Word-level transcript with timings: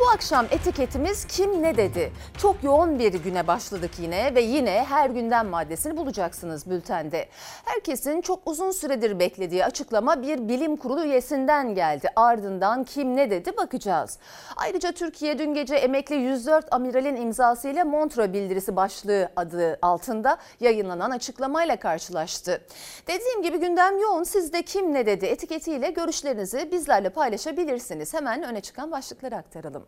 Bu 0.00 0.08
akşam 0.08 0.46
etiketimiz 0.50 1.24
kim 1.24 1.62
ne 1.62 1.76
dedi? 1.76 2.12
Çok 2.38 2.64
yoğun 2.64 2.98
bir 2.98 3.14
güne 3.14 3.46
başladık 3.46 3.90
yine 3.98 4.34
ve 4.34 4.40
yine 4.40 4.84
her 4.88 5.10
gündem 5.10 5.48
maddesini 5.48 5.96
bulacaksınız 5.96 6.70
bültende. 6.70 7.28
Herkesin 7.64 8.20
çok 8.20 8.40
uzun 8.46 8.70
süredir 8.70 9.18
beklediği 9.18 9.64
açıklama 9.64 10.22
bir 10.22 10.48
bilim 10.48 10.76
kurulu 10.76 11.04
üyesinden 11.04 11.74
geldi. 11.74 12.08
Ardından 12.16 12.84
kim 12.84 13.16
ne 13.16 13.30
dedi 13.30 13.56
bakacağız. 13.56 14.18
Ayrıca 14.56 14.92
Türkiye 14.92 15.38
dün 15.38 15.54
gece 15.54 15.74
emekli 15.74 16.14
104 16.14 16.74
amiralin 16.74 17.16
imzasıyla 17.16 17.84
Montreux 17.84 18.32
bildirisi 18.32 18.76
başlığı 18.76 19.28
adı 19.36 19.78
altında 19.82 20.38
yayınlanan 20.60 21.10
açıklamayla 21.10 21.76
karşılaştı. 21.76 22.60
Dediğim 23.06 23.42
gibi 23.42 23.60
gündem 23.60 23.98
yoğun. 23.98 24.22
Siz 24.22 24.52
de 24.52 24.62
kim 24.62 24.94
ne 24.94 25.06
dedi 25.06 25.26
etiketiyle 25.26 25.90
görüşlerinizi 25.90 26.72
bizlerle 26.72 27.08
paylaşabilirsiniz. 27.08 28.14
Hemen 28.14 28.42
öne 28.42 28.60
çıkan 28.60 28.92
başlıkları 28.92 29.36
aktaralım. 29.36 29.87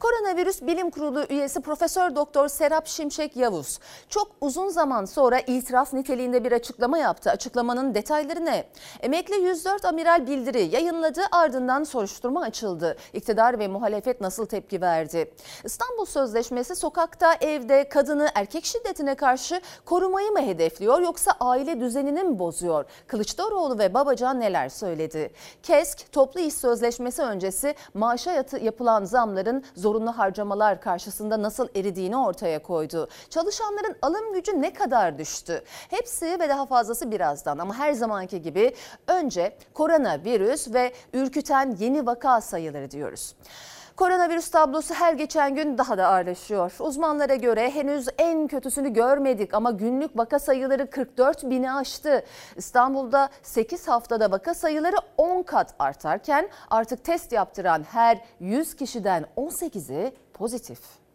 Koronavirüs 0.00 0.62
Bilim 0.62 0.90
Kurulu 0.90 1.24
üyesi 1.30 1.60
Profesör 1.60 2.16
Doktor 2.16 2.48
Serap 2.48 2.86
Şimşek 2.86 3.36
Yavuz 3.36 3.78
çok 4.08 4.28
uzun 4.40 4.68
zaman 4.68 5.04
sonra 5.04 5.38
itiraf 5.40 5.92
niteliğinde 5.92 6.44
bir 6.44 6.52
açıklama 6.52 6.98
yaptı. 6.98 7.30
Açıklamanın 7.30 7.94
detayları 7.94 8.44
ne? 8.44 8.64
Emekli 9.00 9.34
104 9.34 9.84
amiral 9.84 10.26
bildiri 10.26 10.62
yayınladı 10.62 11.20
ardından 11.32 11.84
soruşturma 11.84 12.42
açıldı. 12.42 12.96
İktidar 13.12 13.58
ve 13.58 13.68
muhalefet 13.68 14.20
nasıl 14.20 14.46
tepki 14.46 14.80
verdi? 14.80 15.34
İstanbul 15.64 16.04
Sözleşmesi 16.04 16.76
sokakta, 16.76 17.34
evde 17.40 17.88
kadını 17.88 18.28
erkek 18.34 18.64
şiddetine 18.64 19.14
karşı 19.14 19.60
korumayı 19.84 20.30
mı 20.30 20.40
hedefliyor 20.42 21.00
yoksa 21.00 21.32
aile 21.40 21.80
düzenini 21.80 22.22
mi 22.22 22.38
bozuyor? 22.38 22.84
Kılıçdaroğlu 23.06 23.78
ve 23.78 23.94
Babacan 23.94 24.40
neler 24.40 24.68
söyledi? 24.68 25.30
KESK 25.62 26.12
toplu 26.12 26.40
iş 26.40 26.54
sözleşmesi 26.54 27.22
öncesi 27.22 27.74
maaşa 27.94 28.44
yapılan 28.60 29.04
zamların 29.46 29.64
zorunlu 29.74 30.18
harcamalar 30.18 30.80
karşısında 30.80 31.42
nasıl 31.42 31.68
eridiğini 31.76 32.16
ortaya 32.16 32.62
koydu. 32.62 33.08
Çalışanların 33.30 33.96
alım 34.02 34.32
gücü 34.32 34.62
ne 34.62 34.72
kadar 34.72 35.18
düştü? 35.18 35.62
Hepsi 35.90 36.26
ve 36.40 36.48
daha 36.48 36.66
fazlası 36.66 37.10
birazdan 37.10 37.58
ama 37.58 37.74
her 37.74 37.92
zamanki 37.92 38.42
gibi 38.42 38.74
önce 39.06 39.56
koronavirüs 39.74 40.74
ve 40.74 40.92
ürküten 41.12 41.76
yeni 41.78 42.06
vaka 42.06 42.40
sayıları 42.40 42.90
diyoruz. 42.90 43.34
Koronavirüs 43.96 44.50
tablosu 44.50 44.94
her 44.94 45.12
geçen 45.12 45.54
gün 45.54 45.78
daha 45.78 45.98
da 45.98 46.06
ağırlaşıyor. 46.08 46.72
Uzmanlara 46.78 47.34
göre 47.34 47.70
henüz 47.70 48.08
en 48.18 48.46
kötüsünü 48.46 48.92
görmedik 48.92 49.54
ama 49.54 49.70
günlük 49.70 50.18
vaka 50.18 50.38
sayıları 50.38 50.90
44 50.90 51.50
bini 51.50 51.72
aştı. 51.72 52.24
İstanbul'da 52.56 53.28
8 53.42 53.88
haftada 53.88 54.30
vaka 54.30 54.54
sayıları 54.54 54.96
10 55.16 55.42
kat 55.42 55.74
artarken 55.78 56.48
artık 56.70 57.04
test 57.04 57.32
yaptıran 57.32 57.82
her 57.82 58.18
100 58.40 58.76
kişiden 58.76 59.26
18'i 59.36 60.12
pozitif. 60.34 61.05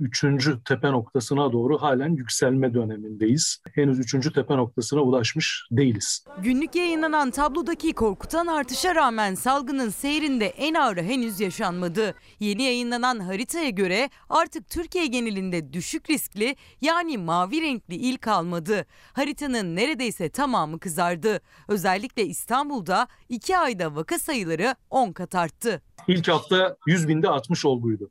Üçüncü 0.00 0.64
tepe 0.64 0.92
noktasına 0.92 1.52
doğru 1.52 1.82
halen 1.82 2.16
yükselme 2.16 2.74
dönemindeyiz. 2.74 3.58
Henüz 3.74 3.98
üçüncü 3.98 4.32
tepe 4.32 4.56
noktasına 4.56 5.00
ulaşmış 5.00 5.66
değiliz. 5.70 6.24
Günlük 6.42 6.74
yayınlanan 6.74 7.30
tablodaki 7.30 7.92
korkutan 7.92 8.46
artışa 8.46 8.94
rağmen 8.94 9.34
salgının 9.34 9.88
seyrinde 9.88 10.46
en 10.46 10.74
ağırı 10.74 11.02
henüz 11.02 11.40
yaşanmadı. 11.40 12.14
Yeni 12.40 12.62
yayınlanan 12.62 13.20
haritaya 13.20 13.70
göre 13.70 14.10
artık 14.28 14.70
Türkiye 14.70 15.06
genelinde 15.06 15.72
düşük 15.72 16.10
riskli 16.10 16.56
yani 16.80 17.18
mavi 17.18 17.62
renkli 17.62 17.94
il 17.94 18.16
kalmadı. 18.16 18.86
Haritanın 19.12 19.76
neredeyse 19.76 20.28
tamamı 20.28 20.78
kızardı. 20.78 21.40
Özellikle 21.68 22.26
İstanbul'da 22.26 23.08
iki 23.28 23.58
ayda 23.58 23.94
vaka 23.94 24.18
sayıları 24.18 24.74
10 24.90 25.12
kat 25.12 25.34
arttı. 25.34 25.82
İlk 26.08 26.28
hafta 26.28 26.76
100 26.86 27.08
binde 27.08 27.28
60 27.28 27.64
olguydu. 27.64 28.10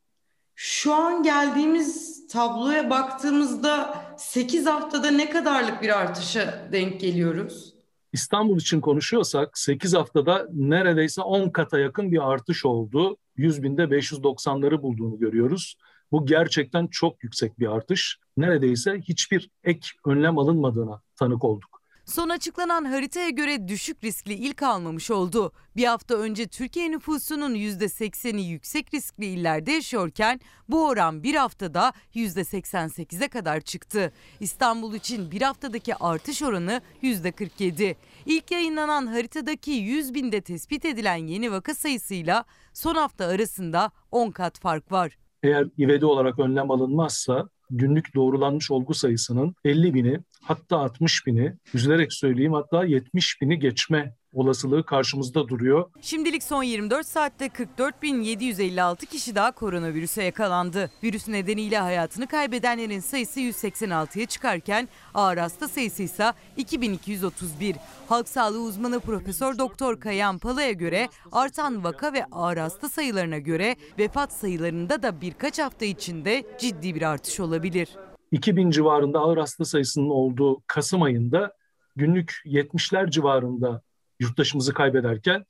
Şu 0.55 0.93
an 0.93 1.23
geldiğimiz 1.23 2.27
tabloya 2.27 2.89
baktığımızda 2.89 4.05
8 4.17 4.65
haftada 4.65 5.11
ne 5.11 5.29
kadarlık 5.29 5.81
bir 5.81 5.99
artışa 5.99 6.69
denk 6.71 6.99
geliyoruz? 6.99 7.73
İstanbul 8.13 8.57
için 8.57 8.81
konuşuyorsak 8.81 9.57
8 9.57 9.93
haftada 9.93 10.47
neredeyse 10.53 11.21
10 11.21 11.49
kata 11.49 11.79
yakın 11.79 12.11
bir 12.11 12.31
artış 12.31 12.65
oldu. 12.65 13.17
100 13.35 13.63
binde 13.63 13.83
590'ları 13.83 14.81
bulduğunu 14.81 15.19
görüyoruz. 15.19 15.75
Bu 16.11 16.25
gerçekten 16.25 16.87
çok 16.87 17.23
yüksek 17.23 17.59
bir 17.59 17.75
artış. 17.75 18.19
Neredeyse 18.37 18.99
hiçbir 18.99 19.49
ek 19.63 19.87
önlem 20.05 20.37
alınmadığına 20.37 21.01
tanık 21.15 21.43
olduk. 21.43 21.72
Son 22.05 22.29
açıklanan 22.29 22.85
haritaya 22.85 23.29
göre 23.29 23.67
düşük 23.67 24.03
riskli 24.03 24.33
ilk 24.33 24.63
almamış 24.63 25.11
oldu. 25.11 25.51
Bir 25.75 25.85
hafta 25.85 26.15
önce 26.15 26.47
Türkiye 26.47 26.91
nüfusunun 26.91 27.55
%80'i 27.55 28.41
yüksek 28.41 28.93
riskli 28.93 29.25
illerde 29.25 29.71
yaşıyorken 29.71 30.39
bu 30.69 30.87
oran 30.87 31.23
bir 31.23 31.35
haftada 31.35 31.93
%88'e 32.15 33.27
kadar 33.27 33.61
çıktı. 33.61 34.13
İstanbul 34.39 34.93
için 34.93 35.31
bir 35.31 35.41
haftadaki 35.41 35.95
artış 35.95 36.41
oranı 36.43 36.81
%47. 37.03 37.95
İlk 38.25 38.51
yayınlanan 38.51 39.07
haritadaki 39.07 39.71
100 39.71 40.13
binde 40.13 40.41
tespit 40.41 40.85
edilen 40.85 41.27
yeni 41.27 41.51
vaka 41.51 41.75
sayısıyla 41.75 42.45
son 42.73 42.95
hafta 42.95 43.25
arasında 43.25 43.91
10 44.11 44.31
kat 44.31 44.59
fark 44.59 44.91
var. 44.91 45.17
Eğer 45.43 45.67
ivedi 45.79 46.05
olarak 46.05 46.39
önlem 46.39 46.71
alınmazsa 46.71 47.49
günlük 47.77 48.15
doğrulanmış 48.15 48.71
olgu 48.71 48.93
sayısının 48.93 49.55
50 49.65 49.93
bini 49.93 50.19
hatta 50.41 50.77
60 50.77 51.27
bini 51.27 51.53
üzülerek 51.73 52.13
söyleyeyim 52.13 52.53
hatta 52.53 52.85
70 52.85 53.41
bini 53.41 53.59
geçme 53.59 54.15
olasılığı 54.33 54.85
karşımızda 54.85 55.47
duruyor. 55.47 55.89
Şimdilik 56.01 56.43
son 56.43 56.63
24 56.63 57.07
saatte 57.07 57.45
44.756 57.45 59.05
kişi 59.05 59.35
daha 59.35 59.51
koronavirüse 59.51 60.23
yakalandı. 60.23 60.91
Virüs 61.03 61.27
nedeniyle 61.27 61.77
hayatını 61.77 62.27
kaybedenlerin 62.27 62.99
sayısı 62.99 63.39
186'ya 63.39 64.25
çıkarken 64.25 64.89
ağır 65.13 65.37
hasta 65.37 65.67
sayısı 65.67 66.03
ise 66.03 66.33
2231. 66.57 67.75
Halk 68.09 68.27
sağlığı 68.29 68.61
uzmanı 68.61 68.99
Profesör 68.99 69.57
Doktor 69.57 69.99
Kayan 69.99 70.37
Pala'ya 70.37 70.71
göre 70.71 71.09
artan 71.31 71.83
vaka 71.83 72.13
ve 72.13 72.25
ağır 72.31 72.57
hasta 72.57 72.89
sayılarına 72.89 73.37
göre 73.37 73.75
vefat 73.99 74.33
sayılarında 74.33 75.03
da 75.03 75.21
birkaç 75.21 75.59
hafta 75.59 75.85
içinde 75.85 76.43
ciddi 76.59 76.95
bir 76.95 77.01
artış 77.01 77.39
olabilir. 77.39 77.89
2000 78.31 78.71
civarında 78.71 79.19
ağır 79.19 79.37
hasta 79.37 79.65
sayısının 79.65 80.09
olduğu 80.09 80.61
Kasım 80.67 81.01
ayında 81.01 81.53
günlük 81.95 82.41
70'ler 82.45 83.11
civarında 83.11 83.81
yurttaşımızı 84.19 84.73
kaybederken 84.73 85.45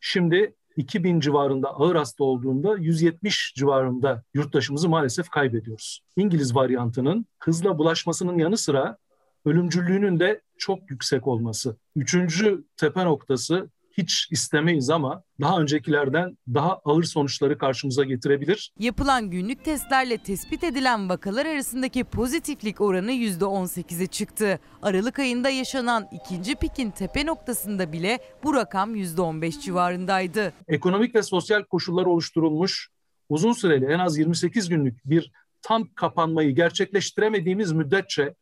şimdi 0.00 0.54
2000 0.76 1.20
civarında 1.20 1.68
ağır 1.68 1.96
hasta 1.96 2.24
olduğunda 2.24 2.76
170 2.76 3.52
civarında 3.56 4.22
yurttaşımızı 4.34 4.88
maalesef 4.88 5.28
kaybediyoruz. 5.28 6.00
İngiliz 6.16 6.54
varyantının 6.54 7.26
hızla 7.38 7.78
bulaşmasının 7.78 8.38
yanı 8.38 8.56
sıra 8.56 8.98
ölümcüllüğünün 9.44 10.20
de 10.20 10.40
çok 10.58 10.90
yüksek 10.90 11.26
olması. 11.26 11.76
Üçüncü 11.96 12.64
tepe 12.76 13.04
noktası 13.04 13.70
hiç 13.90 14.28
istemeyiz 14.30 14.90
ama 14.90 15.22
daha 15.40 15.60
öncekilerden 15.60 16.38
daha 16.54 16.80
ağır 16.84 17.02
sonuçları 17.02 17.58
karşımıza 17.58 18.04
getirebilir. 18.04 18.72
Yapılan 18.78 19.30
günlük 19.30 19.64
testlerle 19.64 20.18
tespit 20.18 20.64
edilen 20.64 21.08
vakalar 21.08 21.46
arasındaki 21.46 22.04
pozitiflik 22.04 22.80
oranı 22.80 23.12
%18'e 23.12 24.06
çıktı. 24.06 24.60
Aralık 24.82 25.18
ayında 25.18 25.50
yaşanan 25.50 26.08
ikinci 26.12 26.54
pikin 26.54 26.90
tepe 26.90 27.26
noktasında 27.26 27.92
bile 27.92 28.18
bu 28.44 28.54
rakam 28.54 28.96
%15 28.96 29.60
civarındaydı. 29.60 30.52
Ekonomik 30.68 31.14
ve 31.14 31.22
sosyal 31.22 31.62
koşullar 31.64 32.06
oluşturulmuş 32.06 32.88
uzun 33.28 33.52
süreli 33.52 33.84
en 33.84 33.98
az 33.98 34.18
28 34.18 34.68
günlük 34.68 35.04
bir 35.04 35.32
tam 35.62 35.88
kapanmayı 35.94 36.54
gerçekleştiremediğimiz 36.54 37.72
müddetçe 37.72 38.34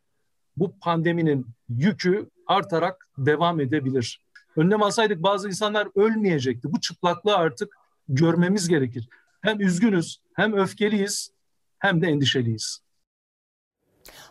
bu 0.57 0.79
pandeminin 0.79 1.45
yükü 1.69 2.29
artarak 2.47 3.09
devam 3.17 3.59
edebilir 3.59 4.21
önlem 4.57 4.83
alsaydık 4.83 5.23
bazı 5.23 5.47
insanlar 5.47 5.87
ölmeyecekti. 5.95 6.73
Bu 6.73 6.79
çıplaklığı 6.79 7.35
artık 7.35 7.77
görmemiz 8.09 8.67
gerekir. 8.67 9.09
Hem 9.41 9.61
üzgünüz, 9.61 10.21
hem 10.33 10.53
öfkeliyiz, 10.53 11.31
hem 11.79 12.01
de 12.01 12.07
endişeliyiz. 12.07 12.79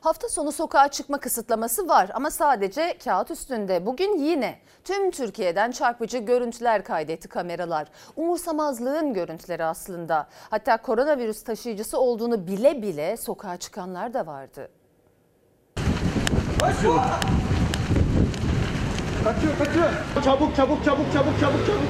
Hafta 0.00 0.28
sonu 0.28 0.52
sokağa 0.52 0.88
çıkma 0.88 1.20
kısıtlaması 1.20 1.88
var 1.88 2.10
ama 2.14 2.30
sadece 2.30 2.98
kağıt 3.04 3.30
üstünde. 3.30 3.86
Bugün 3.86 4.18
yine 4.18 4.58
tüm 4.84 5.10
Türkiye'den 5.10 5.70
çarpıcı 5.70 6.18
görüntüler 6.18 6.84
kaydetti 6.84 7.28
kameralar. 7.28 7.88
Umursamazlığın 8.16 9.14
görüntüleri 9.14 9.64
aslında. 9.64 10.28
Hatta 10.50 10.76
koronavirüs 10.76 11.44
taşıyıcısı 11.44 11.98
olduğunu 11.98 12.46
bile 12.46 12.82
bile 12.82 13.16
sokağa 13.16 13.56
çıkanlar 13.56 14.14
da 14.14 14.26
vardı. 14.26 14.70
Başla. 16.60 17.20
Kaçıyor 19.26 19.58
kaçıyor. 19.58 19.88
Çabuk 20.24 20.56
çabuk 20.56 20.84
çabuk 20.84 21.06
çabuk 21.12 21.40
çabuk 21.40 21.66
çabuk. 21.66 21.82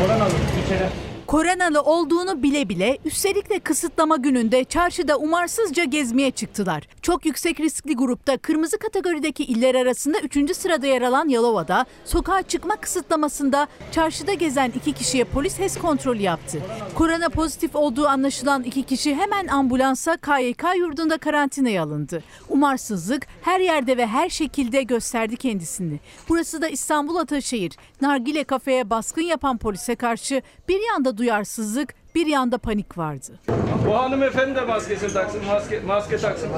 Koran 0.00 0.20
alın 0.20 0.32
içeri. 0.64 1.15
Koronalı 1.26 1.82
olduğunu 1.82 2.42
bile 2.42 2.68
bile 2.68 2.98
üstelik 3.04 3.50
de 3.50 3.58
kısıtlama 3.58 4.16
gününde 4.16 4.64
çarşıda 4.64 5.18
umarsızca 5.18 5.84
gezmeye 5.84 6.30
çıktılar. 6.30 6.88
Çok 7.02 7.26
yüksek 7.26 7.60
riskli 7.60 7.96
grupta 7.96 8.36
kırmızı 8.36 8.78
kategorideki 8.78 9.44
iller 9.44 9.74
arasında 9.74 10.18
3. 10.20 10.56
sırada 10.56 10.86
yer 10.86 11.02
alan 11.02 11.28
Yalova'da 11.28 11.86
sokağa 12.04 12.42
çıkma 12.42 12.76
kısıtlamasında 12.76 13.66
çarşıda 13.92 14.34
gezen 14.34 14.72
iki 14.76 14.92
kişiye 14.92 15.24
polis 15.24 15.58
HES 15.58 15.78
kontrolü 15.78 16.22
yaptı. 16.22 16.62
Korona 16.94 17.28
pozitif 17.28 17.76
olduğu 17.76 18.06
anlaşılan 18.06 18.62
iki 18.62 18.82
kişi 18.82 19.14
hemen 19.14 19.46
ambulansa 19.46 20.16
KYK 20.16 20.64
yurdunda 20.78 21.18
karantinaya 21.18 21.82
alındı. 21.82 22.22
Umarsızlık 22.48 23.26
her 23.42 23.60
yerde 23.60 23.96
ve 23.96 24.06
her 24.06 24.28
şekilde 24.28 24.82
gösterdi 24.82 25.36
kendisini. 25.36 26.00
Burası 26.28 26.62
da 26.62 26.68
İstanbul 26.68 27.16
Ataşehir. 27.16 27.72
Nargile 28.00 28.44
kafeye 28.44 28.90
baskın 28.90 29.22
yapan 29.22 29.58
polise 29.58 29.96
karşı 29.96 30.42
bir 30.68 30.80
yanda 30.88 31.15
duyarsızlık, 31.16 31.94
bir 32.14 32.26
yanda 32.26 32.58
panik 32.58 32.98
vardı. 32.98 33.40
Bu 33.86 33.94
hanımefendi 33.94 34.54
de 34.56 34.60
maskesini 34.60 35.12
taksın, 35.12 35.40
maske, 35.46 35.80
maske 35.80 36.18
taksın. 36.18 36.48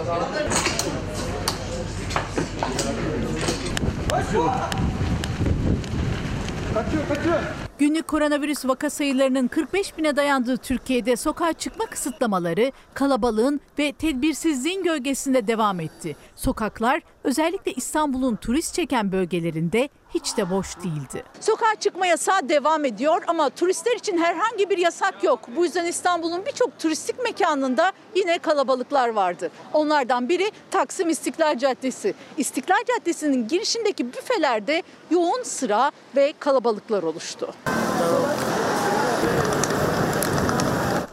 Kaçıyor, 6.75 7.09
kaçıyor. 7.09 7.39
Günlük 7.79 8.09
koronavirüs 8.09 8.67
vaka 8.67 8.91
sayılarının 8.91 9.49
45 9.49 9.99
bine 9.99 10.17
dayandığı 10.17 10.57
Türkiye'de 10.57 11.17
sokağa 11.17 11.53
çıkma 11.53 11.87
kısıtlamaları 11.87 12.73
kalabalığın 12.95 13.61
ve 13.79 13.93
tedbirsizliğin 13.93 14.83
gölgesinde 14.83 15.47
devam 15.47 15.81
etti. 15.81 16.17
Sokaklar 16.37 17.03
özellikle 17.25 17.73
İstanbul'un 17.73 18.37
turist 18.37 18.75
çeken 18.75 19.13
bölgelerinde 19.13 19.89
hiç 20.15 20.37
de 20.37 20.51
boş 20.51 20.77
değildi. 20.77 21.25
Sokağa 21.41 21.75
çıkma 21.81 22.07
yasağı 22.07 22.49
devam 22.49 22.85
ediyor 22.85 23.23
ama 23.27 23.51
turistler 23.51 23.97
için 23.97 24.19
herhangi 24.19 24.71
bir 24.71 24.79
yasak 24.79 25.25
yok. 25.25 25.41
Bu 25.57 25.65
yüzden 25.65 25.85
İstanbul'un 25.85 26.47
birçok 26.47 26.79
turistik 26.79 27.23
mekanında 27.25 27.93
yine 28.15 28.39
kalabalıklar 28.39 29.09
vardı. 29.09 29.51
Onlardan 29.73 30.29
biri 30.29 30.51
Taksim 30.71 31.11
İstiklal 31.11 31.59
Caddesi. 31.59 32.15
İstiklal 32.37 32.85
Caddesi'nin 32.89 33.49
girişindeki 33.49 34.13
büfelerde 34.13 34.83
yoğun 35.11 35.43
sıra 35.43 35.91
ve 36.17 36.35
kalabalıklar 36.39 37.03
oluştu. 37.03 37.55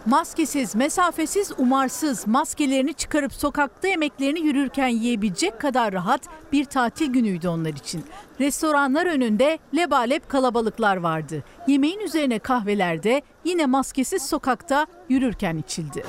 Maskesiz, 0.05 0.75
mesafesiz, 0.75 1.51
umarsız, 1.57 2.27
maskelerini 2.27 2.93
çıkarıp 2.93 3.33
sokakta 3.33 3.87
yemeklerini 3.87 4.39
yürürken 4.39 4.87
yiyebilecek 4.87 5.61
kadar 5.61 5.93
rahat 5.93 6.21
bir 6.51 6.65
tatil 6.65 7.07
günüydü 7.07 7.47
onlar 7.47 7.69
için. 7.69 8.05
Restoranlar 8.39 9.05
önünde 9.05 9.59
lebalep 9.75 10.29
kalabalıklar 10.29 10.97
vardı. 10.97 11.43
Yemeğin 11.67 11.99
üzerine 11.99 12.39
kahvelerde 12.39 13.21
yine 13.43 13.65
maskesiz 13.65 14.25
sokakta 14.25 14.87
yürürken 15.09 15.57
içildi. 15.57 16.03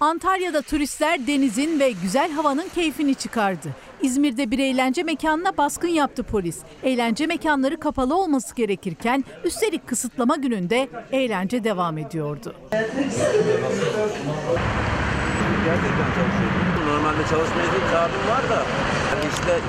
Antalya'da 0.00 0.62
turistler 0.62 1.26
denizin 1.26 1.80
ve 1.80 1.90
güzel 1.90 2.32
havanın 2.32 2.68
keyfini 2.74 3.14
çıkardı. 3.14 3.68
İzmir'de 4.02 4.50
bir 4.50 4.58
eğlence 4.58 5.02
mekanına 5.02 5.56
baskın 5.56 5.88
yaptı 5.88 6.22
polis. 6.22 6.58
Eğlence 6.82 7.26
mekanları 7.26 7.80
kapalı 7.80 8.16
olması 8.16 8.54
gerekirken 8.54 9.24
üstelik 9.44 9.86
kısıtlama 9.86 10.36
gününde 10.36 10.88
eğlence 11.12 11.64
devam 11.64 11.98
ediyordu. 11.98 12.54
Normalde 16.86 17.22
çalışma 17.22 17.62
izin 17.62 17.90
kağıdım 17.92 18.28
var 18.30 18.50
da 18.50 18.62
işte 19.32 19.60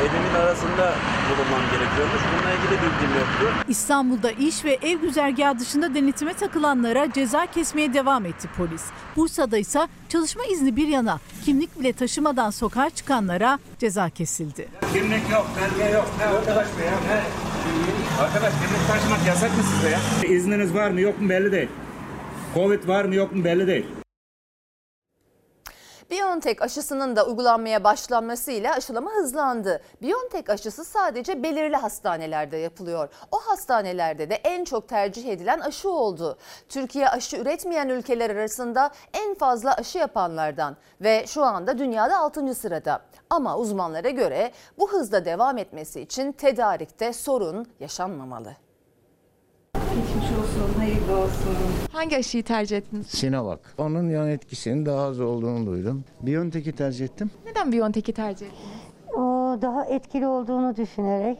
evimin 0.00 0.34
arasında 0.34 0.94
bulunmam 1.30 1.60
gerekiyormuş. 1.70 2.20
Bununla 2.32 2.52
ilgili 2.54 2.70
bilgim 2.70 3.18
yoktu. 3.18 3.64
İstanbul'da 3.68 4.30
iş 4.30 4.64
ve 4.64 4.78
ev 4.82 5.00
güzergahı 5.00 5.58
dışında 5.58 5.94
denetime 5.94 6.34
takılanlara 6.34 7.12
ceza 7.12 7.46
kesmeye 7.46 7.94
devam 7.94 8.26
etti 8.26 8.48
polis. 8.56 8.82
Bursa'da 9.16 9.58
ise 9.58 9.88
çalışma 10.08 10.44
izni 10.44 10.76
bir 10.76 10.88
yana 10.88 11.18
kimlik 11.44 11.80
bile 11.80 11.92
taşımadan 11.92 12.50
sokağa 12.50 12.90
çıkanlara 12.90 13.58
ceza 13.78 14.10
kesildi. 14.10 14.68
Kimlik 14.92 15.30
yok, 15.32 15.46
belge 15.56 15.92
yok. 15.92 16.06
Ne 16.18 16.24
arkadaş 16.24 16.66
be 16.66 16.84
ya? 16.84 16.92
Ne? 17.08 17.20
Arkadaş 18.24 18.52
kimlik 18.52 18.88
taşımak 18.88 19.26
yasak 19.26 19.56
mı 19.56 19.62
size 19.62 19.90
ya? 19.90 20.00
İzniniz 20.36 20.74
var 20.74 20.90
mı 20.90 21.00
yok 21.00 21.20
mu 21.20 21.28
belli 21.28 21.52
değil. 21.52 21.68
Covid 22.54 22.88
var 22.88 23.04
mı 23.04 23.14
yok 23.14 23.34
mu 23.34 23.44
belli 23.44 23.66
değil. 23.66 23.86
BioNTech 26.10 26.62
aşısının 26.62 27.16
da 27.16 27.26
uygulanmaya 27.26 27.84
başlanmasıyla 27.84 28.74
aşılama 28.74 29.10
hızlandı. 29.10 29.82
BioNTech 30.02 30.50
aşısı 30.50 30.84
sadece 30.84 31.42
belirli 31.42 31.76
hastanelerde 31.76 32.56
yapılıyor. 32.56 33.08
O 33.32 33.38
hastanelerde 33.38 34.30
de 34.30 34.34
en 34.34 34.64
çok 34.64 34.88
tercih 34.88 35.28
edilen 35.28 35.60
aşı 35.60 35.90
oldu. 35.90 36.38
Türkiye 36.68 37.08
aşı 37.08 37.36
üretmeyen 37.36 37.88
ülkeler 37.88 38.30
arasında 38.30 38.90
en 39.12 39.34
fazla 39.34 39.74
aşı 39.74 39.98
yapanlardan 39.98 40.76
ve 41.00 41.26
şu 41.26 41.44
anda 41.44 41.78
dünyada 41.78 42.18
6. 42.18 42.54
sırada. 42.54 43.00
Ama 43.30 43.56
uzmanlara 43.56 44.10
göre 44.10 44.52
bu 44.78 44.92
hızda 44.92 45.24
devam 45.24 45.58
etmesi 45.58 46.00
için 46.00 46.32
tedarikte 46.32 47.12
sorun 47.12 47.66
yaşanmamalı. 47.80 48.69
Olsun, 50.60 50.78
hayırlı 50.78 51.16
olsun. 51.16 51.56
Hangi 51.92 52.16
aşıyı 52.16 52.42
tercih 52.44 52.76
ettiniz? 52.76 53.06
Sinovac. 53.06 53.58
Onun 53.78 54.08
yan 54.08 54.28
etkisinin 54.28 54.86
daha 54.86 55.00
az 55.00 55.20
olduğunu 55.20 55.66
duydum. 55.66 56.04
Biontech'i 56.20 56.72
tercih 56.72 57.04
ettim. 57.04 57.30
Neden 57.46 57.72
Biontech'i 57.72 58.12
tercih 58.12 58.46
ettiniz? 58.46 58.80
O 59.16 59.22
daha 59.62 59.84
etkili 59.84 60.26
olduğunu 60.26 60.76
düşünerek 60.76 61.38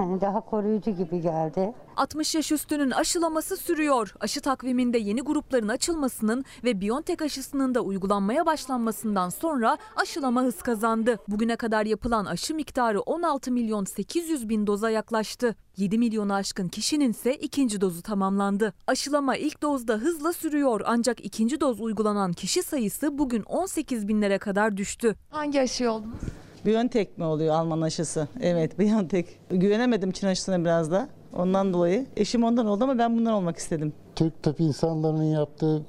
daha 0.00 0.40
koruyucu 0.40 0.90
gibi 0.90 1.20
geldi. 1.20 1.72
60 1.96 2.34
yaş 2.34 2.52
üstünün 2.52 2.90
aşılaması 2.90 3.56
sürüyor. 3.56 4.14
Aşı 4.20 4.40
takviminde 4.40 4.98
yeni 4.98 5.20
grupların 5.20 5.68
açılmasının 5.68 6.44
ve 6.64 6.80
Biontech 6.80 7.22
aşısının 7.22 7.74
da 7.74 7.80
uygulanmaya 7.80 8.46
başlanmasından 8.46 9.28
sonra 9.28 9.78
aşılama 9.96 10.42
hız 10.42 10.62
kazandı. 10.62 11.18
Bugüne 11.28 11.56
kadar 11.56 11.86
yapılan 11.86 12.24
aşı 12.24 12.54
miktarı 12.54 13.00
16 13.00 13.52
milyon 13.52 13.84
800 13.84 14.48
bin 14.48 14.66
doza 14.66 14.90
yaklaştı. 14.90 15.56
7 15.76 15.98
milyonu 15.98 16.34
aşkın 16.34 16.68
kişinin 16.68 17.10
ise 17.10 17.34
ikinci 17.34 17.80
dozu 17.80 18.02
tamamlandı. 18.02 18.72
Aşılama 18.86 19.36
ilk 19.36 19.62
dozda 19.62 19.94
hızla 19.94 20.32
sürüyor 20.32 20.80
ancak 20.84 21.24
ikinci 21.24 21.60
doz 21.60 21.80
uygulanan 21.80 22.32
kişi 22.32 22.62
sayısı 22.62 23.18
bugün 23.18 23.42
18 23.42 24.08
binlere 24.08 24.38
kadar 24.38 24.76
düştü. 24.76 25.14
Hangi 25.30 25.60
aşı 25.60 25.90
oldunuz? 25.90 26.20
Biontech 26.66 27.18
mi 27.18 27.24
oluyor 27.24 27.54
Alman 27.54 27.80
aşısı? 27.80 28.28
Evet 28.40 28.78
Biontech. 28.78 29.26
Güvenemedim 29.50 30.10
Çin 30.12 30.26
aşısına 30.26 30.60
biraz 30.60 30.90
da. 30.90 31.08
Ondan 31.36 31.72
dolayı. 31.72 32.06
Eşim 32.16 32.44
ondan 32.44 32.66
oldu 32.66 32.84
ama 32.84 32.98
ben 32.98 33.16
bundan 33.18 33.32
olmak 33.32 33.56
istedim. 33.56 33.92
Türk 34.16 34.42
tıp 34.42 34.60
insanlarının 34.60 35.24
yaptığı, 35.24 35.82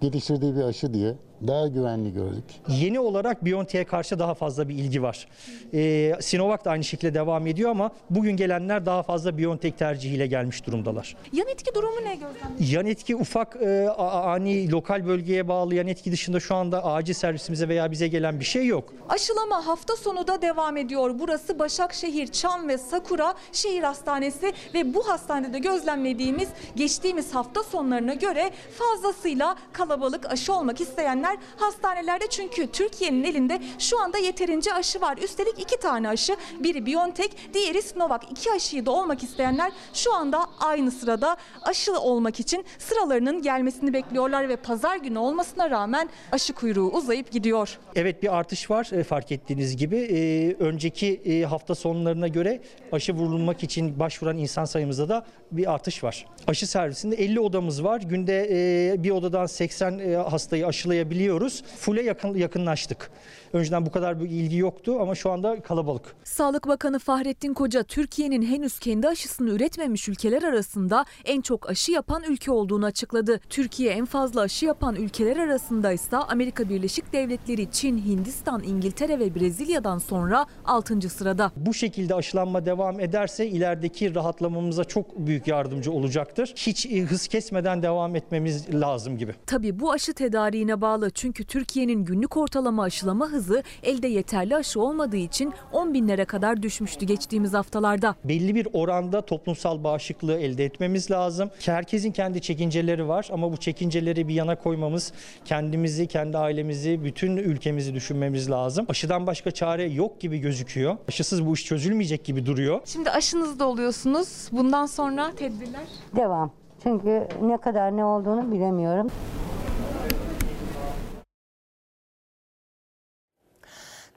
geliştirdiği 0.00 0.56
bir 0.56 0.62
aşı 0.62 0.94
diye 0.94 1.14
daha 1.46 1.66
güvenli 1.68 2.12
gördük. 2.14 2.44
Yeni 2.68 3.00
olarak 3.00 3.44
BioNTech'e 3.44 3.84
karşı 3.84 4.18
daha 4.18 4.34
fazla 4.34 4.68
bir 4.68 4.74
ilgi 4.74 5.02
var. 5.02 5.26
Ee, 5.74 6.12
Sinovac 6.20 6.64
da 6.64 6.70
aynı 6.70 6.84
şekilde 6.84 7.14
devam 7.14 7.46
ediyor 7.46 7.70
ama 7.70 7.90
bugün 8.10 8.36
gelenler 8.36 8.86
daha 8.86 9.02
fazla 9.02 9.38
BioNTech 9.38 9.76
tercihiyle 9.76 10.26
gelmiş 10.26 10.66
durumdalar. 10.66 11.16
Yan 11.32 11.48
etki 11.48 11.74
durumu 11.74 11.96
ne 11.96 12.14
gözlemliyorsunuz? 12.14 12.72
Yan 12.72 12.86
etki 12.86 13.16
ufak 13.16 13.56
e, 13.62 13.88
ani 13.88 14.70
lokal 14.70 15.06
bölgeye 15.06 15.48
bağlı 15.48 15.74
yan 15.74 15.86
etki 15.86 16.12
dışında 16.12 16.40
şu 16.40 16.54
anda 16.54 16.84
acil 16.84 17.14
servisimize 17.14 17.68
veya 17.68 17.90
bize 17.90 18.08
gelen 18.08 18.40
bir 18.40 18.44
şey 18.44 18.66
yok. 18.66 18.94
Aşılama 19.08 19.66
hafta 19.66 19.96
sonu 19.96 20.26
da 20.26 20.42
devam 20.42 20.76
ediyor. 20.76 21.14
Burası 21.18 21.58
Başakşehir, 21.58 22.26
Çam 22.26 22.68
ve 22.68 22.78
Sakura 22.78 23.34
Şehir 23.52 23.82
Hastanesi 23.82 24.52
ve 24.74 24.94
bu 24.94 25.08
hastanede 25.08 25.58
gözlemlediğimiz 25.58 26.48
geçtiğimiz 26.76 27.34
hafta 27.34 27.62
sonlarına 27.62 28.14
göre 28.14 28.50
fazlasıyla 28.78 29.56
kalabalık 29.72 30.32
aşı 30.32 30.54
olmak 30.54 30.80
isteyenler 30.80 31.31
hastanelerde 31.56 32.24
çünkü 32.30 32.66
Türkiye'nin 32.66 33.24
elinde 33.24 33.60
şu 33.78 34.00
anda 34.00 34.18
yeterince 34.18 34.74
aşı 34.74 35.00
var. 35.00 35.18
Üstelik 35.18 35.58
iki 35.58 35.80
tane 35.80 36.08
aşı. 36.08 36.36
Biri 36.60 36.86
BioNTech, 36.86 37.30
diğeri 37.54 37.82
Sinovac. 37.82 38.22
İki 38.30 38.52
aşıyı 38.52 38.86
da 38.86 38.90
olmak 38.90 39.22
isteyenler 39.22 39.72
şu 39.94 40.14
anda 40.14 40.46
aynı 40.60 40.90
sırada 40.90 41.36
aşı 41.62 41.98
olmak 41.98 42.40
için 42.40 42.64
sıralarının 42.78 43.42
gelmesini 43.42 43.92
bekliyorlar 43.92 44.48
ve 44.48 44.56
pazar 44.56 44.96
günü 44.96 45.18
olmasına 45.18 45.70
rağmen 45.70 46.08
aşı 46.32 46.52
kuyruğu 46.52 46.90
uzayıp 46.90 47.30
gidiyor. 47.30 47.78
Evet 47.94 48.22
bir 48.22 48.36
artış 48.36 48.70
var 48.70 48.90
e, 48.92 49.04
fark 49.04 49.32
ettiğiniz 49.32 49.76
gibi. 49.76 49.96
E, 49.96 50.52
önceki 50.58 51.22
e, 51.24 51.42
hafta 51.42 51.74
sonlarına 51.74 52.28
göre 52.28 52.60
aşı 52.92 53.12
vurulmak 53.12 53.62
için 53.62 53.98
başvuran 53.98 54.38
insan 54.38 54.64
sayımızda 54.64 55.08
da 55.08 55.26
bir 55.52 55.72
artış 55.72 56.04
var. 56.04 56.26
Aşı 56.46 56.66
servisinde 56.66 57.16
50 57.16 57.40
odamız 57.40 57.84
var. 57.84 58.00
Günde 58.00 58.48
e, 58.50 59.02
bir 59.02 59.10
odadan 59.10 59.46
80 59.46 59.98
e, 59.98 60.14
hastayı 60.14 60.66
aşılayabiliyoruz 60.66 61.21
biliyoruz. 61.22 61.62
Full'e 61.78 62.02
yakın, 62.02 62.34
yakınlaştık. 62.34 63.10
Önceden 63.52 63.86
bu 63.86 63.90
kadar 63.90 64.20
bir 64.20 64.24
ilgi 64.30 64.56
yoktu 64.56 64.98
ama 65.00 65.14
şu 65.14 65.30
anda 65.30 65.60
kalabalık. 65.62 66.14
Sağlık 66.24 66.68
Bakanı 66.68 66.98
Fahrettin 66.98 67.54
Koca 67.54 67.82
Türkiye'nin 67.82 68.42
henüz 68.42 68.78
kendi 68.78 69.08
aşısını 69.08 69.50
üretmemiş 69.50 70.08
ülkeler 70.08 70.42
arasında 70.42 71.04
en 71.24 71.40
çok 71.40 71.70
aşı 71.70 71.92
yapan 71.92 72.22
ülke 72.28 72.50
olduğunu 72.52 72.86
açıkladı. 72.86 73.40
Türkiye 73.50 73.90
en 73.92 74.04
fazla 74.04 74.40
aşı 74.40 74.66
yapan 74.66 74.94
ülkeler 74.96 75.36
arasında 75.36 75.92
ise 75.92 76.16
Amerika 76.16 76.68
Birleşik 76.68 77.12
Devletleri, 77.12 77.70
Çin, 77.72 77.98
Hindistan, 77.98 78.62
İngiltere 78.62 79.18
ve 79.18 79.34
Brezilya'dan 79.34 79.98
sonra 79.98 80.46
6. 80.64 81.08
sırada. 81.10 81.52
Bu 81.56 81.74
şekilde 81.74 82.14
aşılanma 82.14 82.66
devam 82.66 83.00
ederse 83.00 83.46
ilerideki 83.46 84.14
rahatlamamıza 84.14 84.84
çok 84.84 85.18
büyük 85.18 85.46
yardımcı 85.46 85.92
olacaktır. 85.92 86.52
Hiç 86.56 86.86
e, 86.86 87.00
hız 87.00 87.28
kesmeden 87.28 87.82
devam 87.82 88.16
etmemiz 88.16 88.74
lazım 88.74 89.18
gibi. 89.18 89.34
Tabii 89.46 89.80
bu 89.80 89.92
aşı 89.92 90.14
tedariğine 90.14 90.80
bağlı 90.80 91.10
çünkü 91.10 91.44
Türkiye'nin 91.44 92.04
günlük 92.04 92.36
ortalama 92.36 92.82
aşılama 92.82 93.28
hızı 93.28 93.41
elde 93.82 94.06
yeterli 94.08 94.56
aşı 94.56 94.80
olmadığı 94.80 95.16
için 95.16 95.52
10 95.72 95.94
binlere 95.94 96.24
kadar 96.24 96.62
düşmüştü 96.62 97.06
geçtiğimiz 97.06 97.54
haftalarda. 97.54 98.14
Belli 98.24 98.54
bir 98.54 98.68
oranda 98.72 99.20
toplumsal 99.20 99.84
bağışıklığı 99.84 100.38
elde 100.40 100.64
etmemiz 100.64 101.10
lazım. 101.10 101.50
Herkesin 101.66 102.12
kendi 102.12 102.40
çekinceleri 102.40 103.08
var 103.08 103.28
ama 103.32 103.52
bu 103.52 103.56
çekinceleri 103.56 104.28
bir 104.28 104.34
yana 104.34 104.56
koymamız, 104.56 105.12
kendimizi, 105.44 106.06
kendi 106.06 106.38
ailemizi, 106.38 107.04
bütün 107.04 107.36
ülkemizi 107.36 107.94
düşünmemiz 107.94 108.50
lazım. 108.50 108.86
Aşıdan 108.88 109.26
başka 109.26 109.50
çare 109.50 109.84
yok 109.84 110.20
gibi 110.20 110.38
gözüküyor. 110.38 110.96
Aşısız 111.08 111.46
bu 111.46 111.54
iş 111.54 111.64
çözülmeyecek 111.64 112.24
gibi 112.24 112.46
duruyor. 112.46 112.80
Şimdi 112.84 113.10
aşınızda 113.10 113.66
oluyorsunuz. 113.68 114.48
Bundan 114.52 114.86
sonra 114.86 115.30
tedbirler? 115.36 115.82
Devam. 116.16 116.52
Çünkü 116.82 117.28
ne 117.42 117.56
kadar 117.60 117.96
ne 117.96 118.04
olduğunu 118.04 118.52
bilemiyorum. 118.52 119.10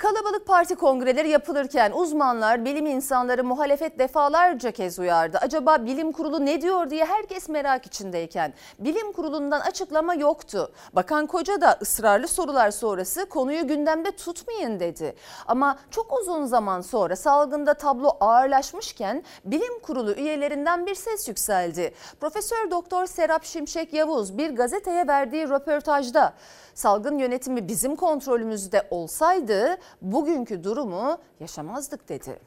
Kalabalık 0.05 0.45
parti 0.47 0.75
kongreleri 0.75 1.29
yapılırken 1.29 1.91
uzmanlar, 1.91 2.65
bilim 2.65 2.85
insanları 2.85 3.43
muhalefet 3.43 4.00
defalarca 4.00 4.71
kez 4.71 5.00
uyardı. 5.00 5.38
Acaba 5.41 5.85
bilim 5.85 6.12
kurulu 6.12 6.45
ne 6.45 6.62
diyor 6.62 6.89
diye 6.89 7.05
herkes 7.05 7.50
merak 7.50 7.85
içindeyken 7.85 8.53
bilim 8.79 9.12
kurulundan 9.12 9.59
açıklama 9.59 10.15
yoktu. 10.15 10.71
Bakan 10.93 11.27
Koca 11.27 11.62
da 11.62 11.77
ısrarlı 11.81 12.27
sorular 12.27 12.71
sonrası 12.71 13.25
konuyu 13.25 13.67
gündemde 13.67 14.12
tutmayın 14.12 14.79
dedi. 14.79 15.15
Ama 15.47 15.77
çok 15.91 16.19
uzun 16.19 16.45
zaman 16.45 16.81
sonra 16.81 17.15
salgında 17.15 17.74
tablo 17.74 18.17
ağırlaşmışken 18.19 19.24
bilim 19.45 19.79
kurulu 19.79 20.12
üyelerinden 20.12 20.85
bir 20.85 20.95
ses 20.95 21.27
yükseldi. 21.27 21.93
Profesör 22.19 22.71
Doktor 22.71 23.05
Serap 23.05 23.45
Şimşek 23.45 23.93
Yavuz 23.93 24.38
bir 24.38 24.50
gazeteye 24.50 25.07
verdiği 25.07 25.50
röportajda 25.50 26.33
salgın 26.75 27.17
yönetimi 27.17 27.67
bizim 27.67 27.96
kontrolümüzde 27.96 28.88
olsaydı 28.91 29.77
bugünkü 30.01 30.63
durumu 30.63 31.17
yaşamazdık 31.39 32.10
dedi. 32.10 32.39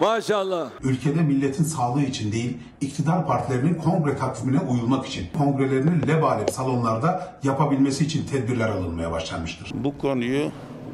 Maşallah. 0.00 0.70
Ülkede 0.82 1.20
milletin 1.22 1.64
sağlığı 1.64 2.02
için 2.02 2.32
değil, 2.32 2.58
iktidar 2.80 3.26
partilerinin 3.26 3.74
kongre 3.74 4.16
takvimine 4.16 4.60
uyulmak 4.60 5.06
için, 5.06 5.26
kongrelerini 5.38 6.08
lebalep 6.08 6.50
salonlarda 6.50 7.38
yapabilmesi 7.42 8.04
için 8.04 8.26
tedbirler 8.26 8.68
alınmaya 8.68 9.12
başlanmıştır. 9.12 9.72
Bu 9.74 9.98
konuyu 9.98 10.50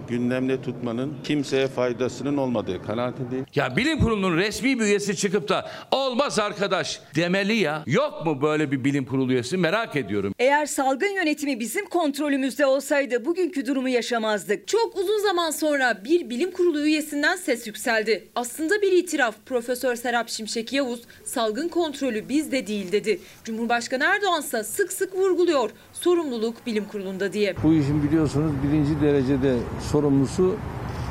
gündemde 0.09 0.63
tutmanın 0.63 1.15
kimseye 1.25 1.69
faydasının 1.69 2.37
olmadığı 2.37 2.83
kanaatindeyim. 2.83 3.47
Ya 3.55 3.77
bilim 3.77 3.99
kurulunun 4.01 4.37
resmi 4.37 4.79
bir 4.81 4.85
üyesi 4.85 5.17
çıkıp 5.17 5.49
da 5.49 5.71
olmaz 5.91 6.39
arkadaş 6.39 7.01
demeli 7.15 7.55
ya. 7.55 7.83
Yok 7.87 8.27
mu 8.27 8.43
böyle 8.43 8.73
bir 8.73 8.85
bilim 8.85 9.05
kurulu 9.05 9.33
üyesi 9.33 9.57
merak 9.57 9.97
ediyorum. 9.97 10.35
Eğer 10.39 10.67
salgın 10.67 11.15
yönetimi 11.15 11.61
bizim 11.61 11.87
kontrolümüzde 11.87 12.67
olsaydı 12.67 13.25
bugünkü 13.25 13.67
durumu 13.67 13.89
yaşamazdık. 13.89 14.69
Çok 14.69 14.97
uzun 14.97 15.19
zaman 15.19 15.51
sonra 15.51 16.05
bir 16.05 16.31
bilim 16.31 16.51
kurulu 16.51 16.81
üyesinden 16.81 17.37
ses 17.37 17.67
yükseldi. 17.67 18.29
Aslında 18.35 18.83
bir 18.83 18.93
itiraf 18.93 19.35
Profesör 19.47 19.97
Serap 19.97 20.29
Şimşek 20.29 20.73
Yavuz 20.73 21.01
salgın 21.25 21.69
kontrolü 21.69 22.29
bizde 22.29 22.67
değil 22.67 22.93
dedi. 22.93 23.21
Cumhurbaşkanı 23.45 24.05
Erdoğan 24.05 24.41
ise 24.43 24.65
sık 24.65 24.93
sık 24.93 25.15
vurguluyor 25.15 25.71
sorumluluk 26.05 26.67
bilim 26.67 26.85
kurulunda 26.85 27.33
diye. 27.33 27.55
Bu 27.63 27.75
işin 27.75 28.03
biliyorsunuz 28.03 28.53
birinci 28.63 29.01
derecede 29.01 29.57
sorumlusu 29.93 30.57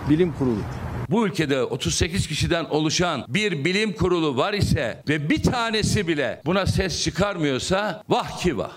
bilim 0.09 0.33
kurulu. 0.33 0.59
Bu 1.09 1.27
ülkede 1.27 1.63
38 1.63 2.27
kişiden 2.27 2.65
oluşan 2.65 3.25
bir 3.27 3.65
bilim 3.65 3.93
kurulu 3.93 4.37
var 4.37 4.53
ise 4.53 5.03
ve 5.09 5.29
bir 5.29 5.43
tanesi 5.43 6.07
bile 6.07 6.41
buna 6.45 6.65
ses 6.65 7.03
çıkarmıyorsa 7.03 8.03
vah 8.09 8.37
ki 8.37 8.57
vah. 8.57 8.71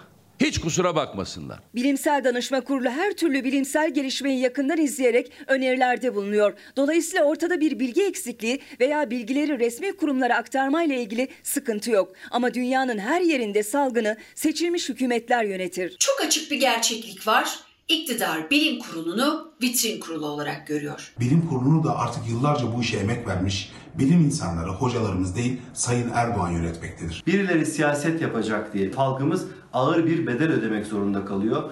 Hiç 0.44 0.58
kusura 0.60 0.96
bakmasınlar. 0.96 1.58
Bilimsel 1.74 2.24
Danışma 2.24 2.60
Kurulu 2.60 2.90
her 2.90 3.12
türlü 3.12 3.44
bilimsel 3.44 3.94
gelişmeyi 3.94 4.40
yakından 4.40 4.78
izleyerek 4.78 5.32
önerilerde 5.46 6.14
bulunuyor. 6.14 6.52
Dolayısıyla 6.76 7.24
ortada 7.24 7.60
bir 7.60 7.78
bilgi 7.78 8.02
eksikliği 8.02 8.60
veya 8.80 9.10
bilgileri 9.10 9.58
resmi 9.58 9.96
kurumlara 9.96 10.36
aktarmayla 10.36 10.96
ilgili 10.96 11.28
sıkıntı 11.42 11.90
yok. 11.90 12.12
Ama 12.30 12.54
dünyanın 12.54 12.98
her 12.98 13.20
yerinde 13.20 13.62
salgını 13.62 14.16
seçilmiş 14.34 14.88
hükümetler 14.88 15.44
yönetir. 15.44 15.96
Çok 15.98 16.20
açık 16.26 16.50
bir 16.50 16.60
gerçeklik 16.60 17.26
var. 17.26 17.58
İktidar 17.88 18.50
bilim 18.50 18.78
kurulunu 18.78 19.52
vitrin 19.62 20.00
kurulu 20.00 20.26
olarak 20.26 20.66
görüyor. 20.66 21.14
Bilim 21.20 21.48
kurulunu 21.48 21.84
da 21.84 21.98
artık 21.98 22.28
yıllarca 22.28 22.76
bu 22.76 22.80
işe 22.80 22.96
emek 22.96 23.28
vermiş 23.28 23.72
bilim 23.98 24.20
insanları, 24.20 24.68
hocalarımız 24.70 25.36
değil 25.36 25.60
Sayın 25.74 26.10
Erdoğan 26.14 26.50
yönetmektedir. 26.50 27.22
Birileri 27.26 27.66
siyaset 27.66 28.22
yapacak 28.22 28.74
diye 28.74 28.92
halkımız 28.92 29.46
ağır 29.72 30.06
bir 30.06 30.26
bedel 30.26 30.52
ödemek 30.52 30.86
zorunda 30.86 31.24
kalıyor. 31.24 31.62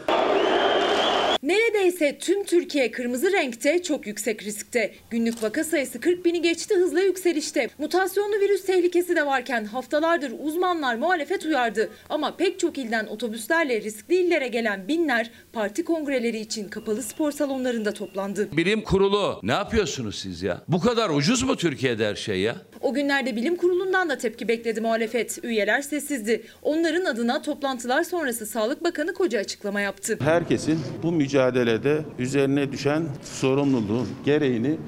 Neredeyse 1.43 2.19
tüm 2.19 2.45
Türkiye 2.45 2.91
kırmızı 2.91 3.33
renkte 3.33 3.83
çok 3.83 4.07
yüksek 4.07 4.43
riskte. 4.45 4.95
Günlük 5.11 5.43
vaka 5.43 5.65
sayısı 5.65 6.01
40 6.01 6.25
bini 6.25 6.43
geçti 6.43 6.75
hızla 6.75 7.01
yükselişte. 7.01 7.69
Mutasyonlu 7.79 8.41
virüs 8.41 8.65
tehlikesi 8.65 9.17
de 9.17 9.27
varken 9.27 9.65
haftalardır 9.65 10.33
uzmanlar 10.43 10.95
muhalefet 10.95 11.45
uyardı. 11.45 11.91
Ama 12.11 12.37
pek 12.37 12.59
çok 12.59 12.79
ilden 12.79 13.07
otobüslerle 13.07 13.81
riskli 13.81 14.15
illere 14.15 14.49
gelen 14.49 14.89
binler 14.89 15.31
parti 15.53 15.85
kongreleri 15.85 16.39
için 16.39 16.69
kapalı 16.69 17.03
spor 17.03 17.33
salonlarında 17.33 17.93
toplandı. 17.93 18.49
Bilim 18.57 18.81
kurulu 18.81 19.41
ne 19.43 19.53
yapıyorsunuz 19.53 20.19
siz 20.19 20.43
ya? 20.43 20.63
Bu 20.69 20.81
kadar 20.81 21.11
ucuz 21.11 21.43
mu 21.43 21.57
Türkiye'de 21.57 22.07
her 22.07 22.15
şey 22.15 22.41
ya? 22.41 22.57
O 22.81 22.95
günlerde 22.95 23.37
bilim 23.37 23.57
kurulundan 23.57 24.11
da 24.11 24.19
tepki 24.19 24.49
bekledi 24.49 24.81
muhalefet. 24.81 25.39
Üyeler 25.43 25.83
sessizdi. 25.83 26.43
Onların 26.63 27.05
adına 27.05 27.43
toplantılar 27.43 28.03
sonrası 28.05 28.47
Sağlık 28.47 28.85
Bakanı 28.85 29.15
Koca 29.15 29.39
açıklama 29.41 29.81
yaptı. 29.81 30.19
Herkesin 30.23 30.81
bu 31.03 31.13
mücadelede 31.33 32.05
üzerine 32.19 32.73
düşen 32.73 33.03
sorumluluğun 33.23 34.09
gereğini 34.25 34.79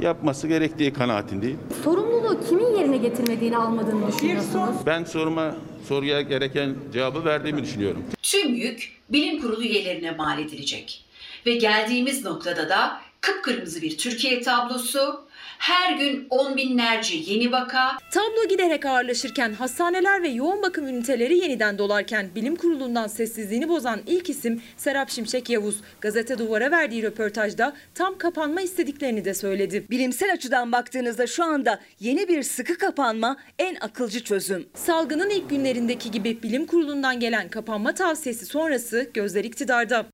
yapması 0.00 0.48
gerektiği 0.48 0.92
kanaatindeyim. 0.92 1.58
Sorumluluğu 1.84 2.40
kimin 2.48 2.76
yerine 2.76 2.96
getirmediğini 2.96 3.56
almadığını 3.56 4.12
düşünüyorsunuz? 4.12 4.76
Ben 4.86 5.04
soruma 5.04 5.56
soruya 5.88 6.20
gereken 6.20 6.74
cevabı 6.92 7.24
verdiğimi 7.24 7.62
düşünüyorum. 7.62 8.04
Tüm 8.22 8.54
yük 8.54 8.92
bilim 9.10 9.40
kurulu 9.40 9.62
üyelerine 9.62 10.10
mal 10.10 10.38
edilecek. 10.38 11.04
Ve 11.46 11.54
geldiğimiz 11.54 12.24
noktada 12.24 12.68
da 12.68 13.00
kıpkırmızı 13.20 13.82
bir 13.82 13.98
Türkiye 13.98 14.42
tablosu, 14.42 15.24
her 15.62 15.92
gün 15.92 16.26
on 16.30 16.56
binlerce 16.56 17.16
yeni 17.16 17.52
vaka. 17.52 17.98
Tablo 18.12 18.48
giderek 18.48 18.86
ağırlaşırken 18.86 19.52
hastaneler 19.52 20.22
ve 20.22 20.28
yoğun 20.28 20.62
bakım 20.62 20.88
üniteleri 20.88 21.38
yeniden 21.38 21.78
dolarken 21.78 22.30
bilim 22.34 22.56
kurulundan 22.56 23.06
sessizliğini 23.06 23.68
bozan 23.68 24.00
ilk 24.06 24.30
isim 24.30 24.62
Serap 24.76 25.10
Şimşek 25.10 25.50
Yavuz. 25.50 25.80
Gazete 26.00 26.38
Duvar'a 26.38 26.70
verdiği 26.70 27.02
röportajda 27.02 27.72
tam 27.94 28.18
kapanma 28.18 28.60
istediklerini 28.60 29.24
de 29.24 29.34
söyledi. 29.34 29.86
Bilimsel 29.90 30.32
açıdan 30.32 30.72
baktığınızda 30.72 31.26
şu 31.26 31.44
anda 31.44 31.80
yeni 32.00 32.28
bir 32.28 32.42
sıkı 32.42 32.78
kapanma 32.78 33.36
en 33.58 33.76
akılcı 33.80 34.24
çözüm. 34.24 34.68
Salgının 34.74 35.30
ilk 35.30 35.50
günlerindeki 35.50 36.10
gibi 36.10 36.42
bilim 36.42 36.66
kurulundan 36.66 37.20
gelen 37.20 37.48
kapanma 37.48 37.94
tavsiyesi 37.94 38.46
sonrası 38.46 39.10
gözler 39.14 39.44
iktidarda. 39.44 40.06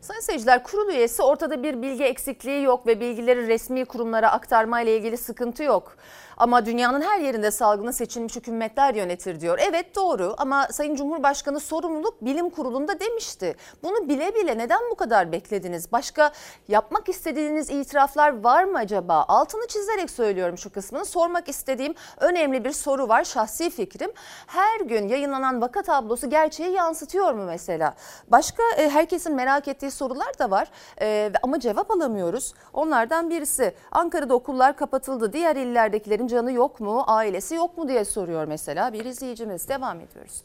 Sayın 0.00 0.20
seyirciler 0.20 0.62
kurul 0.62 0.88
üyesi 0.88 1.22
ortada 1.22 1.62
bir 1.62 1.82
bilgi 1.82 2.04
eksikliği 2.04 2.62
yok 2.62 2.86
ve 2.86 3.00
bilgileri 3.00 3.46
resmi 3.46 3.84
kurumlara 3.84 4.32
aktarmayla 4.32 4.92
ilgili 4.92 5.16
sıkıntı 5.16 5.62
yok. 5.62 5.96
Ama 6.40 6.66
dünyanın 6.66 7.00
her 7.00 7.20
yerinde 7.20 7.50
salgını 7.50 7.92
seçilmiş 7.92 8.36
hükümetler 8.36 8.94
yönetir 8.94 9.40
diyor. 9.40 9.58
Evet 9.62 9.96
doğru 9.96 10.34
ama 10.38 10.68
Sayın 10.70 10.94
Cumhurbaşkanı 10.94 11.60
sorumluluk 11.60 12.24
bilim 12.24 12.50
kurulunda 12.50 13.00
demişti. 13.00 13.56
Bunu 13.82 14.08
bile 14.08 14.34
bile 14.34 14.58
neden 14.58 14.80
bu 14.90 14.94
kadar 14.94 15.32
beklediniz? 15.32 15.92
Başka 15.92 16.32
yapmak 16.68 17.08
istediğiniz 17.08 17.70
itiraflar 17.70 18.44
var 18.44 18.64
mı 18.64 18.78
acaba? 18.78 19.24
Altını 19.28 19.66
çizerek 19.66 20.10
söylüyorum 20.10 20.58
şu 20.58 20.72
kısmını. 20.72 21.04
Sormak 21.04 21.48
istediğim 21.48 21.94
önemli 22.20 22.64
bir 22.64 22.72
soru 22.72 23.08
var 23.08 23.24
şahsi 23.24 23.70
fikrim. 23.70 24.10
Her 24.46 24.80
gün 24.80 25.08
yayınlanan 25.08 25.60
vaka 25.60 25.82
tablosu 25.82 26.30
gerçeği 26.30 26.70
yansıtıyor 26.72 27.32
mu 27.32 27.44
mesela? 27.44 27.94
Başka 28.28 28.62
e, 28.76 28.90
herkesin 28.90 29.34
merak 29.34 29.68
ettiği 29.68 29.90
sorular 29.90 30.38
da 30.38 30.50
var 30.50 30.70
e, 31.00 31.32
ama 31.42 31.60
cevap 31.60 31.90
alamıyoruz. 31.90 32.54
Onlardan 32.72 33.30
birisi 33.30 33.74
Ankara'da 33.92 34.34
okullar 34.34 34.76
kapatıldı. 34.76 35.32
Diğer 35.32 35.56
illerdekilerin 35.56 36.29
canı 36.30 36.52
yok 36.52 36.80
mu, 36.80 37.04
ailesi 37.06 37.54
yok 37.54 37.78
mu 37.78 37.88
diye 37.88 38.04
soruyor 38.04 38.44
mesela 38.44 38.92
bir 38.92 39.04
izleyicimiz. 39.04 39.68
Devam 39.68 40.00
ediyoruz. 40.00 40.42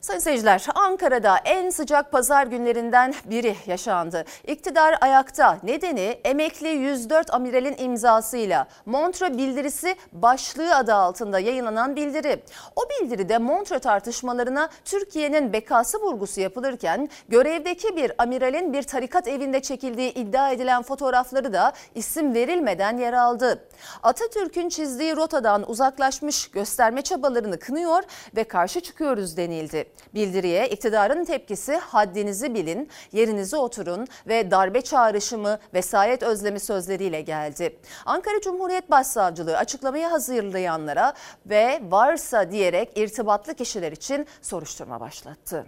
Sayın 0.00 0.20
seyirciler, 0.20 0.66
Ankara'da 0.74 1.36
en 1.44 1.70
sıcak 1.70 2.12
pazar 2.12 2.46
günlerinden 2.46 3.14
biri 3.24 3.56
yaşandı. 3.66 4.24
İktidar 4.46 4.98
ayakta. 5.00 5.58
Nedeni 5.62 6.20
emekli 6.24 6.68
104 6.68 7.34
amiralin 7.34 7.76
imzasıyla 7.78 8.66
Montre 8.86 9.38
bildirisi 9.38 9.96
başlığı 10.12 10.76
adı 10.76 10.94
altında 10.94 11.38
yayınlanan 11.38 11.96
bildiri. 11.96 12.42
O 12.76 12.82
bildiride 12.88 13.38
Montre 13.38 13.78
tartışmalarına 13.78 14.68
Türkiye'nin 14.84 15.52
bekası 15.52 15.98
vurgusu 15.98 16.40
yapılırken 16.40 17.08
görevdeki 17.28 17.96
bir 17.96 18.12
amiralin 18.18 18.72
bir 18.72 18.82
tarikat 18.82 19.28
evinde 19.28 19.60
çekildiği 19.60 20.14
iddia 20.14 20.50
edilen 20.50 20.82
fotoğrafları 20.82 21.52
da 21.52 21.72
isim 21.94 22.34
verilmeden 22.34 22.98
yer 22.98 23.12
aldı. 23.12 23.68
Atatürk'ün 24.02 24.68
çizdiği 24.68 25.16
rotadan 25.16 25.70
uzaklaşmış 25.70 26.50
gösterme 26.50 27.02
çabalarını 27.02 27.58
kınıyor 27.58 28.02
ve 28.36 28.44
karşı 28.44 28.80
çıkıyoruz 28.80 29.36
denildi. 29.36 29.85
Bildiriye 30.14 30.68
iktidarın 30.68 31.24
tepkisi 31.24 31.76
haddinizi 31.76 32.54
bilin, 32.54 32.88
yerinize 33.12 33.56
oturun 33.56 34.06
ve 34.28 34.50
darbe 34.50 34.80
çağrışımı 34.80 35.58
vesayet 35.74 36.22
özlemi 36.22 36.60
sözleriyle 36.60 37.20
geldi. 37.20 37.76
Ankara 38.06 38.40
Cumhuriyet 38.40 38.90
Başsavcılığı 38.90 39.56
açıklamayı 39.56 40.06
hazırlayanlara 40.06 41.14
ve 41.46 41.80
varsa 41.82 42.50
diyerek 42.50 42.98
irtibatlı 42.98 43.54
kişiler 43.54 43.92
için 43.92 44.26
soruşturma 44.42 45.00
başlattı. 45.00 45.66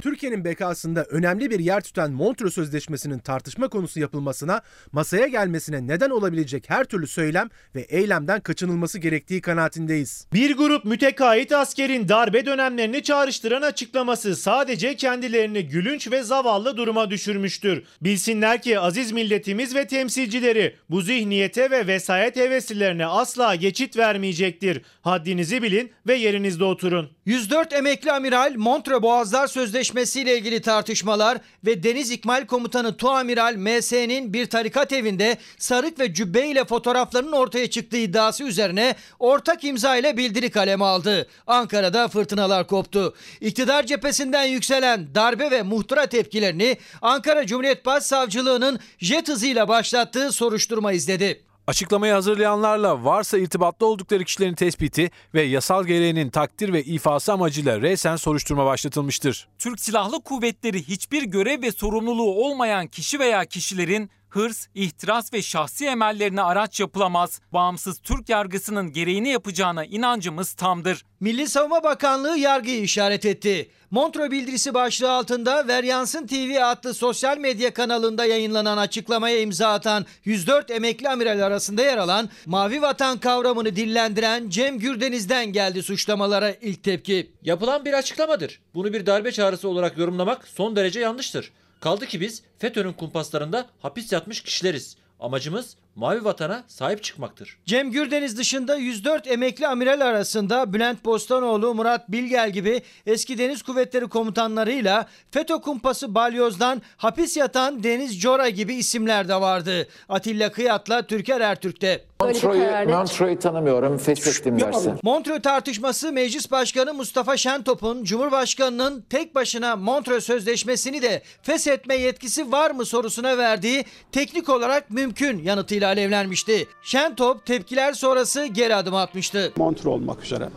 Türkiye'nin 0.00 0.44
bekasında 0.44 1.04
önemli 1.04 1.50
bir 1.50 1.60
yer 1.60 1.80
tutan 1.80 2.12
Montreux 2.12 2.54
Sözleşmesi'nin 2.54 3.18
tartışma 3.18 3.68
konusu 3.68 4.00
yapılmasına, 4.00 4.62
masaya 4.92 5.26
gelmesine 5.26 5.86
neden 5.86 6.10
olabilecek 6.10 6.70
her 6.70 6.84
türlü 6.84 7.06
söylem 7.06 7.48
ve 7.74 7.80
eylemden 7.80 8.40
kaçınılması 8.40 8.98
gerektiği 8.98 9.40
kanaatindeyiz. 9.40 10.26
Bir 10.32 10.56
grup 10.56 10.84
müteahhit 10.84 11.52
askerin 11.52 12.08
darbe 12.08 12.46
dönemlerini 12.46 13.02
çağrıştıran 13.02 13.62
açıklaması 13.62 14.36
sadece 14.36 14.96
kendilerini 14.96 15.66
gülünç 15.68 16.10
ve 16.10 16.22
zavallı 16.22 16.76
duruma 16.76 17.10
düşürmüştür. 17.10 17.82
Bilsinler 18.00 18.62
ki 18.62 18.80
aziz 18.80 19.12
milletimiz 19.12 19.74
ve 19.74 19.86
temsilcileri 19.86 20.76
bu 20.90 21.02
zihniyete 21.02 21.70
ve 21.70 21.86
vesayet 21.86 22.36
heveslilerine 22.36 23.06
asla 23.06 23.54
geçit 23.54 23.96
vermeyecektir. 23.96 24.82
Haddinizi 25.00 25.62
bilin 25.62 25.90
ve 26.06 26.14
yerinizde 26.14 26.64
oturun. 26.64 27.10
104 27.28 27.72
emekli 27.72 28.12
amiral 28.12 28.54
Montre 28.56 29.02
Boğazlar 29.02 29.46
Sözleşmesi 29.46 30.20
ile 30.20 30.38
ilgili 30.38 30.62
tartışmalar 30.62 31.38
ve 31.66 31.82
Deniz 31.82 32.10
İkmal 32.10 32.46
Komutanı 32.46 32.96
Tuamiral 32.96 33.54
MS'nin 33.56 34.32
bir 34.32 34.46
tarikat 34.46 34.92
evinde 34.92 35.36
sarık 35.58 35.98
ve 35.98 36.14
cübbe 36.14 36.46
ile 36.46 36.64
fotoğraflarının 36.64 37.32
ortaya 37.32 37.70
çıktığı 37.70 37.96
iddiası 37.96 38.44
üzerine 38.44 38.94
ortak 39.18 39.64
imza 39.64 39.96
ile 39.96 40.16
bildiri 40.16 40.50
kaleme 40.50 40.84
aldı. 40.84 41.28
Ankara'da 41.46 42.08
fırtınalar 42.08 42.66
koptu. 42.66 43.14
İktidar 43.40 43.86
cephesinden 43.86 44.44
yükselen 44.44 45.14
darbe 45.14 45.50
ve 45.50 45.62
muhtıra 45.62 46.06
tepkilerini 46.06 46.76
Ankara 47.02 47.46
Cumhuriyet 47.46 47.86
Başsavcılığı'nın 47.86 48.78
jet 48.98 49.28
hızıyla 49.28 49.68
başlattığı 49.68 50.32
soruşturma 50.32 50.92
izledi. 50.92 51.47
Açıklamayı 51.68 52.12
hazırlayanlarla 52.12 53.04
varsa 53.04 53.38
irtibatlı 53.38 53.86
oldukları 53.86 54.24
kişilerin 54.24 54.54
tespiti 54.54 55.10
ve 55.34 55.42
yasal 55.42 55.84
gereğinin 55.84 56.30
takdir 56.30 56.72
ve 56.72 56.82
ifası 56.82 57.32
amacıyla 57.32 57.80
resen 57.80 58.16
soruşturma 58.16 58.66
başlatılmıştır. 58.66 59.48
Türk 59.58 59.80
Silahlı 59.80 60.22
Kuvvetleri 60.22 60.88
hiçbir 60.88 61.22
görev 61.22 61.62
ve 61.62 61.72
sorumluluğu 61.72 62.44
olmayan 62.44 62.86
kişi 62.86 63.18
veya 63.18 63.44
kişilerin 63.44 64.10
hırs, 64.30 64.66
ihtiras 64.74 65.32
ve 65.32 65.42
şahsi 65.42 65.86
emellerine 65.86 66.42
araç 66.42 66.80
yapılamaz. 66.80 67.40
Bağımsız 67.52 67.98
Türk 67.98 68.28
yargısının 68.28 68.92
gereğini 68.92 69.28
yapacağına 69.28 69.84
inancımız 69.84 70.52
tamdır. 70.52 71.04
Milli 71.20 71.48
Savunma 71.48 71.84
Bakanlığı 71.84 72.38
yargıyı 72.38 72.82
işaret 72.82 73.26
etti. 73.26 73.70
Montreux 73.90 74.30
bildirisi 74.30 74.74
başlığı 74.74 75.12
altında 75.12 75.68
Veryansın 75.68 76.26
TV 76.26 76.58
adlı 76.62 76.94
sosyal 76.94 77.38
medya 77.38 77.74
kanalında 77.74 78.24
yayınlanan 78.24 78.78
açıklamaya 78.78 79.40
imza 79.40 79.68
atan 79.68 80.06
104 80.24 80.70
emekli 80.70 81.08
amiral 81.08 81.40
arasında 81.40 81.82
yer 81.82 81.98
alan 81.98 82.28
Mavi 82.46 82.82
Vatan 82.82 83.18
kavramını 83.18 83.76
dillendiren 83.76 84.48
Cem 84.48 84.78
Gürdeniz'den 84.78 85.46
geldi 85.46 85.82
suçlamalara 85.82 86.50
ilk 86.50 86.82
tepki. 86.82 87.32
Yapılan 87.42 87.84
bir 87.84 87.92
açıklamadır. 87.92 88.60
Bunu 88.74 88.92
bir 88.92 89.06
darbe 89.06 89.32
çağrısı 89.32 89.68
olarak 89.68 89.98
yorumlamak 89.98 90.48
son 90.48 90.76
derece 90.76 91.00
yanlıştır. 91.00 91.52
Kaldı 91.80 92.06
ki 92.06 92.20
biz 92.20 92.42
FETÖ'nün 92.58 92.92
kumpaslarında 92.92 93.66
hapis 93.78 94.12
yatmış 94.12 94.40
kişileriz. 94.40 94.96
Amacımız 95.20 95.76
mavi 95.94 96.24
vatana 96.24 96.64
sahip 96.66 97.02
çıkmaktır. 97.02 97.58
Cem 97.66 97.90
Gürdeniz 97.90 98.38
dışında 98.38 98.76
104 98.76 99.26
emekli 99.26 99.66
amiral 99.66 100.00
arasında 100.00 100.72
Bülent 100.72 101.04
Bostanoğlu, 101.04 101.74
Murat 101.74 102.12
Bilgel 102.12 102.50
gibi 102.50 102.82
eski 103.06 103.38
deniz 103.38 103.62
kuvvetleri 103.62 104.08
komutanlarıyla 104.08 105.06
FETÖ 105.30 105.54
kumpası 105.54 106.14
balyozdan 106.14 106.82
hapis 106.96 107.36
yatan 107.36 107.82
Deniz 107.82 108.20
Cora 108.20 108.48
gibi 108.48 108.74
isimler 108.74 109.28
de 109.28 109.34
vardı. 109.34 109.88
Atilla 110.08 110.52
Kıyat'la 110.52 111.06
Türker 111.06 111.40
Ertürk'te. 111.40 112.04
Montreux'u 112.20 112.90
Montreux'u 112.90 113.38
tanımıyorum, 113.38 113.98
feshettim 113.98 114.60
dersin. 114.60 114.94
Montreux 115.02 115.42
tartışması 115.42 116.12
Meclis 116.12 116.50
Başkanı 116.50 116.94
Mustafa 116.94 117.36
Şentop'un 117.36 118.04
Cumhurbaşkanı'nın 118.04 119.04
tek 119.10 119.34
başına 119.34 119.76
Montreux 119.76 120.24
Sözleşmesi'ni 120.24 121.02
de 121.02 121.22
feshetme 121.42 121.96
yetkisi 121.96 122.52
var 122.52 122.70
mı 122.70 122.84
sorusuna 122.84 123.38
verdiği 123.38 123.84
teknik 124.12 124.48
olarak 124.48 124.90
mümkün 124.90 125.42
yanıtıyla 125.42 125.87
alevlenmişti. 125.88 126.66
Şentop 126.82 127.46
tepkiler 127.46 127.92
sonrası 127.92 128.46
geri 128.46 128.74
adım 128.74 128.94
atmıştı. 128.94 129.52
Montreux 129.56 129.86
olmak 129.86 130.24
üzere 130.24 130.48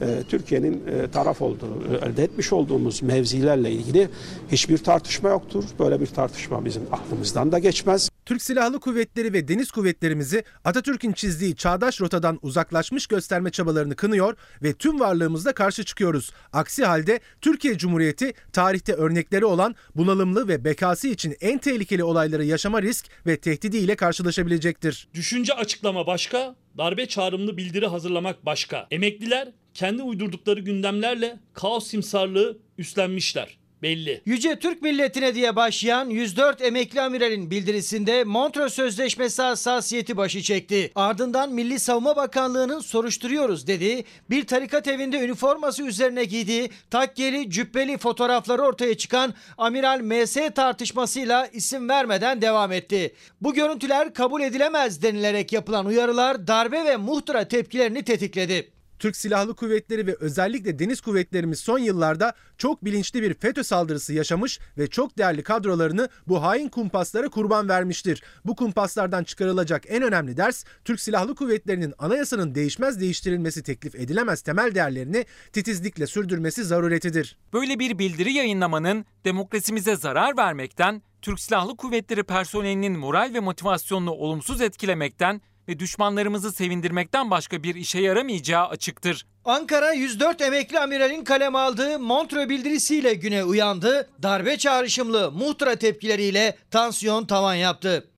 e, 0.00 0.22
Türkiye'nin 0.28 0.82
e, 0.86 1.10
taraf 1.10 1.42
olduğu, 1.42 1.66
e, 1.92 2.06
elde 2.06 2.24
etmiş 2.24 2.52
olduğumuz 2.52 3.02
mevzilerle 3.02 3.70
ilgili 3.70 4.08
hiçbir 4.52 4.78
tartışma 4.78 5.28
yoktur. 5.28 5.64
Böyle 5.78 6.00
bir 6.00 6.06
tartışma 6.06 6.64
bizim 6.64 6.82
aklımızdan 6.92 7.52
da 7.52 7.58
geçmez. 7.58 8.10
Türk 8.26 8.42
Silahlı 8.42 8.80
Kuvvetleri 8.80 9.32
ve 9.32 9.48
Deniz 9.48 9.70
Kuvvetlerimizi 9.70 10.44
Atatürk'ün 10.64 11.12
çizdiği 11.12 11.56
çağdaş 11.56 12.00
rotadan 12.00 12.38
uzaklaşmış 12.42 13.06
gösterme 13.06 13.50
çabalarını 13.50 13.96
kınıyor 13.96 14.36
ve 14.62 14.72
tüm 14.72 15.00
varlığımızla 15.00 15.52
karşı 15.52 15.84
çıkıyoruz. 15.84 16.30
Aksi 16.52 16.84
halde 16.84 17.20
Türkiye 17.40 17.78
Cumhuriyeti 17.78 18.32
tarihte 18.52 18.92
örnekleri 18.92 19.44
olan 19.44 19.74
bunalımlı 19.94 20.48
ve 20.48 20.64
bekası 20.64 21.08
için 21.08 21.36
en 21.40 21.58
tehlikeli 21.58 22.04
olayları 22.04 22.44
yaşama 22.44 22.82
risk 22.82 23.06
ve 23.26 23.36
tehdidiyle 23.36 23.96
karşılaşabilecektir. 23.96 25.08
Düşünce 25.14 25.54
açıklama 25.54 26.06
başka, 26.06 26.56
darbe 26.78 27.06
çağrımlı 27.06 27.56
bildiri 27.56 27.86
hazırlamak 27.86 28.46
başka. 28.46 28.86
Emekliler 28.90 29.48
kendi 29.74 30.02
uydurdukları 30.02 30.60
gündemlerle 30.60 31.40
kaos 31.54 31.86
simsarlığı 31.86 32.58
üstlenmişler 32.78 33.63
belli. 33.84 34.22
Yüce 34.26 34.58
Türk 34.58 34.82
milletine 34.82 35.34
diye 35.34 35.56
başlayan 35.56 36.10
104 36.10 36.62
emekli 36.62 37.00
amiralin 37.00 37.50
bildirisinde 37.50 38.24
Montreux 38.24 38.74
Sözleşmesi 38.74 39.42
hassasiyeti 39.42 40.16
başı 40.16 40.42
çekti. 40.42 40.92
Ardından 40.94 41.52
Milli 41.52 41.78
Savunma 41.78 42.16
Bakanlığı'nın 42.16 42.80
soruşturuyoruz 42.80 43.66
dedi. 43.66 44.04
Bir 44.30 44.46
tarikat 44.46 44.88
evinde 44.88 45.18
üniforması 45.18 45.82
üzerine 45.82 46.24
giydiği 46.24 46.70
takkeli 46.90 47.50
cübbeli 47.50 47.98
fotoğrafları 47.98 48.62
ortaya 48.62 48.94
çıkan 48.94 49.34
Amiral 49.58 50.00
MS 50.00 50.36
tartışmasıyla 50.54 51.46
isim 51.46 51.88
vermeden 51.88 52.42
devam 52.42 52.72
etti. 52.72 53.14
Bu 53.40 53.54
görüntüler 53.54 54.14
kabul 54.14 54.42
edilemez 54.42 55.02
denilerek 55.02 55.52
yapılan 55.52 55.86
uyarılar 55.86 56.46
darbe 56.46 56.84
ve 56.84 56.96
muhtıra 56.96 57.48
tepkilerini 57.48 58.02
tetikledi. 58.02 58.73
Türk 59.04 59.16
Silahlı 59.16 59.56
Kuvvetleri 59.56 60.06
ve 60.06 60.16
özellikle 60.20 60.78
deniz 60.78 61.00
kuvvetlerimiz 61.00 61.60
son 61.60 61.78
yıllarda 61.78 62.32
çok 62.58 62.84
bilinçli 62.84 63.22
bir 63.22 63.34
FETÖ 63.34 63.64
saldırısı 63.64 64.12
yaşamış 64.12 64.60
ve 64.78 64.86
çok 64.86 65.18
değerli 65.18 65.42
kadrolarını 65.42 66.08
bu 66.26 66.42
hain 66.42 66.68
kumpaslara 66.68 67.28
kurban 67.28 67.68
vermiştir. 67.68 68.22
Bu 68.44 68.56
kumpaslardan 68.56 69.24
çıkarılacak 69.24 69.82
en 69.88 70.02
önemli 70.02 70.36
ders 70.36 70.64
Türk 70.84 71.00
Silahlı 71.00 71.34
Kuvvetleri'nin 71.34 71.94
anayasanın 71.98 72.54
değişmez 72.54 73.00
değiştirilmesi 73.00 73.62
teklif 73.62 73.94
edilemez 73.94 74.42
temel 74.42 74.74
değerlerini 74.74 75.26
titizlikle 75.52 76.06
sürdürmesi 76.06 76.64
zaruretidir. 76.64 77.38
Böyle 77.52 77.78
bir 77.78 77.98
bildiri 77.98 78.32
yayınlamanın 78.32 79.04
demokrasimize 79.24 79.96
zarar 79.96 80.36
vermekten, 80.36 81.02
Türk 81.22 81.40
Silahlı 81.40 81.76
Kuvvetleri 81.76 82.22
personelinin 82.22 82.98
moral 82.98 83.30
ve 83.34 83.40
motivasyonunu 83.40 84.10
olumsuz 84.10 84.60
etkilemekten 84.60 85.40
ve 85.68 85.78
düşmanlarımızı 85.78 86.52
sevindirmekten 86.52 87.30
başka 87.30 87.62
bir 87.62 87.74
işe 87.74 88.00
yaramayacağı 88.00 88.66
açıktır. 88.66 89.26
Ankara 89.44 89.92
104 89.92 90.40
emekli 90.40 90.78
amiralin 90.78 91.24
kalem 91.24 91.56
aldığı 91.56 91.98
Montreux 91.98 92.48
bildirisiyle 92.48 93.14
güne 93.14 93.44
uyandı. 93.44 94.10
Darbe 94.22 94.56
çağrışımlı 94.56 95.32
muhtıra 95.32 95.76
tepkileriyle 95.76 96.56
tansiyon 96.70 97.26
tavan 97.26 97.54
yaptı. 97.54 98.13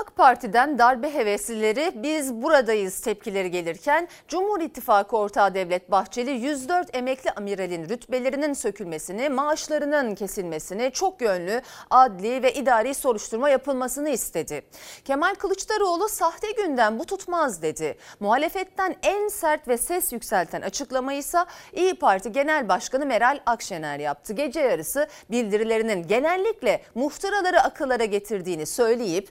AK 0.00 0.16
Parti'den 0.16 0.78
darbe 0.78 1.14
heveslileri 1.14 1.92
biz 1.94 2.34
buradayız 2.34 3.00
tepkileri 3.00 3.50
gelirken 3.50 4.08
Cumhur 4.28 4.60
İttifakı 4.60 5.16
ortağı 5.16 5.54
Devlet 5.54 5.90
Bahçeli 5.90 6.30
104 6.30 6.96
emekli 6.96 7.30
amiralin 7.30 7.88
rütbelerinin 7.88 8.52
sökülmesini, 8.52 9.28
maaşlarının 9.28 10.14
kesilmesini, 10.14 10.90
çok 10.92 11.20
yönlü 11.20 11.62
adli 11.90 12.42
ve 12.42 12.54
idari 12.54 12.94
soruşturma 12.94 13.50
yapılmasını 13.50 14.08
istedi. 14.08 14.62
Kemal 15.04 15.34
Kılıçdaroğlu 15.34 16.08
sahte 16.08 16.50
gündem 16.50 16.98
bu 16.98 17.06
tutmaz 17.06 17.62
dedi. 17.62 17.98
Muhalefetten 18.20 18.96
en 19.02 19.28
sert 19.28 19.68
ve 19.68 19.78
ses 19.78 20.12
yükselten 20.12 20.62
açıklamayı 20.62 21.18
ise 21.18 21.38
İyi 21.72 21.94
Parti 21.94 22.32
Genel 22.32 22.68
Başkanı 22.68 23.06
Meral 23.06 23.40
Akşener 23.46 23.98
yaptı. 23.98 24.32
Gece 24.32 24.60
yarısı 24.60 25.06
bildirilerinin 25.30 26.08
genellikle 26.08 26.82
muhtıraları 26.94 27.60
akıllara 27.60 28.04
getirdiğini 28.04 28.66
söyleyip 28.66 29.28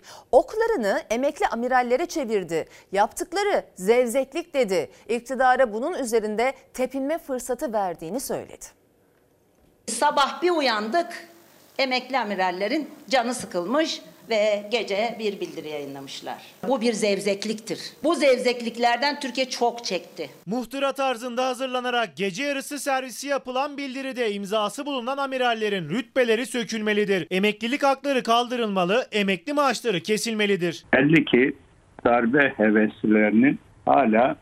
oklarını 0.59 1.01
emekli 1.09 1.47
amirallere 1.47 2.05
çevirdi. 2.05 2.65
Yaptıkları 2.91 3.63
zevzeklik 3.75 4.53
dedi. 4.53 4.91
İktidara 5.09 5.73
bunun 5.73 5.93
üzerinde 5.93 6.53
tepinme 6.73 7.17
fırsatı 7.17 7.73
verdiğini 7.73 8.19
söyledi. 8.19 8.65
Sabah 9.87 10.41
bir 10.41 10.49
uyandık 10.49 11.27
emekli 11.77 12.19
amirallerin 12.19 12.89
canı 13.09 13.33
sıkılmış 13.33 14.01
ve 14.29 14.63
gece 14.71 15.15
bir 15.19 15.39
bildiri 15.39 15.69
yayınlamışlar. 15.69 16.37
Bu 16.67 16.81
bir 16.81 16.93
zevzekliktir. 16.93 17.79
Bu 18.03 18.15
zevzekliklerden 18.15 19.19
Türkiye 19.19 19.49
çok 19.49 19.85
çekti. 19.85 20.29
Muhtıra 20.45 20.91
tarzında 20.91 21.47
hazırlanarak 21.47 22.17
gece 22.17 22.43
yarısı 22.43 22.79
servisi 22.79 23.27
yapılan 23.27 23.77
bildiride 23.77 24.33
imzası 24.33 24.85
bulunan 24.85 25.17
amirallerin 25.17 25.89
rütbeleri 25.89 26.45
sökülmelidir. 26.45 27.27
Emeklilik 27.31 27.83
hakları 27.83 28.23
kaldırılmalı, 28.23 29.07
emekli 29.11 29.53
maaşları 29.53 29.99
kesilmelidir. 29.99 30.85
Belli 30.93 31.25
ki 31.25 31.55
darbe 32.05 32.53
heveslilerinin 32.57 33.59
hala 33.85 34.35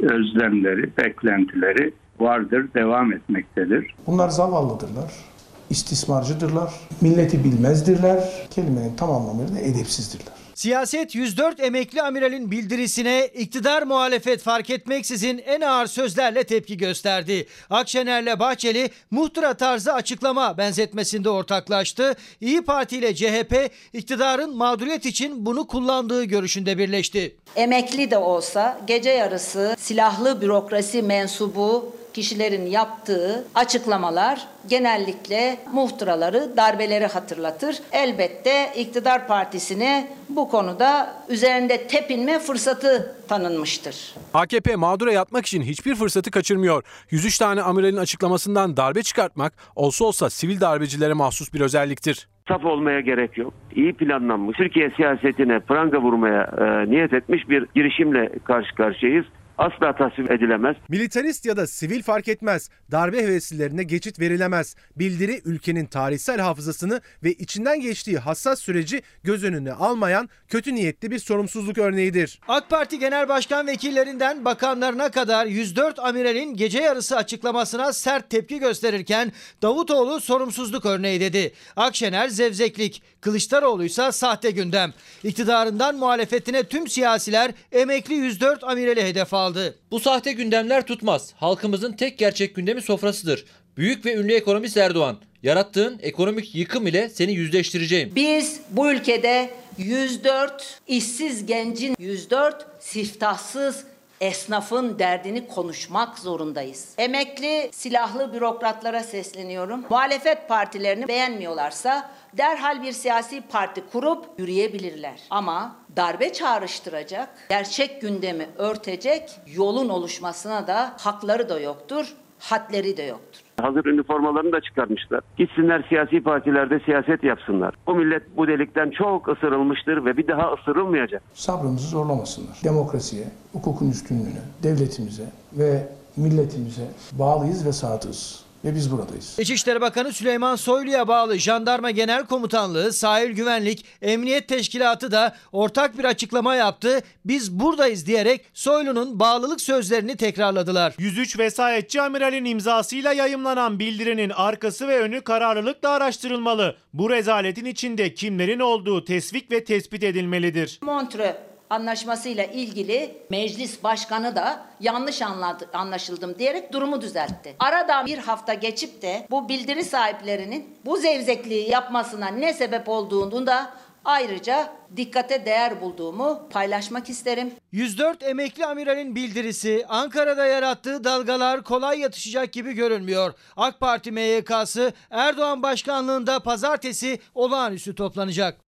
özlemleri, 0.00 0.96
beklentileri 0.96 1.92
vardır, 2.20 2.68
devam 2.74 3.12
etmektedir. 3.12 3.94
Bunlar 4.06 4.28
zavallıdırlar 4.28 5.31
istismarcıdırlar, 5.72 6.72
milleti 7.00 7.44
bilmezdirler, 7.44 8.48
kelimenin 8.50 8.96
tam 8.96 9.10
anlamıyla 9.10 9.60
edepsizdirler. 9.60 10.32
Siyaset 10.54 11.14
104 11.14 11.60
emekli 11.60 12.02
amiralin 12.02 12.50
bildirisine 12.50 13.26
iktidar 13.26 13.82
muhalefet 13.82 14.42
fark 14.42 14.70
etmeksizin 14.70 15.42
en 15.46 15.60
ağır 15.60 15.86
sözlerle 15.86 16.44
tepki 16.44 16.76
gösterdi. 16.76 17.46
Akşener'le 17.70 18.38
Bahçeli 18.38 18.90
muhtıra 19.10 19.54
tarzı 19.54 19.92
açıklama 19.92 20.58
benzetmesinde 20.58 21.30
ortaklaştı. 21.30 22.14
İyi 22.40 22.62
Parti 22.62 22.96
ile 22.96 23.14
CHP 23.14 23.70
iktidarın 23.92 24.56
mağduriyet 24.56 25.06
için 25.06 25.46
bunu 25.46 25.66
kullandığı 25.66 26.24
görüşünde 26.24 26.78
birleşti. 26.78 27.36
Emekli 27.56 28.10
de 28.10 28.18
olsa 28.18 28.80
gece 28.86 29.10
yarısı 29.10 29.76
silahlı 29.78 30.40
bürokrasi 30.40 31.02
mensubu 31.02 31.96
kişilerin 32.14 32.66
yaptığı 32.66 33.44
açıklamalar 33.54 34.46
genellikle 34.68 35.58
muhtıraları, 35.72 36.56
darbeleri 36.56 37.06
hatırlatır. 37.06 37.76
Elbette 37.92 38.72
iktidar 38.76 39.26
partisine 39.26 40.08
bu 40.28 40.48
konuda 40.48 41.16
üzerinde 41.28 41.86
tepinme 41.86 42.38
fırsatı 42.38 43.16
tanınmıştır. 43.28 44.14
AKP 44.34 44.76
mağdura 44.76 45.12
yatmak 45.12 45.46
için 45.46 45.62
hiçbir 45.62 45.94
fırsatı 45.94 46.30
kaçırmıyor. 46.30 46.84
103 47.10 47.38
tane 47.38 47.62
amiralin 47.62 47.96
açıklamasından 47.96 48.76
darbe 48.76 49.02
çıkartmak 49.02 49.52
olsa 49.76 50.04
olsa 50.04 50.30
sivil 50.30 50.60
darbecilere 50.60 51.12
mahsus 51.12 51.54
bir 51.54 51.60
özelliktir. 51.60 52.28
Saf 52.48 52.64
olmaya 52.64 53.00
gerek 53.00 53.38
yok. 53.38 53.54
İyi 53.74 53.92
planlanmış, 53.92 54.56
Türkiye 54.56 54.90
siyasetine 54.90 55.60
pranga 55.60 55.98
vurmaya 55.98 56.42
e, 56.42 56.90
niyet 56.90 57.12
etmiş 57.12 57.48
bir 57.48 57.66
girişimle 57.74 58.32
karşı 58.44 58.74
karşıyayız 58.74 59.24
asla 59.62 59.96
tasvip 59.96 60.30
edilemez. 60.30 60.76
Militarist 60.88 61.46
ya 61.46 61.56
da 61.56 61.66
sivil 61.66 62.02
fark 62.02 62.28
etmez. 62.28 62.70
Darbe 62.90 63.22
heveslilerine 63.22 63.82
geçit 63.82 64.20
verilemez. 64.20 64.76
Bildiri 64.96 65.40
ülkenin 65.44 65.86
tarihsel 65.86 66.40
hafızasını 66.40 67.00
ve 67.24 67.32
içinden 67.32 67.80
geçtiği 67.80 68.18
hassas 68.18 68.60
süreci 68.60 69.02
göz 69.22 69.44
önüne 69.44 69.72
almayan 69.72 70.28
kötü 70.48 70.74
niyetli 70.74 71.10
bir 71.10 71.18
sorumsuzluk 71.18 71.78
örneğidir. 71.78 72.40
AK 72.48 72.70
Parti 72.70 72.98
Genel 72.98 73.28
Başkan 73.28 73.66
vekillerinden 73.66 74.44
bakanlarına 74.44 75.10
kadar 75.10 75.46
104 75.46 75.98
amiralin 75.98 76.56
gece 76.56 76.80
yarısı 76.80 77.16
açıklamasına 77.16 77.92
sert 77.92 78.30
tepki 78.30 78.58
gösterirken 78.58 79.32
Davutoğlu 79.62 80.20
sorumsuzluk 80.20 80.86
örneği 80.86 81.20
dedi. 81.20 81.52
Akşener 81.76 82.28
zevzeklik, 82.28 83.02
Kılıçdaroğlu 83.20 83.84
ise 83.84 84.12
sahte 84.12 84.50
gündem. 84.50 84.92
İktidarından 85.24 85.96
muhalefetine 85.96 86.62
tüm 86.62 86.88
siyasiler 86.88 87.50
emekli 87.72 88.14
104 88.14 88.64
amirali 88.64 89.02
hedef 89.02 89.34
aldı 89.34 89.51
aldı. 89.52 89.78
Bu 89.90 90.00
sahte 90.00 90.32
gündemler 90.32 90.86
tutmaz. 90.86 91.32
Halkımızın 91.36 91.92
tek 91.92 92.18
gerçek 92.18 92.54
gündemi 92.54 92.82
sofrasıdır. 92.82 93.44
Büyük 93.76 94.06
ve 94.06 94.14
ünlü 94.14 94.32
ekonomist 94.32 94.76
Erdoğan. 94.76 95.18
Yarattığın 95.42 95.98
ekonomik 96.02 96.54
yıkım 96.54 96.86
ile 96.86 97.08
seni 97.08 97.32
yüzleştireceğim. 97.32 98.12
Biz 98.14 98.60
bu 98.70 98.92
ülkede 98.92 99.50
104 99.78 100.80
işsiz 100.86 101.46
gencin 101.46 101.96
104 101.98 102.66
siftahsız 102.80 103.84
esnafın 104.22 104.98
derdini 104.98 105.48
konuşmak 105.48 106.18
zorundayız. 106.18 106.94
Emekli 106.98 107.70
silahlı 107.72 108.32
bürokratlara 108.32 109.02
sesleniyorum. 109.02 109.84
Muhalefet 109.90 110.48
partilerini 110.48 111.08
beğenmiyorlarsa 111.08 112.10
derhal 112.32 112.82
bir 112.82 112.92
siyasi 112.92 113.40
parti 113.40 113.82
kurup 113.92 114.24
yürüyebilirler. 114.38 115.20
Ama 115.30 115.76
darbe 115.96 116.32
çağrıştıracak, 116.32 117.28
gerçek 117.48 118.00
gündemi 118.00 118.48
örtecek 118.58 119.30
yolun 119.46 119.88
oluşmasına 119.88 120.66
da 120.66 120.94
hakları 120.98 121.48
da 121.48 121.60
yoktur, 121.60 122.14
hadleri 122.38 122.96
de 122.96 123.02
yoktur. 123.02 123.31
Hazır 123.62 123.84
üniformalarını 123.84 124.52
da 124.52 124.60
çıkarmışlar. 124.60 125.20
Gitsinler 125.36 125.84
siyasi 125.88 126.20
partilerde 126.20 126.80
siyaset 126.80 127.24
yapsınlar. 127.24 127.74
Bu 127.86 127.94
millet 127.94 128.36
bu 128.36 128.46
delikten 128.48 128.90
çok 128.90 129.28
ısırılmıştır 129.28 130.04
ve 130.04 130.16
bir 130.16 130.28
daha 130.28 130.52
ısırılmayacak. 130.52 131.22
Sabrımızı 131.34 131.88
zorlamasınlar. 131.88 132.56
Demokrasiye, 132.64 133.24
hukukun 133.52 133.90
üstünlüğüne, 133.90 134.42
devletimize 134.62 135.26
ve 135.52 135.88
milletimize 136.16 136.88
bağlıyız 137.12 137.66
ve 137.66 137.72
sadığız 137.72 138.44
ve 138.64 138.74
biz 138.74 138.92
buradayız. 138.92 139.38
İçişleri 139.38 139.80
Bakanı 139.80 140.12
Süleyman 140.12 140.56
Soylu'ya 140.56 141.08
bağlı 141.08 141.38
Jandarma 141.38 141.90
Genel 141.90 142.26
Komutanlığı, 142.26 142.92
Sahil 142.92 143.30
Güvenlik, 143.30 143.84
Emniyet 144.02 144.48
Teşkilatı 144.48 145.12
da 145.12 145.36
ortak 145.52 145.98
bir 145.98 146.04
açıklama 146.04 146.54
yaptı. 146.54 147.00
Biz 147.24 147.52
buradayız 147.52 148.06
diyerek 148.06 148.44
Soylu'nun 148.54 149.20
bağlılık 149.20 149.60
sözlerini 149.60 150.16
tekrarladılar. 150.16 150.94
103 150.98 151.38
vesayetçi 151.38 152.02
amiralin 152.02 152.44
imzasıyla 152.44 153.12
yayımlanan 153.12 153.78
bildirinin 153.78 154.30
arkası 154.30 154.88
ve 154.88 155.00
önü 155.00 155.20
kararlılıkla 155.20 155.90
araştırılmalı. 155.90 156.76
Bu 156.94 157.10
rezaletin 157.10 157.64
içinde 157.64 158.14
kimlerin 158.14 158.60
olduğu 158.60 159.04
tesvik 159.04 159.50
ve 159.50 159.64
tespit 159.64 160.04
edilmelidir. 160.04 160.78
Montre 160.82 161.51
anlaşmasıyla 161.72 162.44
ilgili 162.44 163.16
meclis 163.30 163.82
başkanı 163.84 164.36
da 164.36 164.66
yanlış 164.80 165.22
anladı, 165.22 165.68
anlaşıldım 165.72 166.38
diyerek 166.38 166.72
durumu 166.72 167.00
düzeltti. 167.00 167.56
Aradan 167.58 168.06
bir 168.06 168.18
hafta 168.18 168.54
geçip 168.54 169.02
de 169.02 169.26
bu 169.30 169.48
bildiri 169.48 169.84
sahiplerinin 169.84 170.76
bu 170.84 170.96
zevzekliği 170.96 171.70
yapmasına 171.70 172.26
ne 172.26 172.52
sebep 172.52 172.88
olduğunu 172.88 173.46
da 173.46 173.70
ayrıca 174.04 174.72
dikkate 174.96 175.46
değer 175.46 175.80
bulduğumu 175.80 176.48
paylaşmak 176.50 177.08
isterim. 177.08 177.52
104 177.72 178.22
emekli 178.22 178.66
amiralin 178.66 179.14
bildirisi 179.14 179.84
Ankara'da 179.88 180.46
yarattığı 180.46 181.04
dalgalar 181.04 181.64
kolay 181.64 182.00
yatışacak 182.00 182.52
gibi 182.52 182.72
görünmüyor. 182.72 183.34
AK 183.56 183.80
Parti 183.80 184.12
MYK'sı 184.12 184.92
Erdoğan 185.10 185.62
başkanlığında 185.62 186.40
pazartesi 186.40 187.20
olağanüstü 187.34 187.94
toplanacak. 187.94 188.61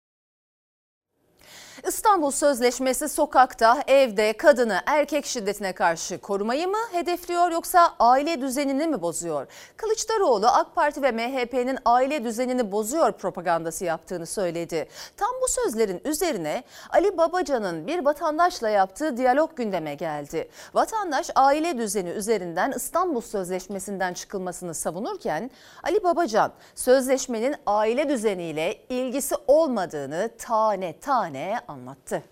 İstanbul 1.88 2.30
Sözleşmesi 2.30 3.08
sokakta, 3.08 3.82
evde 3.86 4.32
kadını 4.32 4.80
erkek 4.86 5.26
şiddetine 5.26 5.72
karşı 5.72 6.18
korumayı 6.18 6.68
mı 6.68 6.78
hedefliyor 6.92 7.50
yoksa 7.50 7.94
aile 7.98 8.40
düzenini 8.40 8.86
mi 8.86 9.02
bozuyor? 9.02 9.46
Kılıçdaroğlu 9.76 10.46
AK 10.46 10.74
Parti 10.74 11.02
ve 11.02 11.12
MHP'nin 11.12 11.78
aile 11.84 12.24
düzenini 12.24 12.72
bozuyor 12.72 13.12
propagandası 13.12 13.84
yaptığını 13.84 14.26
söyledi. 14.26 14.88
Tam 15.16 15.28
bu 15.42 15.48
sözlerin 15.48 16.00
üzerine 16.04 16.64
Ali 16.90 17.18
Babacan'ın 17.18 17.86
bir 17.86 18.04
vatandaşla 18.04 18.68
yaptığı 18.68 19.16
diyalog 19.16 19.56
gündeme 19.56 19.94
geldi. 19.94 20.48
Vatandaş 20.74 21.30
aile 21.34 21.78
düzeni 21.78 22.10
üzerinden 22.10 22.72
İstanbul 22.76 23.20
Sözleşmesi'nden 23.20 24.14
çıkılmasını 24.14 24.74
savunurken 24.74 25.50
Ali 25.82 26.04
Babacan 26.04 26.52
sözleşmenin 26.74 27.56
aile 27.66 28.08
düzeniyle 28.08 28.76
ilgisi 28.88 29.34
olmadığını 29.46 30.30
tane 30.38 30.98
tane 31.00 31.60
anlattı. 31.74 32.22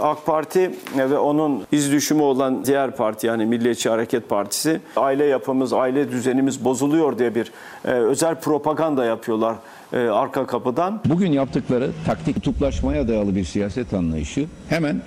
AK 0.00 0.26
Parti 0.26 0.70
ve 0.96 1.18
onun 1.18 1.66
iz 1.72 1.92
düşümü 1.92 2.22
olan 2.22 2.64
diğer 2.64 2.96
parti 2.96 3.26
yani 3.26 3.46
Milliyetçi 3.46 3.88
Hareket 3.88 4.28
Partisi 4.28 4.80
aile 4.96 5.24
yapımız, 5.24 5.72
aile 5.72 6.10
düzenimiz 6.10 6.64
bozuluyor 6.64 7.18
diye 7.18 7.34
bir 7.34 7.52
e, 7.84 7.90
özel 7.90 8.34
propaganda 8.34 9.04
yapıyorlar 9.04 9.56
e, 9.92 9.98
arka 9.98 10.46
kapıdan. 10.46 11.00
Bugün 11.04 11.32
yaptıkları 11.32 11.90
taktik 12.06 12.34
kutuplaşmaya 12.34 13.08
dayalı 13.08 13.36
bir 13.36 13.44
siyaset 13.44 13.94
anlayışı 13.94 14.46
hemen 14.68 15.02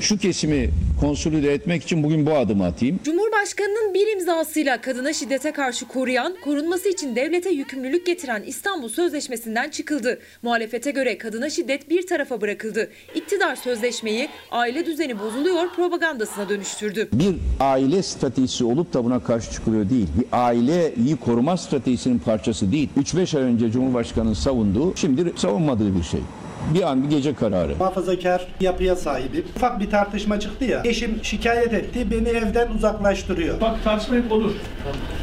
şu 0.00 0.18
kesimi 0.18 0.70
konsolide 1.00 1.52
etmek 1.52 1.82
için 1.82 2.02
bugün 2.02 2.26
bu 2.26 2.34
adımı 2.34 2.64
atayım. 2.64 3.00
Cumhurbaşkanının 3.04 3.94
bir 3.94 4.12
imzasıyla 4.12 4.80
kadına 4.80 5.12
şiddete 5.12 5.52
karşı 5.52 5.88
koruyan, 5.88 6.34
korunması 6.44 6.88
için 6.88 7.16
devlete 7.16 7.50
yükümlülük 7.50 8.06
getiren 8.06 8.42
İstanbul 8.42 8.88
Sözleşmesi'nden 8.88 9.70
çıkıldı. 9.70 10.18
Muhalefete 10.42 10.90
göre 10.90 11.18
kadına 11.18 11.50
şiddet 11.50 11.90
bir 11.90 12.06
tarafa 12.06 12.40
bırakıldı. 12.40 12.90
İktidar 13.14 13.56
sözleşmeyi 13.56 14.28
aile 14.50 14.86
düzeni 14.86 15.18
bozuluyor 15.18 15.68
propagandasına 15.76 16.48
dönüştürdü. 16.48 17.08
Bir 17.12 17.34
aile 17.60 18.02
stratejisi 18.02 18.64
olup 18.64 18.94
da 18.94 19.04
buna 19.04 19.22
karşı 19.22 19.52
çıkılıyor 19.52 19.90
değil. 19.90 20.06
Bir 20.20 20.26
aileyi 20.32 21.16
koruma 21.24 21.56
stratejisinin 21.56 22.18
parçası 22.18 22.72
değil. 22.72 22.88
3-5 23.00 23.38
ay 23.38 23.42
önce 23.42 23.70
Cumhurbaşkanı'nın 23.70 24.34
savunduğu, 24.34 24.96
şimdi 24.96 25.32
savunmadığı 25.36 25.96
bir 25.96 26.02
şey 26.02 26.20
bir 26.74 26.82
an 26.82 27.04
bir 27.04 27.10
gece 27.10 27.34
kararı. 27.34 27.76
Muhafazakar 27.78 28.46
yapıya 28.60 28.96
sahibim. 28.96 29.44
Ufak 29.56 29.80
bir 29.80 29.90
tartışma 29.90 30.40
çıktı 30.40 30.64
ya. 30.64 30.82
Eşim 30.84 31.18
şikayet 31.22 31.72
etti. 31.74 32.10
Beni 32.10 32.28
evden 32.28 32.68
uzaklaştırıyor. 32.70 33.60
Bak 33.60 33.84
tartışma 33.84 34.16
hep 34.16 34.32
olur. 34.32 34.52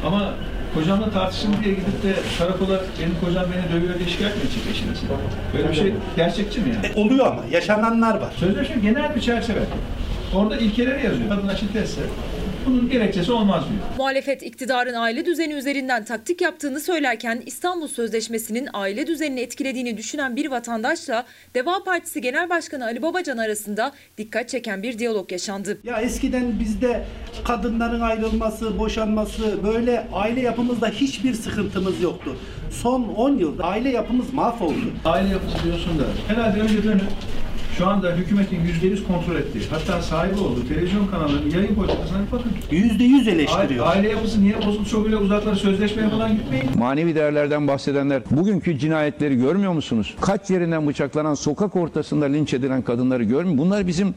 Ama 0.05 0.33
kocamla 0.73 1.11
tartışın 1.11 1.55
diye 1.63 1.73
gidip 1.73 2.03
de 2.03 2.13
karakola 2.39 2.81
benim 2.99 3.15
kocam 3.25 3.45
beni 3.55 3.73
dövüyor 3.81 3.99
diye 3.99 4.09
şikayet 4.09 4.35
mi 4.35 4.41
edecek 4.41 4.63
eşiniz? 4.71 4.99
Böyle 5.53 5.69
bir 5.69 5.73
şey 5.75 5.93
gerçekçi 6.15 6.59
mi 6.61 6.69
yani? 6.75 6.87
E, 6.87 7.01
oluyor 7.01 7.27
ama 7.27 7.41
yaşananlar 7.51 8.21
var. 8.21 8.33
Sözleşme 8.39 8.75
genel 8.75 9.15
bir 9.15 9.21
çerçeve. 9.21 9.59
Orada 10.35 10.57
ilkeleri 10.57 11.05
yazıyor. 11.05 11.29
Kadına 11.29 11.55
şiddetse 11.55 12.01
bunun 12.65 12.89
gerekçesi 12.89 13.31
olmaz 13.31 13.63
diyor. 13.69 13.81
Muhalefet 13.97 14.43
iktidarın 14.43 14.93
aile 14.93 15.25
düzeni 15.25 15.53
üzerinden 15.53 16.05
taktik 16.05 16.41
yaptığını 16.41 16.79
söylerken 16.79 17.43
İstanbul 17.45 17.87
Sözleşmesi'nin 17.87 18.69
aile 18.73 19.07
düzenini 19.07 19.39
etkilediğini 19.39 19.97
düşünen 19.97 20.35
bir 20.35 20.51
vatandaşla 20.51 21.25
Deva 21.55 21.83
Partisi 21.83 22.21
Genel 22.21 22.49
Başkanı 22.49 22.85
Ali 22.85 23.01
Babacan 23.01 23.37
arasında 23.37 23.91
dikkat 24.17 24.49
çeken 24.49 24.83
bir 24.83 24.99
diyalog 24.99 25.31
yaşandı. 25.31 25.77
Ya 25.83 26.01
eskiden 26.01 26.59
bizde 26.59 27.05
kadınların 27.47 28.01
ayrılması, 28.01 28.79
boşanması 28.79 29.63
böyle 29.63 30.07
aile 30.13 30.41
yapımızda 30.41 30.87
hiçbir 30.89 31.33
sıkıntımız 31.33 32.01
yoktu. 32.01 32.35
Son 32.71 33.03
10 33.03 33.37
yılda 33.37 33.63
aile 33.63 33.89
yapımız 33.89 34.33
mahvoldu. 34.33 34.93
Aile 35.05 35.29
yapısı 35.29 35.63
diyorsun 35.63 35.99
da 35.99 36.03
herhalde 36.27 36.61
önce 36.61 36.83
dönüp 36.83 37.03
şu 37.77 37.87
anda 37.87 38.11
hükümetin 38.15 38.59
%100 38.59 39.03
kontrol 39.07 39.35
ettiği, 39.35 39.61
hatta 39.69 40.01
sahibi 40.01 40.39
olduğu 40.39 40.67
televizyon 40.67 41.07
kanallarının 41.07 41.49
yayın 41.49 41.75
politikasına 41.75 42.17
bakın. 42.31 42.51
%100 42.71 43.29
eleştiriyor. 43.29 43.59
Aile, 43.59 43.81
aile 43.81 44.09
yapısı 44.09 44.43
niye 44.43 44.57
bozuldu 44.67 44.89
çok 44.89 45.05
bile 45.05 45.17
uzaklara 45.17 45.55
sözleşmeye 45.55 46.09
falan 46.09 46.31
gitmeyin. 46.35 46.65
Manevi 46.77 47.15
değerlerden 47.15 47.67
bahsedenler 47.67 48.23
bugünkü 48.31 48.79
cinayetleri 48.79 49.35
görmüyor 49.35 49.73
musunuz? 49.73 50.15
Kaç 50.21 50.49
yerinden 50.49 50.87
bıçaklanan, 50.87 51.33
sokak 51.33 51.75
ortasında 51.75 52.25
linç 52.25 52.53
edilen 52.53 52.81
kadınları 52.81 53.23
görmüyor 53.23 53.57
Bunlar 53.57 53.87
bizim 53.87 54.15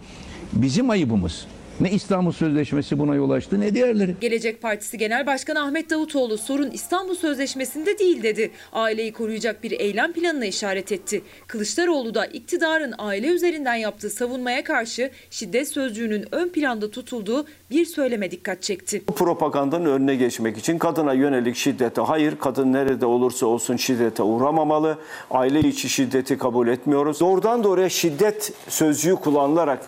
bizim 0.53 0.91
ayıbımız. 0.91 1.47
Ne 1.81 1.91
İstanbul 1.91 2.33
Sözleşmesi 2.33 2.99
buna 2.99 3.15
yol 3.15 3.31
açtı 3.31 3.61
ne 3.61 3.75
diğerleri. 3.75 4.15
Gelecek 4.21 4.63
Partisi 4.63 4.99
Genel 4.99 5.27
Başkanı 5.27 5.63
Ahmet 5.63 5.91
Davutoğlu 5.91 6.39
sorun 6.39 6.71
İstanbul 6.71 7.15
Sözleşmesi'nde 7.15 7.99
değil 7.99 8.23
dedi. 8.23 8.51
Aileyi 8.73 9.13
koruyacak 9.13 9.63
bir 9.63 9.71
eylem 9.71 10.13
planına 10.13 10.45
işaret 10.45 10.93
etti. 10.93 11.23
Kılıçdaroğlu 11.47 12.15
da 12.15 12.27
iktidarın 12.27 12.95
aile 12.99 13.27
üzerinden 13.27 13.75
yaptığı 13.75 14.11
savunmaya 14.11 14.65
karşı 14.65 15.11
şiddet 15.31 15.69
sözcüğünün 15.69 16.25
ön 16.33 16.49
planda 16.49 16.91
tutulduğu 16.91 17.47
bir 17.71 17.85
söyleme 17.85 18.31
dikkat 18.31 18.63
çekti. 18.63 19.03
Bu 19.09 19.15
propagandanın 19.15 19.85
önüne 19.85 20.15
geçmek 20.15 20.59
için 20.59 20.79
kadına 20.79 21.13
yönelik 21.13 21.57
şiddete 21.57 22.01
hayır, 22.01 22.39
kadın 22.39 22.73
nerede 22.73 23.07
olursa 23.07 23.47
olsun 23.47 23.77
şiddete 23.77 24.23
uğramamalı. 24.23 24.99
Aile 25.31 25.61
içi 25.61 25.89
şiddeti 25.89 26.39
kabul 26.39 26.69
etmiyoruz. 26.69 27.21
Doğrudan 27.21 27.65
doğruya 27.65 27.89
şiddet 27.89 28.53
sözcüğü 28.69 29.15
kullanılarak 29.15 29.81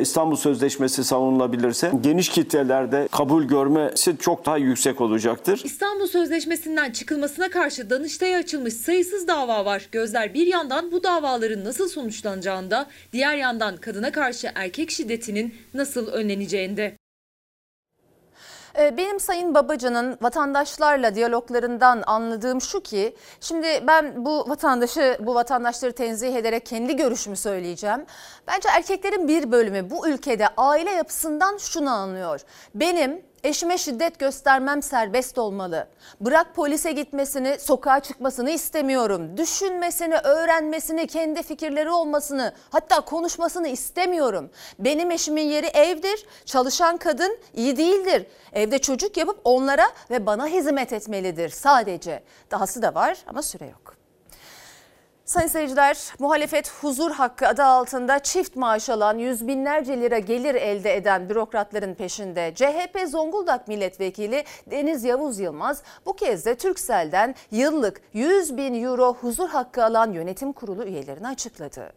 İstanbul 0.00 0.36
Sözleşmesi 0.36 1.04
savunulabilirse 1.04 1.92
geniş 2.00 2.28
kitlelerde 2.28 3.08
kabul 3.12 3.44
görmesi 3.44 4.16
çok 4.18 4.46
daha 4.46 4.56
yüksek 4.58 5.00
olacaktır. 5.00 5.60
İstanbul 5.64 6.06
Sözleşmesi'nden 6.06 6.90
çıkılmasına 6.90 7.50
karşı 7.50 7.90
Danıştay'a 7.90 8.38
açılmış 8.38 8.74
sayısız 8.74 9.28
dava 9.28 9.64
var. 9.64 9.88
Gözler 9.92 10.34
bir 10.34 10.46
yandan 10.46 10.92
bu 10.92 11.02
davaların 11.02 11.64
nasıl 11.64 11.88
sonuçlanacağında, 11.88 12.86
diğer 13.12 13.36
yandan 13.36 13.76
kadına 13.76 14.12
karşı 14.12 14.50
erkek 14.54 14.90
şiddetinin 14.90 15.54
nasıl 15.74 16.08
önleneceğinde. 16.08 16.97
Ee, 18.78 18.96
benim 18.96 19.20
Sayın 19.20 19.54
Babacan'ın 19.54 20.18
vatandaşlarla 20.22 21.14
diyaloglarından 21.14 22.02
anladığım 22.06 22.60
şu 22.60 22.80
ki 22.80 23.16
şimdi 23.40 23.66
ben 23.86 24.24
bu 24.24 24.48
vatandaşı 24.48 25.16
bu 25.20 25.34
vatandaşları 25.34 25.92
tenzih 25.92 26.34
ederek 26.34 26.66
kendi 26.66 26.96
görüşümü 26.96 27.36
söyleyeceğim. 27.36 28.06
Bence 28.46 28.68
erkeklerin 28.68 29.28
bir 29.28 29.52
bölümü 29.52 29.90
bu 29.90 30.08
ülkede 30.08 30.48
aile 30.56 30.90
yapısından 30.90 31.56
şunu 31.56 31.90
anlıyor. 31.90 32.40
Benim 32.74 33.27
Eşime 33.44 33.78
şiddet 33.78 34.18
göstermem 34.18 34.82
serbest 34.82 35.38
olmalı. 35.38 35.88
Bırak 36.20 36.54
polise 36.54 36.92
gitmesini, 36.92 37.58
sokağa 37.60 38.00
çıkmasını 38.00 38.50
istemiyorum. 38.50 39.36
Düşünmesini, 39.36 40.14
öğrenmesini, 40.14 41.06
kendi 41.06 41.42
fikirleri 41.42 41.90
olmasını, 41.90 42.54
hatta 42.70 43.00
konuşmasını 43.00 43.68
istemiyorum. 43.68 44.50
Benim 44.78 45.10
eşimin 45.10 45.42
yeri 45.42 45.66
evdir. 45.66 46.26
Çalışan 46.44 46.96
kadın 46.96 47.38
iyi 47.54 47.76
değildir. 47.76 48.26
Evde 48.52 48.78
çocuk 48.78 49.16
yapıp 49.16 49.40
onlara 49.44 49.86
ve 50.10 50.26
bana 50.26 50.46
hizmet 50.46 50.92
etmelidir 50.92 51.48
sadece. 51.48 52.22
Dahası 52.50 52.82
da 52.82 52.94
var 52.94 53.18
ama 53.26 53.42
süre 53.42 53.66
yok. 53.66 53.87
Sayın 55.28 55.48
seyirciler, 55.48 56.12
muhalefet 56.18 56.70
huzur 56.70 57.10
hakkı 57.10 57.48
adı 57.48 57.64
altında 57.64 58.18
çift 58.18 58.56
maaş 58.56 58.90
alan 58.90 59.18
yüz 59.18 59.48
binlerce 59.48 60.00
lira 60.00 60.18
gelir 60.18 60.54
elde 60.54 60.96
eden 60.96 61.28
bürokratların 61.28 61.94
peşinde. 61.94 62.52
CHP 62.54 63.08
Zonguldak 63.08 63.68
Milletvekili 63.68 64.44
Deniz 64.70 65.04
Yavuz 65.04 65.38
Yılmaz 65.38 65.82
bu 66.06 66.12
kez 66.12 66.46
de 66.46 66.54
Türksel'den 66.54 67.34
yıllık 67.50 68.00
100 68.12 68.56
bin 68.56 68.82
euro 68.82 69.14
huzur 69.14 69.48
hakkı 69.48 69.84
alan 69.84 70.12
yönetim 70.12 70.52
kurulu 70.52 70.84
üyelerini 70.84 71.28
açıkladı. 71.28 71.92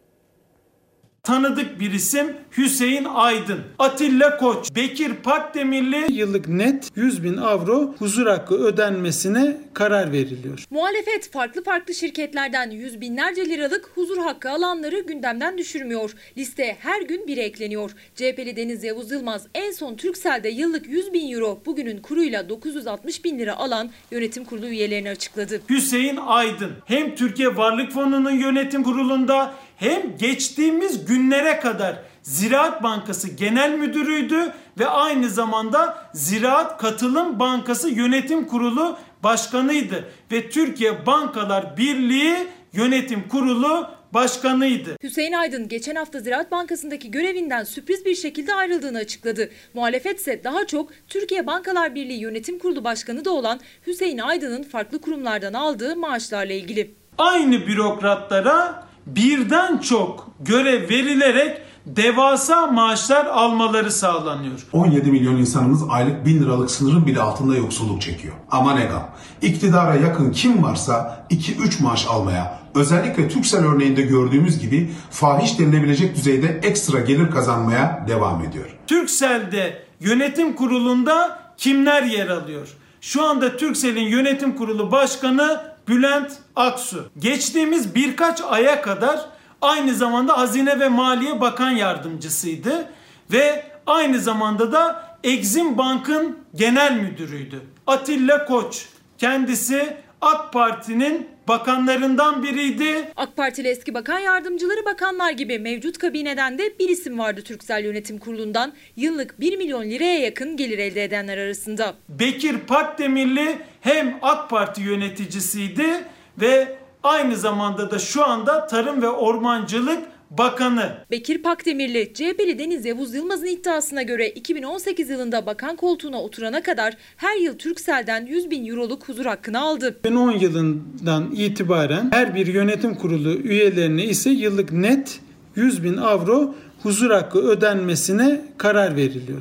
Tanıdık 1.26 1.80
bir 1.80 1.92
isim 1.92 2.36
Hüseyin 2.56 3.04
Aydın, 3.04 3.60
Atilla 3.78 4.36
Koç, 4.36 4.74
Bekir 4.76 5.14
Pakdemirli 5.14 6.12
yıllık 6.12 6.48
net 6.48 6.90
100 6.96 7.24
bin 7.24 7.36
avro 7.36 7.94
huzur 7.98 8.26
hakkı 8.26 8.54
ödenmesine 8.54 9.56
karar 9.74 10.12
veriliyor. 10.12 10.64
Muhalefet 10.70 11.30
farklı 11.32 11.64
farklı 11.64 11.94
şirketlerden 11.94 12.70
yüz 12.70 13.00
binlerce 13.00 13.48
liralık 13.48 13.90
huzur 13.94 14.18
hakkı 14.18 14.50
alanları 14.50 15.00
gündemden 15.00 15.58
düşürmüyor. 15.58 16.14
Listeye 16.38 16.76
her 16.80 17.02
gün 17.02 17.26
biri 17.26 17.40
ekleniyor. 17.40 17.90
CHP'li 18.14 18.56
Deniz 18.56 18.84
Yavuz 18.84 19.10
Yılmaz 19.10 19.46
en 19.54 19.70
son 19.70 19.96
Türksel'de 19.96 20.48
yıllık 20.48 20.88
100 20.88 21.12
bin 21.12 21.32
euro 21.32 21.62
bugünün 21.66 21.98
kuruyla 22.02 22.48
960 22.48 23.24
bin 23.24 23.38
lira 23.38 23.56
alan 23.56 23.90
yönetim 24.10 24.44
kurulu 24.44 24.66
üyelerini 24.66 25.10
açıkladı. 25.10 25.62
Hüseyin 25.70 26.18
Aydın 26.26 26.72
hem 26.84 27.14
Türkiye 27.14 27.56
Varlık 27.56 27.92
Fonu'nun 27.92 28.30
yönetim 28.30 28.82
kurulunda 28.82 29.54
hem 29.82 30.16
geçtiğimiz 30.16 31.04
günlere 31.04 31.60
kadar 31.60 31.96
Ziraat 32.22 32.82
Bankası 32.82 33.28
Genel 33.30 33.74
Müdürüydü 33.78 34.52
ve 34.78 34.86
aynı 34.86 35.30
zamanda 35.30 36.10
Ziraat 36.14 36.78
Katılım 36.78 37.38
Bankası 37.38 37.90
Yönetim 37.90 38.46
Kurulu 38.46 38.98
Başkanıydı 39.22 40.04
ve 40.32 40.50
Türkiye 40.50 41.06
Bankalar 41.06 41.76
Birliği 41.76 42.36
Yönetim 42.72 43.28
Kurulu 43.28 43.88
başkanıydı. 44.14 44.96
Hüseyin 45.02 45.32
Aydın 45.32 45.68
geçen 45.68 45.94
hafta 45.94 46.20
Ziraat 46.20 46.50
Bankası'ndaki 46.50 47.10
görevinden 47.10 47.64
sürpriz 47.64 48.04
bir 48.04 48.14
şekilde 48.14 48.54
ayrıldığını 48.54 48.98
açıkladı. 48.98 49.50
Muhalefet 49.74 50.20
ise 50.20 50.44
daha 50.44 50.66
çok 50.66 50.90
Türkiye 51.08 51.46
Bankalar 51.46 51.94
Birliği 51.94 52.20
Yönetim 52.20 52.58
Kurulu 52.58 52.84
Başkanı 52.84 53.24
da 53.24 53.30
olan 53.30 53.60
Hüseyin 53.86 54.18
Aydın'ın 54.18 54.62
farklı 54.62 55.00
kurumlardan 55.00 55.52
aldığı 55.52 55.96
maaşlarla 55.96 56.52
ilgili. 56.52 56.94
Aynı 57.18 57.66
bürokratlara 57.66 58.91
birden 59.06 59.78
çok 59.78 60.30
görev 60.40 60.88
verilerek 60.90 61.62
devasa 61.86 62.66
maaşlar 62.66 63.26
almaları 63.26 63.92
sağlanıyor. 63.92 64.66
17 64.72 65.10
milyon 65.10 65.36
insanımız 65.36 65.82
aylık 65.88 66.26
1000 66.26 66.42
liralık 66.42 66.70
sınırın 66.70 67.06
bile 67.06 67.20
altında 67.20 67.56
yoksulluk 67.56 68.02
çekiyor. 68.02 68.34
Ama 68.50 68.74
ne 68.74 68.84
gam. 68.84 69.08
İktidara 69.42 69.94
yakın 69.94 70.32
kim 70.32 70.62
varsa 70.62 71.26
2-3 71.30 71.82
maaş 71.82 72.06
almaya, 72.06 72.58
özellikle 72.74 73.28
Türksel 73.28 73.64
örneğinde 73.64 74.02
gördüğümüz 74.02 74.58
gibi 74.58 74.90
fahiş 75.10 75.58
denilebilecek 75.58 76.16
düzeyde 76.16 76.60
ekstra 76.62 77.00
gelir 77.00 77.30
kazanmaya 77.30 78.04
devam 78.08 78.44
ediyor. 78.44 78.76
Türksel'de 78.86 79.82
yönetim 80.00 80.56
kurulunda 80.56 81.42
kimler 81.56 82.02
yer 82.02 82.28
alıyor? 82.28 82.68
Şu 83.00 83.24
anda 83.24 83.56
Türksel'in 83.56 84.08
yönetim 84.08 84.56
kurulu 84.56 84.90
başkanı 84.92 85.71
Bülent 85.92 86.32
Aksu. 86.56 87.10
Geçtiğimiz 87.18 87.94
birkaç 87.94 88.40
aya 88.40 88.82
kadar 88.82 89.20
aynı 89.62 89.94
zamanda 89.94 90.38
Hazine 90.38 90.80
ve 90.80 90.88
Maliye 90.88 91.40
Bakan 91.40 91.70
Yardımcısıydı 91.70 92.88
ve 93.32 93.64
aynı 93.86 94.20
zamanda 94.20 94.72
da 94.72 95.04
Exim 95.24 95.78
Bank'ın 95.78 96.38
genel 96.54 96.92
müdürüydü. 96.92 97.62
Atilla 97.86 98.44
Koç 98.44 98.88
kendisi 99.18 99.96
AK 100.20 100.52
Parti'nin 100.52 101.28
bakanlarından 101.48 102.42
biriydi. 102.42 103.08
AK 103.16 103.36
Partili 103.36 103.68
eski 103.68 103.94
bakan 103.94 104.18
yardımcıları 104.18 104.84
bakanlar 104.84 105.30
gibi 105.30 105.58
mevcut 105.58 105.98
kabineden 105.98 106.58
de 106.58 106.78
bir 106.78 106.88
isim 106.88 107.18
vardı 107.18 107.42
Türksel 107.42 107.84
Yönetim 107.84 108.18
Kurulu'ndan. 108.18 108.72
Yıllık 108.96 109.40
1 109.40 109.56
milyon 109.56 109.82
liraya 109.82 110.18
yakın 110.18 110.56
gelir 110.56 110.78
elde 110.78 111.04
edenler 111.04 111.38
arasında. 111.38 111.94
Bekir 112.08 112.58
Pakdemirli 112.58 113.58
hem 113.80 114.18
AK 114.22 114.50
Parti 114.50 114.82
yöneticisiydi 114.82 116.04
ve 116.40 116.76
aynı 117.02 117.36
zamanda 117.36 117.90
da 117.90 117.98
şu 117.98 118.24
anda 118.24 118.66
Tarım 118.66 119.02
ve 119.02 119.08
Ormancılık 119.08 120.11
Bakanı. 120.38 120.96
Bekir 121.10 121.42
Pakdemirli, 121.42 122.14
CHP'li 122.14 122.58
Deniz 122.58 122.84
Yavuz 122.84 123.14
Yılmaz'ın 123.14 123.46
iddiasına 123.46 124.02
göre 124.02 124.28
2018 124.28 125.10
yılında 125.10 125.46
bakan 125.46 125.76
koltuğuna 125.76 126.22
oturana 126.22 126.62
kadar 126.62 126.96
her 127.16 127.36
yıl 127.36 127.58
Türksel'den 127.58 128.26
100 128.26 128.50
bin 128.50 128.66
euroluk 128.66 129.08
huzur 129.08 129.26
hakkını 129.26 129.60
aldı. 129.60 129.96
2010 129.98 130.30
yılından 130.32 131.30
itibaren 131.32 132.08
her 132.12 132.34
bir 132.34 132.46
yönetim 132.46 132.94
kurulu 132.94 133.34
üyelerine 133.34 134.04
ise 134.04 134.30
yıllık 134.30 134.72
net 134.72 135.20
100 135.56 135.84
bin 135.84 135.96
avro 135.96 136.54
huzur 136.82 137.10
hakkı 137.10 137.38
ödenmesine 137.38 138.40
karar 138.58 138.96
veriliyor. 138.96 139.38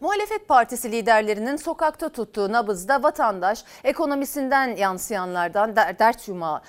Muhalefet 0.00 0.48
Partisi 0.48 0.92
liderlerinin 0.92 1.56
sokakta 1.56 2.08
tuttuğu 2.08 2.52
nabızda 2.52 3.02
vatandaş 3.02 3.64
ekonomisinden 3.84 4.76
yansıyanlardan 4.76 5.76
der, 5.76 5.98
dert 5.98 6.28
yumağı. 6.28 6.60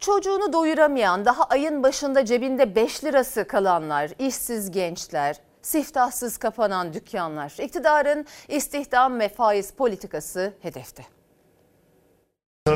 Çocuğunu 0.00 0.52
doyuramayan, 0.52 1.24
daha 1.24 1.44
ayın 1.44 1.82
başında 1.82 2.24
cebinde 2.24 2.74
5 2.74 3.04
lirası 3.04 3.46
kalanlar, 3.46 4.10
işsiz 4.18 4.70
gençler, 4.70 5.36
siftahsız 5.62 6.36
kapanan 6.36 6.94
dükkanlar. 6.94 7.52
İktidarın 7.62 8.26
istihdam 8.48 9.20
ve 9.20 9.28
faiz 9.28 9.72
politikası 9.72 10.52
hedefte. 10.62 11.02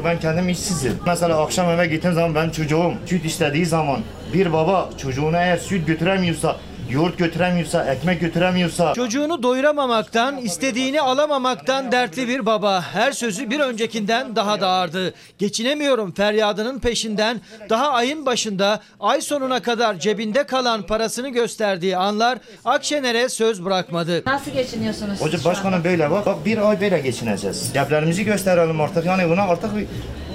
Ben 0.05 0.21
kendim 0.21 0.49
işsizim. 0.49 0.99
Mesela 1.07 1.43
akşam 1.43 1.71
eve 1.71 1.87
gittiğim 1.87 2.15
zaman 2.15 2.35
ben 2.35 2.51
çocuğum 2.51 2.93
süt 3.07 3.25
istediği 3.25 3.67
zaman 3.67 4.01
bir 4.35 4.53
baba 4.53 4.91
çocuğuna 4.99 5.43
eğer 5.43 5.57
süt 5.57 5.87
götüremiyorsa 5.87 6.57
yoğurt 6.91 7.19
götüremiyorsa, 7.19 7.85
ekmek 7.85 8.21
götüremiyorsa. 8.21 8.95
Çocuğunu 8.95 9.43
doyuramamaktan, 9.43 10.37
istediğini 10.37 11.01
alamamaktan 11.01 11.93
dertli 11.93 12.29
bir 12.29 12.47
baba. 12.47 12.83
Her 12.93 13.13
sözü 13.13 13.51
bir 13.51 13.61
öncekinden 13.61 14.37
daha 14.37 14.61
da 14.61 14.69
ağırdı. 14.69 15.15
Geçinemiyorum 15.39 16.13
feryadının 16.13 16.79
peşinden 16.79 17.41
daha 17.71 17.91
ayın 17.91 18.27
başında 18.27 18.81
ay 19.01 19.21
sonuna 19.21 19.63
kadar 19.63 19.99
cebinde 19.99 20.47
kalan 20.47 20.83
parasını 20.83 21.29
gösterdiği 21.29 21.97
anlar 21.97 22.39
Akşener'e 22.65 23.29
söz 23.29 23.65
bırakmadı. 23.65 24.23
Nasıl 24.27 24.51
geçiniyorsunuz? 24.51 25.21
Hoca 25.21 25.45
başkanım 25.45 25.85
böyle 25.85 26.11
bak, 26.11 26.27
bak 26.27 26.47
bir 26.47 26.69
ay 26.71 26.81
böyle 26.81 26.99
geçineceğiz. 26.99 27.71
Ceplerimizi 27.75 28.25
gösterelim 28.25 28.81
artık 28.81 29.07
yani 29.07 29.31
buna 29.31 29.43
artık 29.43 29.71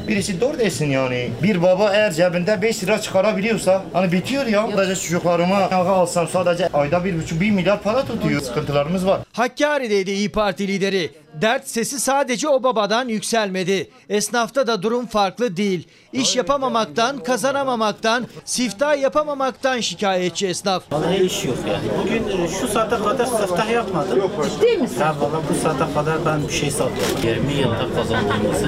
birisi 0.10 0.42
doğru 0.42 0.60
desin 0.60 0.90
yani. 0.90 1.30
Bir 1.44 1.62
baba 1.62 1.94
eğer 1.94 2.12
cebinde 2.12 2.62
5 2.62 2.84
lira 2.84 3.02
çıkarabiliyorsa 3.02 3.84
hani 3.94 4.12
bitiyor 4.12 4.46
ya. 4.46 4.68
Sadece 4.76 5.02
çocuklarıma 5.02 5.58
alsam 5.72 6.28
sadece 6.28 6.68
ayda 6.74 6.98
1,5 6.98 7.40
1 7.42 7.52
milyar 7.52 7.82
para 7.82 8.06
tutuyor. 8.06 8.42
Sıkıntılarımız 8.42 9.08
var. 9.08 9.20
Hakkari'deydi 9.34 10.12
İyi 10.12 10.30
Parti 10.32 10.68
lideri. 10.68 11.12
Dert 11.34 11.68
sesi 11.68 12.00
sadece 12.00 12.48
o 12.50 12.64
babadan 12.64 13.08
yükselmedi. 13.08 13.90
Esnafta 14.10 14.68
da 14.68 14.84
durum 14.84 15.06
farklı 15.06 15.58
değil. 15.58 15.88
İş 16.14 16.36
yapamamaktan, 16.36 17.18
kazanamamaktan, 17.24 18.28
siftah 18.46 19.02
yapamamaktan 19.02 19.80
şikayetçi 19.80 20.48
esnaf. 20.48 20.84
Vallahi 20.92 21.24
iş 21.24 21.46
yok 21.46 21.58
yani. 21.68 21.84
Bugün 22.04 22.44
e, 22.44 22.48
şu 22.48 22.68
saate 22.68 22.96
kadar 22.96 23.26
siftah 23.26 23.72
yapmadım. 23.72 24.32
Ciddi 24.44 24.78
misin? 24.78 25.02
Ha 25.02 25.16
valla 25.20 25.42
bu 25.50 25.64
saate 25.64 25.94
kadar 25.94 26.26
ben 26.26 26.48
bir 26.48 26.54
şey 26.54 26.72
satıyorum. 26.72 27.50
20 27.50 27.54
yılda 27.54 27.94
kazandığımızı 27.96 28.68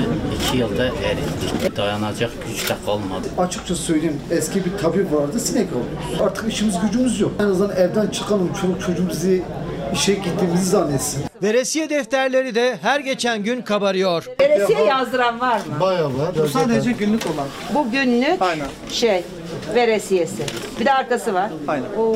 2 0.50 0.58
yılda 0.58 0.86
erittik. 0.86 1.78
Dayanacak 1.78 2.32
güç 2.47 2.69
de 2.69 2.76
kalmadı. 2.86 3.28
Açıkça 3.38 3.76
söyleyeyim 3.76 4.21
eski 4.32 4.65
bir 4.65 4.78
tabir 4.78 5.12
vardı 5.12 5.39
sinek 5.39 5.67
alıyoruz. 5.69 6.21
Artık 6.21 6.54
işimiz 6.54 6.80
gücümüz 6.82 7.19
yok. 7.19 7.32
En 7.39 7.43
azından 7.43 7.76
evden 7.78 8.08
çıkalım 8.08 8.54
çoluk 8.62 8.82
çocuğumuzu 8.82 9.28
işe 9.94 10.14
gittiğimizi 10.14 10.66
zannetsin. 10.66 11.24
Veresiye 11.44 11.90
defterleri 11.90 12.56
de 12.56 12.78
her 12.82 13.00
geçen 13.00 13.44
gün 13.44 13.62
kabarıyor. 13.62 14.26
Veresiye 14.40 14.84
yazdıran 14.84 15.40
var 15.40 15.58
mı? 15.58 15.80
Bayağı 15.80 16.18
var. 16.18 16.30
Bu 16.44 16.48
sadece 16.48 16.92
günlük 16.92 17.26
olan. 17.26 17.48
Bu 17.74 17.92
günlük 17.92 18.42
Aynen. 18.42 18.68
şey 18.92 19.24
veresiyesi. 19.76 20.43
Bir 20.80 20.86
de 20.86 20.93
arkası 20.93 21.34
var. 21.34 21.50
Aynen. 21.67 21.86
Oo. 21.97 22.15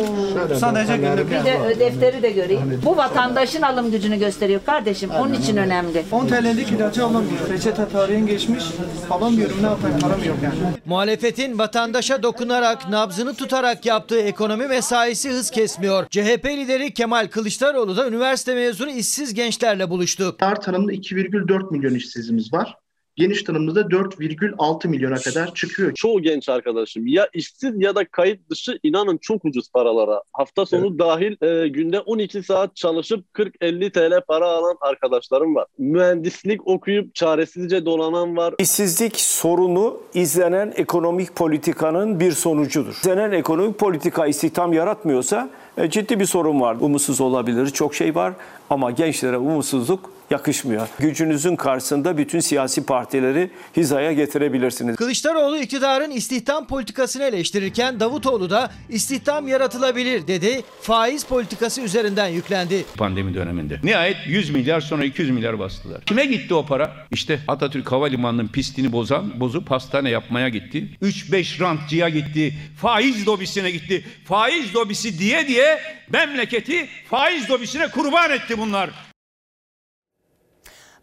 Sadece 0.59 0.97
günlük. 0.97 1.31
Bir 1.31 1.45
de 1.45 1.79
defteri 1.79 2.21
de 2.21 2.31
göreyim. 2.31 2.81
Bu 2.85 2.97
vatandaşın 2.97 3.61
alım 3.61 3.91
gücünü 3.91 4.19
gösteriyor 4.19 4.61
kardeşim. 4.65 5.09
Onun 5.09 5.33
için 5.33 5.57
önemli. 5.57 6.03
10 6.11 6.27
TL'lik 6.27 6.71
ilacı 6.71 7.05
alamıyorum. 7.05 7.49
Reçete 7.49 7.89
tarihin 7.89 8.27
geçmiş. 8.27 8.63
Alamıyorum 9.09 9.57
ne 9.61 9.67
yapayım 9.67 9.99
param 9.99 10.23
yok 10.23 10.37
yani. 10.43 10.55
Muhalefetin 10.85 11.57
vatandaşa 11.59 12.23
dokunarak, 12.23 12.89
nabzını 12.89 13.33
tutarak 13.35 13.85
yaptığı 13.85 14.19
ekonomi 14.19 14.67
mesaisi 14.67 15.29
hız 15.29 15.49
kesmiyor. 15.51 16.05
CHP 16.09 16.45
lideri 16.45 16.93
Kemal 16.93 17.27
Kılıçdaroğlu 17.27 17.97
da 17.97 18.07
üniversite 18.07 18.55
mezunu 18.55 18.89
işsiz 18.89 19.33
gençlerle 19.33 19.89
buluştu. 19.89 20.35
Dar 20.39 20.61
tanımda 20.61 20.93
2,4 20.93 21.71
milyon 21.71 21.95
işsizimiz 21.95 22.53
var. 22.53 22.75
Geniş 23.15 23.43
tanımda 23.43 23.75
da 23.75 23.81
4,6 23.81 24.87
milyona 24.87 25.15
kadar 25.15 25.53
çıkıyor. 25.53 25.93
Çoğu 25.93 26.21
genç 26.21 26.49
arkadaşım 26.49 27.07
ya 27.07 27.29
işsiz 27.33 27.73
ya 27.77 27.95
da 27.95 28.05
kayıt 28.05 28.49
dışı 28.49 28.79
inanın 28.83 29.17
çok 29.17 29.45
ucuz 29.45 29.71
paralara. 29.71 30.21
Hafta 30.33 30.65
sonu 30.65 30.99
dahil 30.99 31.43
e, 31.43 31.67
günde 31.67 31.99
12 31.99 32.43
saat 32.43 32.75
çalışıp 32.75 33.25
40-50 33.33 33.91
TL 33.91 34.25
para 34.27 34.47
alan 34.47 34.77
arkadaşlarım 34.81 35.55
var. 35.55 35.65
Mühendislik 35.77 36.67
okuyup 36.67 37.15
çaresizce 37.15 37.85
dolanan 37.85 38.37
var. 38.37 38.53
İşsizlik 38.59 39.19
sorunu 39.19 39.99
izlenen 40.13 40.73
ekonomik 40.75 41.35
politikanın 41.35 42.19
bir 42.19 42.31
sonucudur. 42.31 42.93
İzlenen 42.93 43.31
ekonomik 43.31 43.79
politika 43.79 44.27
istihdam 44.27 44.73
yaratmıyorsa 44.73 45.49
e, 45.77 45.89
ciddi 45.89 46.19
bir 46.19 46.25
sorun 46.25 46.61
var. 46.61 46.77
Umutsuz 46.79 47.21
olabilir, 47.21 47.69
çok 47.69 47.95
şey 47.95 48.15
var 48.15 48.33
ama 48.69 48.91
gençlere 48.91 49.37
umutsuzluk 49.37 50.15
yakışmıyor. 50.29 50.87
Gücünüzün 50.99 51.55
karşısında 51.55 52.17
bütün 52.17 52.39
siyasi 52.39 52.85
partileri 52.85 53.49
hizaya 53.77 54.13
getirebilirsiniz. 54.13 54.95
Kılıçdaroğlu 54.95 55.57
iktidarın 55.57 56.11
istihdam 56.11 56.67
politikasını 56.67 57.23
eleştirirken 57.23 57.99
Davutoğlu 57.99 58.49
da 58.49 58.71
istihdam 58.89 59.47
yaratılabilir 59.47 60.27
dedi. 60.27 60.63
Faiz 60.81 61.23
politikası 61.25 61.81
üzerinden 61.81 62.27
yüklendi. 62.27 62.85
Pandemi 62.97 63.33
döneminde. 63.33 63.79
Nihayet 63.83 64.17
100 64.27 64.49
milyar 64.49 64.81
sonra 64.81 65.05
200 65.05 65.29
milyar 65.29 65.59
bastılar. 65.59 66.01
Kime 66.05 66.25
gitti 66.25 66.53
o 66.53 66.65
para? 66.65 66.91
İşte 67.11 67.39
Atatürk 67.47 67.91
Havalimanı'nın 67.91 68.47
pistini 68.47 68.91
bozan, 68.91 69.39
bozup 69.39 69.71
hastane 69.71 70.09
yapmaya 70.09 70.49
gitti. 70.49 70.89
3-5 71.01 71.59
rantçıya 71.59 72.09
gitti. 72.09 72.53
Faiz 72.77 73.27
lobisine 73.27 73.71
gitti. 73.71 74.05
Faiz 74.25 74.75
lobisi 74.75 75.19
diye 75.19 75.47
diye 75.47 75.64
memleketi 76.09 76.89
faiz 77.09 77.49
lobisine 77.49 77.91
kurban 77.91 78.31
etti 78.31 78.57
bunlar. 78.57 78.89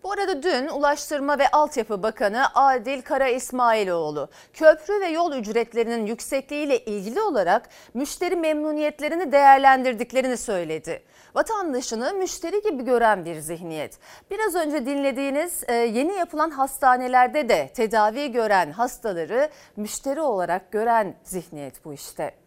Bu 0.02 0.12
arada 0.12 0.42
dün 0.42 0.68
Ulaştırma 0.68 1.38
ve 1.38 1.48
Altyapı 1.48 2.02
Bakanı 2.02 2.54
Adil 2.54 3.02
Kara 3.02 3.28
İsmailoğlu 3.28 4.28
köprü 4.52 5.00
ve 5.00 5.06
yol 5.06 5.32
ücretlerinin 5.32 6.06
yüksekliğiyle 6.06 6.84
ilgili 6.84 7.20
olarak 7.20 7.68
müşteri 7.94 8.36
memnuniyetlerini 8.36 9.32
değerlendirdiklerini 9.32 10.36
söyledi. 10.36 11.02
Vatandaşını 11.34 12.12
müşteri 12.12 12.62
gibi 12.62 12.84
gören 12.84 13.24
bir 13.24 13.38
zihniyet. 13.38 13.98
Biraz 14.30 14.54
önce 14.54 14.86
dinlediğiniz 14.86 15.64
e, 15.68 15.74
yeni 15.74 16.12
yapılan 16.14 16.50
hastanelerde 16.50 17.48
de 17.48 17.70
tedavi 17.74 18.32
gören 18.32 18.72
hastaları 18.72 19.50
müşteri 19.76 20.20
olarak 20.20 20.72
gören 20.72 21.14
zihniyet 21.24 21.84
bu 21.84 21.94
işte. 21.94 22.41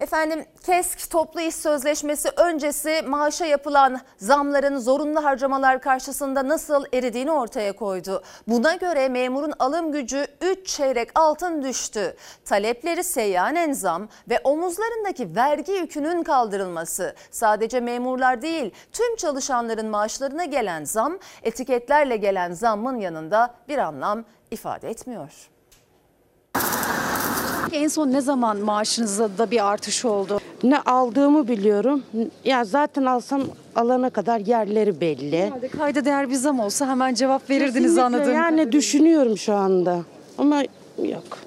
Efendim 0.00 0.44
KESK 0.66 1.10
toplu 1.10 1.40
iş 1.40 1.54
sözleşmesi 1.54 2.28
öncesi 2.36 3.02
maaşa 3.06 3.44
yapılan 3.44 4.00
zamların 4.16 4.78
zorunlu 4.78 5.24
harcamalar 5.24 5.80
karşısında 5.80 6.48
nasıl 6.48 6.84
eridiğini 6.92 7.30
ortaya 7.30 7.76
koydu. 7.76 8.22
Buna 8.48 8.74
göre 8.74 9.08
memurun 9.08 9.52
alım 9.58 9.92
gücü 9.92 10.26
3 10.40 10.66
çeyrek 10.66 11.10
altın 11.14 11.62
düştü. 11.62 12.16
Talepleri 12.44 13.04
seyyanen 13.04 13.72
zam 13.72 14.08
ve 14.28 14.40
omuzlarındaki 14.44 15.36
vergi 15.36 15.72
yükünün 15.72 16.22
kaldırılması. 16.22 17.14
Sadece 17.30 17.80
memurlar 17.80 18.42
değil 18.42 18.74
tüm 18.92 19.16
çalışanların 19.16 19.86
maaşlarına 19.86 20.44
gelen 20.44 20.84
zam 20.84 21.18
etiketlerle 21.42 22.16
gelen 22.16 22.52
zammın 22.52 22.98
yanında 22.98 23.54
bir 23.68 23.78
anlam 23.78 24.24
ifade 24.50 24.90
etmiyor. 24.90 25.50
En 27.72 27.88
son 27.88 28.12
ne 28.12 28.20
zaman 28.20 28.58
maaşınızda 28.58 29.38
da 29.38 29.50
bir 29.50 29.66
artış 29.72 30.04
oldu? 30.04 30.40
Ne 30.62 30.78
aldığımı 30.80 31.48
biliyorum. 31.48 32.02
Ya 32.44 32.64
zaten 32.64 33.04
alsam 33.04 33.42
alana 33.76 34.10
kadar 34.10 34.38
yerleri 34.40 35.00
belli. 35.00 35.38
Herhalde 35.42 35.68
kayda 35.68 36.04
değer 36.04 36.30
bir 36.30 36.34
zam 36.34 36.60
olsa 36.60 36.88
hemen 36.88 37.14
cevap 37.14 37.50
verirdiniz 37.50 37.74
Kesinlikle 37.74 38.02
anladığım 38.02 38.34
Yani 38.34 38.50
kadarıyla. 38.50 38.72
düşünüyorum 38.72 39.38
şu 39.38 39.54
anda. 39.54 39.98
Ama 40.38 40.62
yok. 41.04 41.38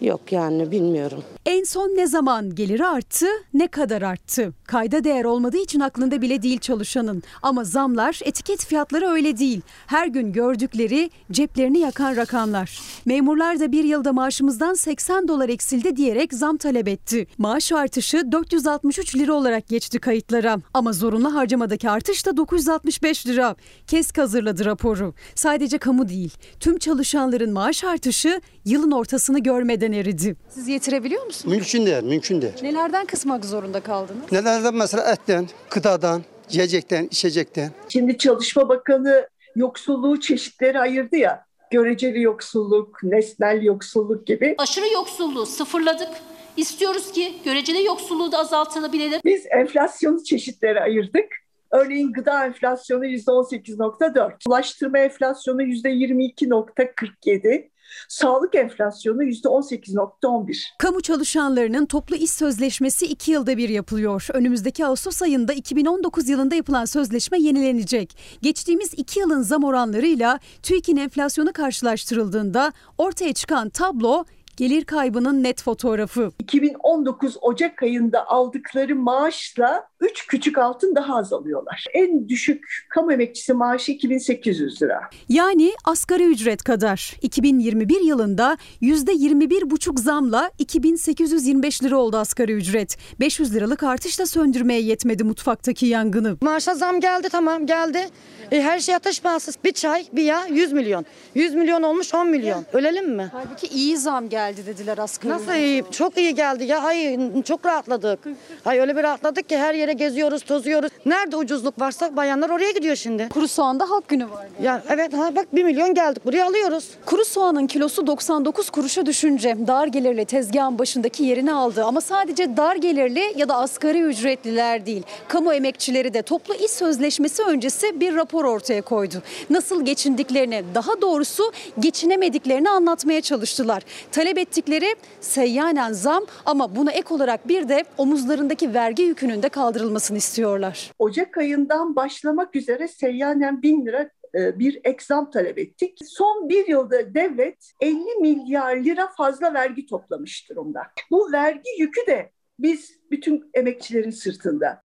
Yok 0.00 0.32
yani 0.32 0.70
bilmiyorum. 0.70 1.22
En 1.46 1.64
son 1.64 1.88
ne 1.88 2.06
zaman 2.06 2.54
geliri 2.54 2.86
arttı, 2.86 3.26
ne 3.54 3.68
kadar 3.68 4.02
arttı? 4.02 4.52
Kayda 4.66 5.04
değer 5.04 5.24
olmadığı 5.24 5.56
için 5.56 5.80
aklında 5.80 6.22
bile 6.22 6.42
değil 6.42 6.58
çalışanın. 6.58 7.22
Ama 7.42 7.64
zamlar, 7.64 8.20
etiket 8.24 8.64
fiyatları 8.64 9.06
öyle 9.06 9.38
değil. 9.38 9.60
Her 9.86 10.06
gün 10.06 10.32
gördükleri 10.32 11.10
ceplerini 11.32 11.78
yakan 11.78 12.16
rakamlar. 12.16 12.80
Memurlar 13.04 13.60
da 13.60 13.72
bir 13.72 13.84
yılda 13.84 14.12
maaşımızdan 14.12 14.74
80 14.74 15.28
dolar 15.28 15.48
eksildi 15.48 15.96
diyerek 15.96 16.34
zam 16.34 16.56
talep 16.56 16.88
etti. 16.88 17.26
Maaş 17.38 17.72
artışı 17.72 18.32
463 18.32 19.16
lira 19.16 19.32
olarak 19.32 19.68
geçti 19.68 19.98
kayıtlara. 19.98 20.58
Ama 20.74 20.92
zorunlu 20.92 21.34
harcamadaki 21.34 21.90
artış 21.90 22.26
da 22.26 22.36
965 22.36 23.26
lira. 23.26 23.56
KESK 23.86 24.18
hazırladı 24.18 24.64
raporu. 24.64 25.14
Sadece 25.34 25.78
kamu 25.78 26.08
değil, 26.08 26.32
tüm 26.60 26.78
çalışanların 26.78 27.52
maaş 27.52 27.84
artışı 27.84 28.40
yılın 28.64 28.90
ortasını 28.90 29.38
görmeden 29.38 29.92
eridi. 29.92 30.36
Siz 30.48 30.68
yetirebiliyor 30.68 31.22
musunuz? 31.22 31.35
Mümkün 31.44 31.86
değil, 31.86 32.02
mümkün 32.02 32.42
değil. 32.42 32.52
Nelerden 32.62 33.06
kısmak 33.06 33.44
zorunda 33.44 33.80
kaldınız? 33.80 34.32
Nelerden 34.32 34.74
mesela 34.74 35.12
etten, 35.12 35.48
gıdadan, 35.70 36.22
yiyecekten, 36.50 37.04
içecekten. 37.04 37.70
Şimdi 37.88 38.18
Çalışma 38.18 38.68
Bakanı 38.68 39.28
yoksulluğu 39.56 40.20
çeşitleri 40.20 40.80
ayırdı 40.80 41.16
ya. 41.16 41.46
Göreceli 41.70 42.22
yoksulluk, 42.22 43.02
nesnel 43.02 43.62
yoksulluk 43.62 44.26
gibi. 44.26 44.54
Aşırı 44.58 44.92
yoksulluğu 44.94 45.46
sıfırladık. 45.46 46.08
İstiyoruz 46.56 47.12
ki 47.12 47.34
göreceli 47.44 47.84
yoksulluğu 47.84 48.32
da 48.32 48.38
azaltılabilelim. 48.38 49.20
Biz 49.24 49.46
enflasyonu 49.50 50.24
çeşitlere 50.24 50.80
ayırdık. 50.80 51.24
Örneğin 51.70 52.12
gıda 52.12 52.46
enflasyonu 52.46 53.06
%18.4, 53.06 54.32
ulaştırma 54.48 54.98
enflasyonu 54.98 55.62
%22.47, 55.62 57.68
sağlık 58.08 58.54
enflasyonu 58.54 59.22
%18.11. 59.22 60.56
Kamu 60.78 61.00
çalışanlarının 61.00 61.86
toplu 61.86 62.16
iş 62.16 62.30
sözleşmesi 62.30 63.06
2 63.06 63.30
yılda 63.30 63.56
bir 63.56 63.68
yapılıyor. 63.68 64.28
Önümüzdeki 64.32 64.86
Ağustos 64.86 65.22
ayında 65.22 65.52
2019 65.52 66.28
yılında 66.28 66.54
yapılan 66.54 66.84
sözleşme 66.84 67.38
yenilenecek. 67.38 68.16
Geçtiğimiz 68.42 68.94
2 68.96 69.20
yılın 69.20 69.42
zam 69.42 69.64
oranlarıyla 69.64 70.38
TÜİK'in 70.62 70.96
enflasyonu 70.96 71.52
karşılaştırıldığında 71.52 72.72
ortaya 72.98 73.32
çıkan 73.32 73.68
tablo 73.68 74.24
gelir 74.56 74.84
kaybının 74.84 75.42
net 75.42 75.62
fotoğrafı. 75.62 76.32
2019 76.38 77.36
Ocak 77.40 77.82
ayında 77.82 78.26
aldıkları 78.26 78.96
maaşla 78.96 79.88
3 80.00 80.26
küçük 80.26 80.58
altın 80.58 80.94
daha 80.94 81.16
az 81.16 81.32
alıyorlar. 81.32 81.84
En 81.94 82.28
düşük 82.28 82.86
kamu 82.90 83.12
emekçisi 83.12 83.52
maaşı 83.54 83.92
2800 83.92 84.82
lira. 84.82 85.00
Yani 85.28 85.72
asgari 85.84 86.24
ücret 86.24 86.62
kadar. 86.62 87.14
2021 87.22 88.00
yılında 88.00 88.56
%21,5 88.82 90.00
zamla 90.00 90.50
2825 90.58 91.82
lira 91.82 91.96
oldu 91.96 92.16
asgari 92.16 92.52
ücret. 92.52 92.96
500 93.20 93.54
liralık 93.54 93.82
artış 93.82 94.18
da 94.18 94.26
söndürmeye 94.26 94.80
yetmedi 94.80 95.24
mutfaktaki 95.24 95.86
yangını. 95.86 96.36
Maaşa 96.40 96.74
zam 96.74 97.00
geldi 97.00 97.28
tamam 97.32 97.66
geldi. 97.66 98.08
E, 98.52 98.62
her 98.62 98.80
şey 98.80 98.94
ateş 98.94 99.20
pahası. 99.20 99.52
Bir 99.64 99.72
çay, 99.72 100.06
bir 100.12 100.22
yağ 100.22 100.46
100 100.46 100.72
milyon. 100.72 101.04
100 101.34 101.54
milyon 101.54 101.82
olmuş 101.82 102.14
10 102.14 102.28
milyon. 102.28 102.64
Ölelim 102.72 103.16
mi? 103.16 103.28
Halbuki 103.32 103.66
iyi 103.66 103.96
zam 103.96 104.28
geldi 104.28 104.66
dediler 104.66 104.98
asgari 104.98 105.32
Nasıl 105.32 105.54
iyi? 105.54 105.84
Çok 105.90 106.18
iyi 106.18 106.34
geldi 106.34 106.64
ya. 106.64 106.84
Hayır 106.84 107.20
çok 107.44 107.66
rahatladık. 107.66 108.18
Hayır 108.64 108.80
öyle 108.80 108.96
bir 108.96 109.02
rahatladık 109.02 109.48
ki 109.48 109.58
her 109.58 109.74
yere 109.86 109.92
geziyoruz, 109.92 110.42
tozuyoruz. 110.42 110.90
Nerede 111.06 111.36
ucuzluk 111.36 111.80
varsa 111.80 112.16
bayanlar 112.16 112.50
oraya 112.50 112.70
gidiyor 112.70 112.96
şimdi. 112.96 113.28
Kuru 113.28 113.48
soğanda 113.48 113.90
halk 113.90 114.08
günü 114.08 114.30
var. 114.30 114.46
Ya 114.62 114.82
evet 114.88 115.12
ha 115.12 115.36
bak 115.36 115.54
1 115.54 115.64
milyon 115.64 115.94
geldik 115.94 116.24
buraya 116.24 116.46
alıyoruz. 116.46 116.88
Kuru 117.06 117.24
soğanın 117.24 117.66
kilosu 117.66 118.06
99 118.06 118.70
kuruşa 118.70 119.06
düşünce 119.06 119.56
dar 119.66 119.86
gelirli 119.86 120.24
tezgahın 120.24 120.78
başındaki 120.78 121.24
yerini 121.24 121.52
aldı. 121.52 121.84
Ama 121.84 122.00
sadece 122.00 122.56
dar 122.56 122.76
gelirli 122.76 123.34
ya 123.36 123.48
da 123.48 123.56
asgari 123.56 124.00
ücretliler 124.00 124.86
değil. 124.86 125.02
Kamu 125.28 125.54
emekçileri 125.54 126.14
de 126.14 126.22
toplu 126.22 126.54
iş 126.54 126.70
sözleşmesi 126.70 127.42
öncesi 127.42 128.00
bir 128.00 128.14
rapor 128.14 128.44
ortaya 128.44 128.82
koydu. 128.82 129.22
Nasıl 129.50 129.84
geçindiklerini 129.84 130.64
daha 130.74 131.00
doğrusu 131.00 131.52
geçinemediklerini 131.78 132.70
anlatmaya 132.70 133.20
çalıştılar. 133.20 133.82
Talep 134.12 134.38
ettikleri 134.38 134.96
seyyanen 135.20 135.92
zam 135.92 136.24
ama 136.46 136.76
buna 136.76 136.92
ek 136.92 137.14
olarak 137.14 137.48
bir 137.48 137.68
de 137.68 137.84
omuzlarındaki 137.98 138.74
vergi 138.74 139.02
yükünün 139.02 139.42
de 139.42 139.48
kaldırılmasını 139.76 140.18
istiyorlar. 140.18 140.92
Ocak 140.98 141.38
ayından 141.38 141.96
başlamak 141.96 142.56
üzere 142.56 142.88
seyyanen 142.88 143.62
1000 143.62 143.86
lira 143.86 144.10
e, 144.34 144.58
bir 144.58 144.80
eksam 144.84 145.30
talep 145.30 145.58
ettik. 145.58 145.98
Son 146.04 146.48
bir 146.48 146.66
yılda 146.68 147.14
devlet 147.14 147.72
50 147.80 147.96
milyar 148.20 148.76
lira 148.76 149.08
fazla 149.16 149.54
vergi 149.54 149.86
toplamış 149.86 150.50
durumda. 150.50 150.82
Bu 151.10 151.32
vergi 151.32 151.70
yükü 151.78 152.06
de 152.06 152.30
biz 152.58 153.00
bütün 153.10 153.50
emekçilerin 153.54 154.10
sırtında. 154.10 154.82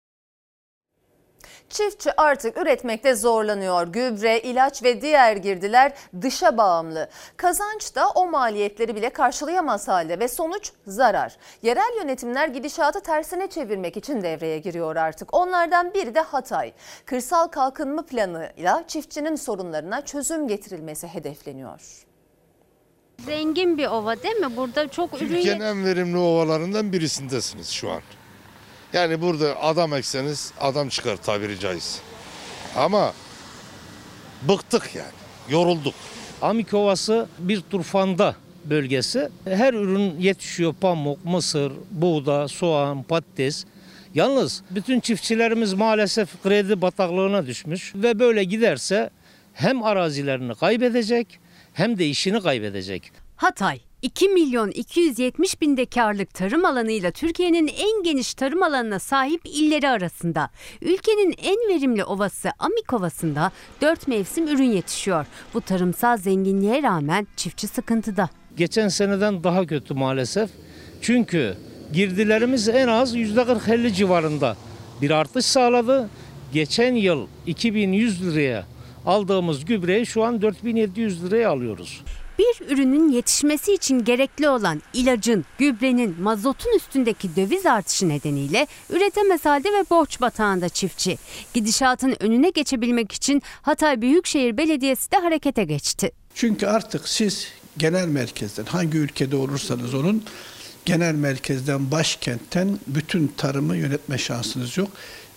Çiftçi 1.68 2.20
artık 2.20 2.56
üretmekte 2.56 3.14
zorlanıyor. 3.14 3.86
Gübre, 3.88 4.40
ilaç 4.40 4.82
ve 4.82 5.02
diğer 5.02 5.36
girdiler 5.36 5.92
dışa 6.22 6.56
bağımlı. 6.56 7.08
Kazanç 7.36 7.94
da 7.94 8.08
o 8.10 8.26
maliyetleri 8.26 8.96
bile 8.96 9.10
karşılayamaz 9.10 9.88
halde 9.88 10.18
ve 10.18 10.28
sonuç 10.28 10.72
zarar. 10.86 11.36
Yerel 11.62 11.96
yönetimler 12.00 12.48
gidişatı 12.48 13.00
tersine 13.00 13.46
çevirmek 13.46 13.96
için 13.96 14.22
devreye 14.22 14.58
giriyor 14.58 14.96
artık. 14.96 15.34
Onlardan 15.34 15.94
biri 15.94 16.14
de 16.14 16.20
Hatay. 16.20 16.72
Kırsal 17.06 17.48
kalkınma 17.48 18.02
planıyla 18.06 18.84
çiftçinin 18.88 19.36
sorunlarına 19.36 20.04
çözüm 20.04 20.48
getirilmesi 20.48 21.06
hedefleniyor. 21.06 22.04
Zengin 23.18 23.78
bir 23.78 23.86
ova 23.86 24.22
değil 24.22 24.36
mi? 24.36 24.56
Burada 24.56 24.88
çok 24.88 25.14
ürün 25.14 25.28
Türkiye'nin 25.28 25.60
en 25.60 25.84
verimli 25.84 26.18
ovalarından 26.18 26.92
birisindesiniz 26.92 27.70
şu 27.70 27.90
an. 27.90 28.00
Yani 28.94 29.20
burada 29.20 29.62
adam 29.62 29.94
ekseniz 29.94 30.52
adam 30.60 30.88
çıkar 30.88 31.16
tabiri 31.16 31.60
caiz. 31.60 32.00
Ama 32.76 33.12
bıktık 34.48 34.94
yani, 34.94 35.12
yorulduk. 35.48 35.94
Amik 36.42 36.74
Ovası 36.74 37.26
bir 37.38 37.60
turfanda 37.60 38.36
bölgesi. 38.64 39.28
Her 39.44 39.74
ürün 39.74 40.20
yetişiyor. 40.20 40.74
Pamuk, 40.80 41.24
mısır, 41.24 41.72
buğda, 41.90 42.48
soğan, 42.48 43.02
patates. 43.02 43.64
Yalnız 44.14 44.62
bütün 44.70 45.00
çiftçilerimiz 45.00 45.74
maalesef 45.74 46.42
kredi 46.42 46.82
bataklığına 46.82 47.46
düşmüş 47.46 47.94
ve 47.94 48.18
böyle 48.18 48.44
giderse 48.44 49.10
hem 49.54 49.82
arazilerini 49.82 50.54
kaybedecek 50.54 51.38
hem 51.72 51.98
de 51.98 52.06
işini 52.06 52.42
kaybedecek. 52.42 53.12
Hatay 53.36 53.80
2 54.04 54.28
milyon 54.28 54.70
270 54.70 55.60
bin 55.60 55.76
dekarlık 55.76 56.34
tarım 56.34 56.64
alanıyla 56.64 57.10
Türkiye'nin 57.10 57.66
en 57.66 58.02
geniş 58.02 58.34
tarım 58.34 58.62
alanına 58.62 58.98
sahip 58.98 59.40
illeri 59.44 59.88
arasında. 59.88 60.50
Ülkenin 60.82 61.34
en 61.42 61.56
verimli 61.68 62.04
ovası 62.04 62.50
Amik 62.58 62.92
Ovası'nda 62.92 63.52
4 63.80 64.08
mevsim 64.08 64.48
ürün 64.48 64.70
yetişiyor. 64.70 65.26
Bu 65.54 65.60
tarımsal 65.60 66.16
zenginliğe 66.16 66.82
rağmen 66.82 67.26
çiftçi 67.36 67.66
sıkıntıda. 67.66 68.28
Geçen 68.56 68.88
seneden 68.88 69.44
daha 69.44 69.66
kötü 69.66 69.94
maalesef. 69.94 70.50
Çünkü 71.02 71.56
girdilerimiz 71.92 72.68
en 72.68 72.88
az 72.88 73.16
%40-50 73.16 73.92
civarında 73.92 74.56
bir 75.02 75.10
artış 75.10 75.46
sağladı. 75.46 76.10
Geçen 76.52 76.94
yıl 76.94 77.26
2100 77.46 78.26
liraya 78.26 78.66
aldığımız 79.06 79.64
gübreyi 79.64 80.06
şu 80.06 80.24
an 80.24 80.42
4700 80.42 81.24
liraya 81.24 81.50
alıyoruz. 81.50 82.02
Bir 82.38 82.74
ürünün 82.74 83.08
yetişmesi 83.08 83.72
için 83.72 84.04
gerekli 84.04 84.48
olan 84.48 84.82
ilacın, 84.94 85.44
gübrenin, 85.58 86.22
mazotun 86.22 86.76
üstündeki 86.76 87.36
döviz 87.36 87.66
artışı 87.66 88.08
nedeniyle 88.08 88.66
üretemez 88.90 89.44
halde 89.44 89.68
ve 89.72 89.84
borç 89.90 90.20
batağında 90.20 90.68
çiftçi. 90.68 91.18
Gidişatın 91.54 92.16
önüne 92.20 92.50
geçebilmek 92.50 93.12
için 93.12 93.42
Hatay 93.62 94.02
Büyükşehir 94.02 94.56
Belediyesi 94.56 95.10
de 95.10 95.16
harekete 95.16 95.64
geçti. 95.64 96.10
Çünkü 96.34 96.66
artık 96.66 97.08
siz 97.08 97.48
genel 97.78 98.08
merkezden 98.08 98.64
hangi 98.64 98.98
ülkede 98.98 99.36
olursanız 99.36 99.94
olun 99.94 100.24
genel 100.84 101.14
merkezden 101.14 101.90
başkentten 101.90 102.78
bütün 102.86 103.32
tarımı 103.36 103.76
yönetme 103.76 104.18
şansınız 104.18 104.78
yok 104.78 104.88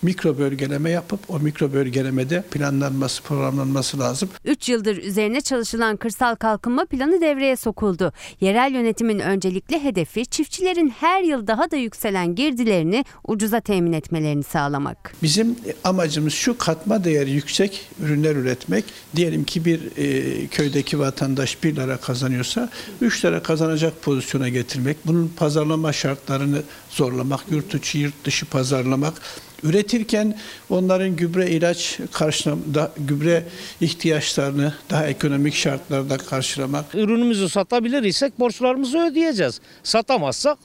mikro 0.01 0.37
bölgeleme 0.37 0.89
yapıp 0.89 1.19
o 1.29 1.39
mikro 1.39 1.73
bölgelemede 1.73 2.41
planlanması, 2.41 3.23
programlanması 3.23 3.99
lazım. 3.99 4.29
3 4.45 4.69
yıldır 4.69 4.97
üzerine 4.97 5.41
çalışılan 5.41 5.97
kırsal 5.97 6.35
kalkınma 6.35 6.85
planı 6.85 7.21
devreye 7.21 7.55
sokuldu. 7.55 8.13
Yerel 8.41 8.73
yönetimin 8.73 9.19
öncelikli 9.19 9.83
hedefi 9.83 10.25
çiftçilerin 10.25 10.89
her 10.89 11.21
yıl 11.21 11.47
daha 11.47 11.71
da 11.71 11.75
yükselen 11.75 12.35
girdilerini 12.35 13.05
ucuza 13.27 13.59
temin 13.59 13.93
etmelerini 13.93 14.43
sağlamak. 14.43 15.13
Bizim 15.23 15.55
amacımız 15.83 16.33
şu 16.33 16.57
katma 16.57 17.03
değeri 17.03 17.31
yüksek 17.31 17.89
ürünler 18.03 18.35
üretmek. 18.35 18.85
Diyelim 19.15 19.43
ki 19.43 19.65
bir 19.65 19.79
e, 19.97 20.47
köydeki 20.47 20.99
vatandaş 20.99 21.63
1 21.63 21.75
lira 21.75 21.97
kazanıyorsa 21.97 22.69
3 23.01 23.25
lira 23.25 23.43
kazanacak 23.43 24.01
pozisyona 24.01 24.49
getirmek. 24.49 24.97
Bunun 25.05 25.33
pazarlama 25.37 25.93
şartlarını 25.93 26.61
zorlamak, 26.89 27.41
yurt 27.51 27.75
içi 27.75 27.97
yurt 27.97 28.25
dışı 28.25 28.45
pazarlamak, 28.45 29.21
üretirken 29.63 30.37
onların 30.69 31.15
gübre 31.15 31.49
ilaç 31.49 31.99
karşılamada 32.11 32.91
gübre 32.97 33.43
ihtiyaçlarını 33.81 34.73
daha 34.89 35.07
ekonomik 35.07 35.55
şartlarda 35.55 36.17
karşılamak. 36.17 36.95
Ürünümüzü 36.95 37.49
satabilir 37.49 38.03
isek 38.03 38.39
borçlarımızı 38.39 38.99
ödeyeceğiz. 38.99 39.61
Satamazsak 39.83 40.57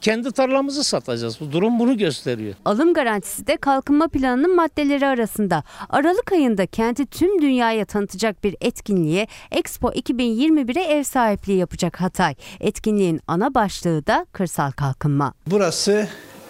kendi 0.00 0.32
tarlamızı 0.32 0.84
satacağız. 0.84 1.40
Bu 1.40 1.52
durum 1.52 1.78
bunu 1.78 1.98
gösteriyor. 1.98 2.54
Alım 2.64 2.94
garantisi 2.94 3.46
de 3.46 3.56
kalkınma 3.56 4.08
planının 4.08 4.56
maddeleri 4.56 5.06
arasında. 5.06 5.64
Aralık 5.88 6.32
ayında 6.32 6.66
kenti 6.66 7.06
tüm 7.06 7.42
dünyaya 7.42 7.84
tanıtacak 7.84 8.44
bir 8.44 8.56
etkinliğe 8.60 9.26
Expo 9.50 9.88
2021'e 9.88 10.82
ev 10.82 11.02
sahipliği 11.02 11.58
yapacak 11.58 12.00
Hatay. 12.00 12.34
Etkinliğin 12.60 13.20
ana 13.26 13.54
başlığı 13.54 14.06
da 14.06 14.26
kırsal 14.32 14.70
kalkınma. 14.70 15.34
Burası 15.46 16.08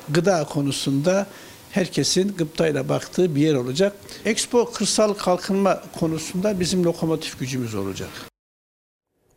gıda 0.09 0.45
konusunda 0.45 1.27
herkesin 1.73 2.37
gıptayla 2.37 2.89
baktığı 2.89 3.35
bir 3.37 3.41
yer 3.41 3.55
olacak. 3.55 3.93
Expo 4.25 4.73
kırsal 4.73 5.15
kalkınma 5.15 5.83
konusunda 6.01 6.61
bizim 6.61 6.85
lokomotif 6.85 7.39
gücümüz 7.39 7.75
olacak. 7.75 8.32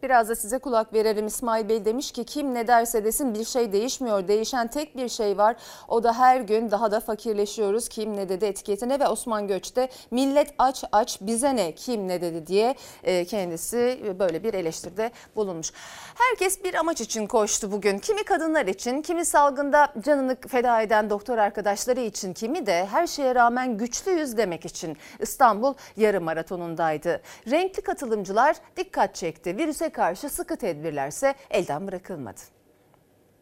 Biraz 0.05 0.29
da 0.29 0.35
size 0.35 0.59
kulak 0.59 0.93
verelim. 0.93 1.27
İsmail 1.27 1.69
Bey 1.69 1.85
demiş 1.85 2.11
ki 2.11 2.23
kim 2.23 2.53
ne 2.53 2.67
derse 2.67 3.05
desin 3.05 3.33
bir 3.33 3.45
şey 3.45 3.71
değişmiyor. 3.71 4.27
Değişen 4.27 4.67
tek 4.67 4.97
bir 4.97 5.09
şey 5.09 5.37
var. 5.37 5.55
O 5.87 6.03
da 6.03 6.19
her 6.19 6.41
gün 6.41 6.71
daha 6.71 6.91
da 6.91 6.99
fakirleşiyoruz. 6.99 7.89
Kim 7.89 8.17
ne 8.17 8.29
dedi 8.29 8.45
etiketine 8.45 8.99
ve 8.99 9.07
Osman 9.07 9.47
Göç'te 9.47 9.89
millet 10.11 10.53
aç 10.57 10.83
aç 10.91 11.21
bize 11.21 11.55
ne 11.55 11.71
kim 11.71 12.07
ne 12.07 12.21
dedi 12.21 12.47
diye 12.47 12.75
e, 13.03 13.25
kendisi 13.25 14.15
böyle 14.19 14.43
bir 14.43 14.53
eleştiride 14.53 15.11
bulunmuş. 15.35 15.71
Herkes 16.15 16.63
bir 16.63 16.73
amaç 16.73 17.01
için 17.01 17.27
koştu 17.27 17.71
bugün. 17.71 17.99
Kimi 17.99 18.23
kadınlar 18.23 18.65
için, 18.65 19.01
kimi 19.01 19.25
salgında 19.25 19.93
canını 20.05 20.37
feda 20.47 20.81
eden 20.81 21.09
doktor 21.09 21.37
arkadaşları 21.37 21.99
için, 21.99 22.33
kimi 22.33 22.65
de 22.65 22.85
her 22.85 23.07
şeye 23.07 23.35
rağmen 23.35 23.77
güçlüyüz 23.77 24.37
demek 24.37 24.65
için 24.65 24.97
İstanbul 25.19 25.73
yarım 25.97 26.23
maratonundaydı. 26.23 27.21
Renkli 27.51 27.81
katılımcılar 27.81 28.55
dikkat 28.77 29.15
çekti. 29.15 29.57
Virüse 29.57 29.94
karşı 29.95 30.29
sıkı 30.29 30.55
tedbirlerse 30.55 31.33
elden 31.51 31.87
bırakılmadı. 31.87 32.39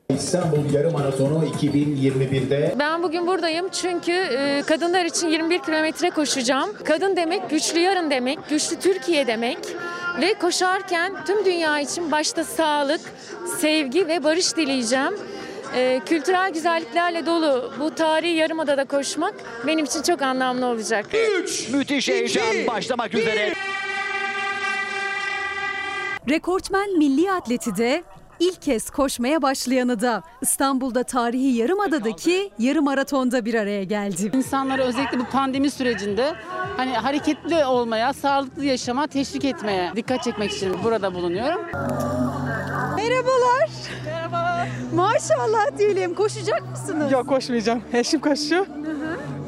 İstanbul 0.10 0.74
Yarım 0.74 0.94
Maratonu 0.94 1.46
2021'de 1.46 2.76
Ben 2.80 3.04
bugün 3.04 3.28
buradayım 3.28 3.70
çünkü 3.70 4.12
e, 4.12 4.64
kadınlar 4.68 5.06
için 5.06 5.28
21 5.28 5.60
kilometre 5.60 6.10
koşacağım. 6.10 6.70
Kadın 6.86 7.16
demek 7.16 7.50
güçlü 7.50 7.80
yarın 7.80 8.12
demek, 8.12 8.40
güçlü 8.50 8.80
Türkiye 8.80 9.28
demek. 9.28 9.58
Ve 10.22 10.34
koşarken 10.34 11.26
tüm 11.26 11.46
dünya 11.46 11.80
için 11.80 12.12
başta 12.12 12.44
sağlık, 12.44 13.02
sevgi 13.60 14.08
ve 14.08 14.24
barış 14.24 14.56
dileyeceğim. 14.58 15.14
E, 15.76 16.02
kültürel 16.06 16.54
güzelliklerle 16.54 17.26
dolu 17.26 17.74
bu 17.80 17.96
tarihi 17.96 18.34
yarımadada 18.34 18.86
koşmak 18.86 19.34
benim 19.68 19.86
için 19.86 20.02
çok 20.02 20.22
anlamlı 20.22 20.66
olacak. 20.66 21.06
Müthiş 21.74 22.10
heyecan 22.10 22.68
başlamak 22.68 23.14
üzere. 23.14 23.54
Rekortmen 26.24 26.98
milli 26.98 27.26
atleti 27.28 27.72
de 27.76 28.04
ilk 28.40 28.62
kez 28.62 28.90
koşmaya 28.90 29.42
başlayanı 29.42 30.02
da 30.02 30.24
İstanbul'da 30.42 31.04
tarihi 31.04 31.48
Yarımada'daki 31.58 32.52
yarım 32.60 32.86
maratonda 32.86 33.46
bir 33.46 33.54
araya 33.54 33.84
geldi. 33.84 34.32
İnsanları 34.34 34.82
özellikle 34.84 35.20
bu 35.20 35.26
pandemi 35.26 35.72
sürecinde 35.72 36.34
hani 36.78 36.92
hareketli 36.94 37.66
olmaya, 37.66 38.14
sağlıklı 38.14 38.66
yaşama 38.66 39.08
teşvik 39.08 39.46
etmeye 39.46 39.92
dikkat 39.96 40.24
çekmek 40.24 40.52
için 40.52 40.76
burada 40.84 41.14
bulunuyorum. 41.14 41.62
Merhabalar. 42.96 43.70
Merhaba. 44.06 44.68
Maşallah 44.96 45.78
diyelim. 45.78 46.16
Koşacak 46.16 46.70
mısınız? 46.72 47.12
Yok 47.12 47.28
koşmayacağım. 47.30 47.84
Eşim 47.94 48.20
koşuyor. 48.20 48.66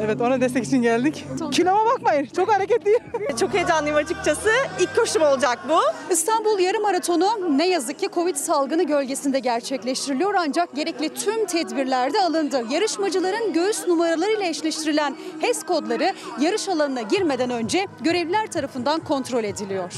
Evet 0.01 0.21
ona 0.21 0.41
destek 0.41 0.65
için 0.65 0.81
geldik. 0.81 1.25
Kiloma 1.51 1.85
bakmayın. 1.85 2.27
Çok 2.35 2.53
hareketliyim. 2.53 2.99
Çok 3.39 3.53
heyecanlıyım 3.53 3.97
açıkçası. 3.97 4.49
İlk 4.79 4.95
koşum 4.95 5.21
olacak 5.21 5.59
bu. 5.69 5.79
İstanbul 6.13 6.59
Yarım 6.59 6.81
Maratonu 6.83 7.57
ne 7.57 7.69
yazık 7.69 7.99
ki 7.99 8.09
Covid 8.13 8.35
salgını 8.35 8.83
gölgesinde 8.87 9.39
gerçekleştiriliyor 9.39 10.33
ancak 10.39 10.75
gerekli 10.75 11.09
tüm 11.13 11.45
tedbirler 11.45 12.13
de 12.13 12.21
alındı. 12.21 12.63
Yarışmacıların 12.69 13.53
göğüs 13.53 13.87
numaralarıyla 13.87 14.45
eşleştirilen 14.45 15.15
HES 15.39 15.63
kodları 15.63 16.13
yarış 16.41 16.69
alanına 16.69 17.01
girmeden 17.01 17.49
önce 17.49 17.87
görevliler 18.01 18.47
tarafından 18.47 18.99
kontrol 18.99 19.43
ediliyor. 19.43 19.93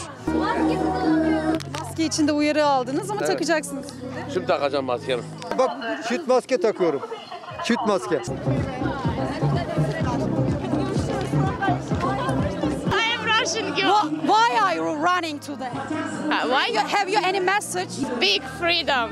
Maske 1.79 2.05
için 2.05 2.27
de 2.27 2.31
uyarı 2.31 2.65
aldınız 2.65 3.11
ama 3.11 3.19
Evet. 3.23 3.31
takacaksınız. 3.31 3.85
Şimdi 4.33 4.45
takacağım 4.47 4.85
maskemi. 4.85 5.21
Bak 5.57 5.71
çift 6.07 6.27
maske 6.27 6.57
takıyorum. 6.61 7.01
Çift 7.65 7.79
maske. 7.87 8.21
Russian 13.47 13.73
girl. 13.75 14.09
Why 14.25 14.59
are 14.61 14.75
you 14.75 14.83
running 15.03 15.39
today? 15.39 15.71
why? 16.51 16.67
Have 16.87 17.07
you 17.07 17.19
any 17.23 17.39
message? 17.39 17.89
Big 18.19 18.41
freedom. 18.59 19.09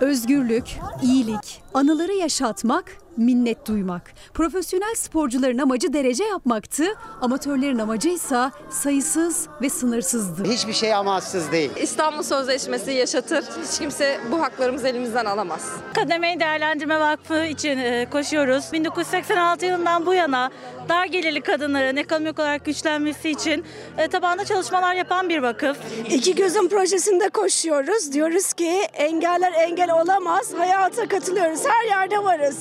Özgürlük, 0.00 0.64
iyilik, 1.02 1.62
anıları 1.74 2.12
yaşatmak, 2.12 2.98
minnet 3.18 3.66
duymak. 3.66 4.02
Profesyonel 4.34 4.94
sporcuların 4.94 5.58
amacı 5.58 5.92
derece 5.92 6.24
yapmaktı, 6.24 6.84
amatörlerin 7.20 7.78
amacı 7.78 8.08
ise 8.08 8.50
sayısız 8.70 9.48
ve 9.62 9.70
sınırsızdı. 9.70 10.44
Hiçbir 10.44 10.72
şey 10.72 10.94
amaçsız 10.94 11.52
değil. 11.52 11.70
İstanbul 11.76 12.22
Sözleşmesi 12.22 12.92
yaşatır. 12.92 13.44
Hiç 13.64 13.78
kimse 13.78 14.20
bu 14.30 14.42
haklarımızı 14.42 14.88
elimizden 14.88 15.24
alamaz. 15.24 15.72
Kademeyi 15.94 16.40
Değerlendirme 16.40 17.00
Vakfı 17.00 17.44
için 17.44 17.78
e, 17.78 18.06
koşuyoruz. 18.10 18.72
1986 18.72 19.66
yılından 19.66 20.06
bu 20.06 20.14
yana 20.14 20.50
dar 20.88 21.04
gelirli 21.06 21.40
kadınların 21.40 21.96
ekonomik 21.96 22.38
olarak 22.38 22.64
güçlenmesi 22.64 23.30
için 23.30 23.64
e, 23.98 24.08
tabanda 24.08 24.44
çalışmalar 24.44 24.94
yapan 24.94 25.28
bir 25.28 25.38
vakıf. 25.38 25.76
İki 26.10 26.34
Gözüm 26.34 26.68
projesinde 26.68 27.28
koşuyoruz. 27.28 28.12
Diyoruz 28.12 28.52
ki 28.52 28.70
engeller 28.94 29.52
engel 29.52 29.92
olamaz. 29.92 30.54
Hayata 30.58 31.08
katılıyoruz. 31.08 31.60
Her 31.66 31.86
yerde 31.88 32.24
varız. 32.24 32.58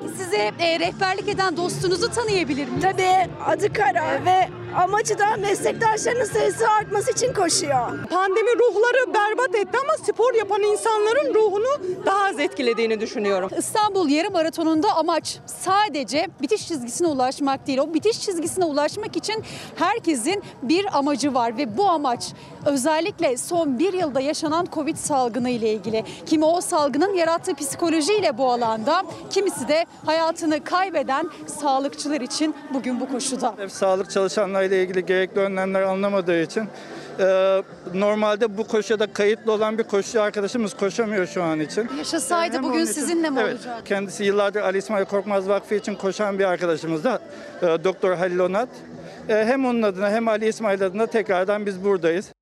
Peki 0.00 0.08
size 0.18 0.52
e, 0.58 0.80
rehberlik 0.80 1.28
eden 1.28 1.56
dostunuzu 1.56 2.10
tanıyabilir 2.10 2.68
miyim? 2.68 2.80
Tabii 2.80 3.30
adı 3.46 3.72
Kara 3.72 4.24
ve 4.24 4.48
amacı 4.76 5.18
da 5.18 5.36
meslektaşlarının 5.36 6.24
sayısı 6.24 6.70
artması 6.70 7.10
için 7.10 7.32
koşuyor. 7.32 8.08
Pandemi 8.10 8.50
ruhları 8.58 9.14
berbat 9.14 9.54
etti 9.54 9.78
ama 9.84 10.04
spor 10.04 10.34
yapan 10.34 10.62
insanların 10.62 11.34
ruhunu 11.34 12.04
daha 12.06 12.24
az 12.24 12.40
etkilediğini 12.40 13.00
düşünüyorum. 13.00 13.50
İstanbul 13.58 14.08
Yarım 14.08 14.32
Maratonu'nda 14.32 14.96
amaç 14.96 15.38
sadece 15.46 16.28
bitiş 16.42 16.68
çizgisine 16.68 17.08
ulaşmak 17.08 17.66
değil. 17.66 17.78
O 17.78 17.94
bitiş 17.94 18.20
çizgisine 18.20 18.64
ulaşmak 18.64 19.16
için 19.16 19.44
herkesin 19.76 20.42
bir 20.62 20.98
amacı 20.98 21.34
var 21.34 21.58
ve 21.58 21.76
bu 21.76 21.88
amaç 21.88 22.32
özellikle 22.66 23.36
son 23.36 23.78
bir 23.78 23.92
yılda 23.92 24.20
yaşanan 24.20 24.66
Covid 24.72 24.96
salgını 24.96 25.50
ile 25.50 25.72
ilgili. 25.72 26.04
Kimi 26.26 26.44
o 26.44 26.60
salgının 26.60 27.14
yarattığı 27.14 27.54
psikolojiyle 27.54 28.38
bu 28.38 28.52
alanda, 28.52 29.02
kimisi 29.30 29.68
de 29.68 29.75
hayatını 30.06 30.64
kaybeden 30.64 31.28
sağlıkçılar 31.60 32.20
için 32.20 32.54
bugün 32.74 33.00
bu 33.00 33.08
koşuda. 33.08 33.54
Sağlık 33.68 34.10
çalışanlarıyla 34.10 34.76
ilgili 34.76 35.06
gerekli 35.06 35.40
önlemler 35.40 35.82
alınamadığı 35.82 36.42
için 36.42 36.68
e, 37.20 37.62
normalde 37.94 38.58
bu 38.58 38.66
koşuda 38.66 39.12
kayıtlı 39.12 39.52
olan 39.52 39.78
bir 39.78 39.82
koşucu 39.82 40.22
arkadaşımız 40.22 40.74
koşamıyor 40.74 41.26
şu 41.26 41.42
an 41.42 41.60
için. 41.60 41.90
Yaşasaydı 41.98 42.62
bugün 42.62 42.82
için- 42.84 42.92
sizinle 42.92 43.30
mi 43.30 43.40
evet, 43.40 43.54
olacak? 43.54 43.86
Kendisi 43.86 44.24
yıllardır 44.24 44.60
Ali 44.60 44.78
İsmail 44.78 45.04
Korkmaz 45.04 45.48
Vakfı 45.48 45.74
için 45.74 45.94
koşan 45.94 46.38
bir 46.38 46.44
arkadaşımız 46.44 47.04
da 47.04 47.20
e, 47.62 47.84
Doktor 47.84 48.14
Halil 48.14 48.38
Onat. 48.38 48.68
E, 49.28 49.34
hem 49.44 49.66
onun 49.66 49.82
adına 49.82 50.10
hem 50.10 50.28
Ali 50.28 50.48
İsmail 50.48 50.82
adına 50.82 51.06
tekrardan 51.06 51.66
biz 51.66 51.84
buradayız. 51.84 52.32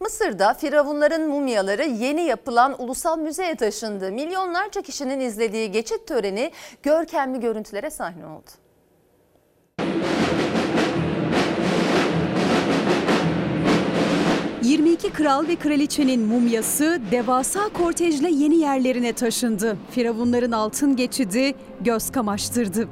Mısır'da 0.00 0.54
firavunların 0.54 1.28
mumyaları 1.28 1.84
yeni 1.84 2.22
yapılan 2.22 2.82
ulusal 2.82 3.18
müzeye 3.18 3.54
taşındı. 3.54 4.12
Milyonlarca 4.12 4.82
kişinin 4.82 5.20
izlediği 5.20 5.70
geçit 5.70 6.06
töreni 6.06 6.52
görkemli 6.82 7.40
görüntülere 7.40 7.90
sahne 7.90 8.26
oldu. 8.26 8.50
...22 14.62 15.12
kral 15.12 15.48
ve 15.48 15.56
kraliçenin 15.56 16.20
mumyası 16.20 17.00
devasa 17.10 17.68
kortejle 17.68 18.30
yeni 18.30 18.56
yerlerine 18.56 19.12
taşındı. 19.12 19.76
Firavunların 19.90 20.52
altın 20.52 20.96
geçidi 20.96 21.54
göz 21.80 22.12
kamaştırdı. 22.12 22.88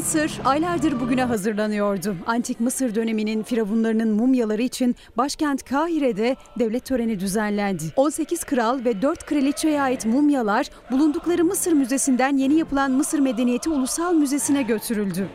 Mısır 0.00 0.40
aylardır 0.44 1.00
bugüne 1.00 1.24
hazırlanıyordu. 1.24 2.16
Antik 2.26 2.60
Mısır 2.60 2.94
döneminin 2.94 3.42
firavunlarının 3.42 4.08
mumyaları 4.08 4.62
için 4.62 4.96
başkent 5.16 5.64
Kahire'de 5.64 6.36
devlet 6.58 6.84
töreni 6.84 7.20
düzenlendi. 7.20 7.84
18 7.96 8.44
kral 8.44 8.84
ve 8.84 9.02
4 9.02 9.26
kraliçeye 9.26 9.82
ait 9.82 10.06
mumyalar 10.06 10.66
bulundukları 10.90 11.44
Mısır 11.44 11.72
Müzesi'nden 11.72 12.36
yeni 12.36 12.54
yapılan 12.54 12.90
Mısır 12.90 13.18
Medeniyeti 13.18 13.70
Ulusal 13.70 14.14
Müzesi'ne 14.14 14.62
götürüldü. 14.62 15.28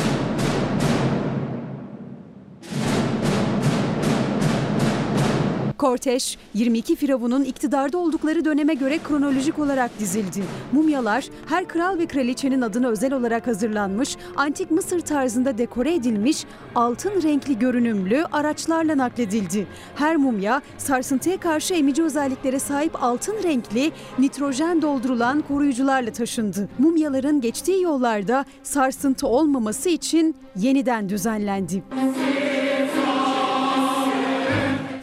Korteş, 5.86 6.38
22 6.54 6.96
firavunun 6.96 7.44
iktidarda 7.44 7.98
oldukları 7.98 8.46
döneme 8.46 8.74
göre 8.74 9.00
kronolojik 9.08 9.60
olarak 9.60 10.00
dizildi. 10.00 10.44
Mumyalar 10.72 11.26
her 11.46 11.68
kral 11.68 11.98
ve 12.00 12.06
kraliçenin 12.06 12.62
adına 12.62 12.88
özel 12.88 13.14
olarak 13.14 13.48
hazırlanmış, 13.48 14.18
antik 14.36 14.72
Mısır 14.72 15.00
tarzında 15.00 15.58
dekore 15.58 15.94
edilmiş, 15.94 16.46
altın 16.76 17.22
renkli 17.22 17.60
görünümlü 17.60 18.26
araçlarla 18.32 18.98
nakledildi. 18.98 19.68
Her 19.96 20.16
mumya 20.16 20.62
sarsıntıya 20.78 21.38
karşı 21.38 21.74
emici 21.74 22.04
özelliklere 22.04 22.60
sahip 22.60 23.04
altın 23.04 23.44
renkli, 23.44 23.92
nitrojen 24.20 24.82
doldurulan 24.82 25.42
koruyucularla 25.42 26.12
taşındı. 26.12 26.70
Mumyaların 26.80 27.42
geçtiği 27.42 27.82
yollarda 27.82 28.46
sarsıntı 28.64 29.28
olmaması 29.28 29.90
için 29.90 30.36
yeniden 30.56 31.10
düzenlendi. 31.10 31.84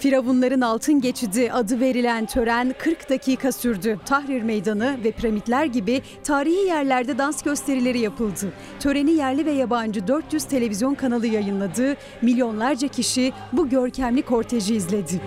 Firavunların 0.03 0.61
altın 0.61 1.01
geçidi 1.01 1.53
adı 1.53 1.81
verilen 1.81 2.27
tören 2.27 2.75
40 2.79 3.11
dakika 3.11 3.53
sürdü. 3.53 4.01
Tahrir 4.07 4.43
Meydanı 4.43 5.05
ve 5.05 5.13
piramitler 5.13 5.65
gibi 5.65 6.03
tarihi 6.25 6.67
yerlerde 6.67 7.19
dans 7.19 7.43
gösterileri 7.43 7.99
yapıldı. 7.99 8.53
Töreni 8.81 9.11
yerli 9.11 9.47
ve 9.47 9.51
yabancı 9.51 10.07
400 10.07 10.45
televizyon 10.45 10.95
kanalı 10.95 11.27
yayınladı. 11.27 11.97
Milyonlarca 12.23 12.89
kişi 12.89 13.33
bu 13.53 13.69
görkemli 13.69 14.23
korteji 14.23 14.75
izledi. 14.75 15.21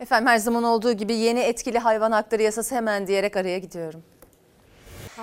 Efendim 0.00 0.28
her 0.28 0.38
zaman 0.38 0.64
olduğu 0.64 0.92
gibi 0.92 1.14
yeni 1.14 1.40
etkili 1.40 1.78
hayvan 1.78 2.12
hakları 2.12 2.42
yasası 2.42 2.74
hemen 2.74 3.06
diyerek 3.06 3.36
araya 3.36 3.58
gidiyorum. 3.58 4.02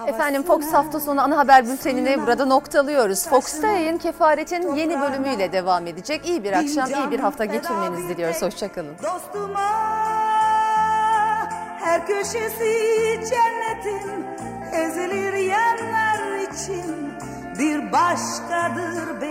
Efendim 0.07 0.43
Fox 0.43 0.73
hafta 0.73 0.99
sonu 0.99 1.21
ana 1.21 1.37
haber 1.37 1.67
bültenini 1.67 2.21
burada 2.21 2.45
noktalıyoruz. 2.45 3.27
Fox'ta 3.27 3.67
yayın 3.67 3.97
kefaretin 3.97 4.75
yeni 4.75 5.01
bölümüyle 5.01 5.51
devam 5.51 5.87
edecek. 5.87 6.25
İyi 6.25 6.43
bir 6.43 6.53
akşam, 6.53 6.87
iyi 6.87 7.11
bir 7.11 7.19
hafta 7.19 7.45
geçirmenizi 7.45 8.09
diliyoruz. 8.09 8.41
Hoşçakalın. 8.41 8.95
Dostuma 9.03 9.69
her 11.79 12.07
köşesi 12.07 13.19
cennetin 13.29 14.25
ezilir 14.73 15.33
yerler 15.33 16.37
için 16.51 17.13
bir 17.59 17.91
başkadır. 17.91 19.21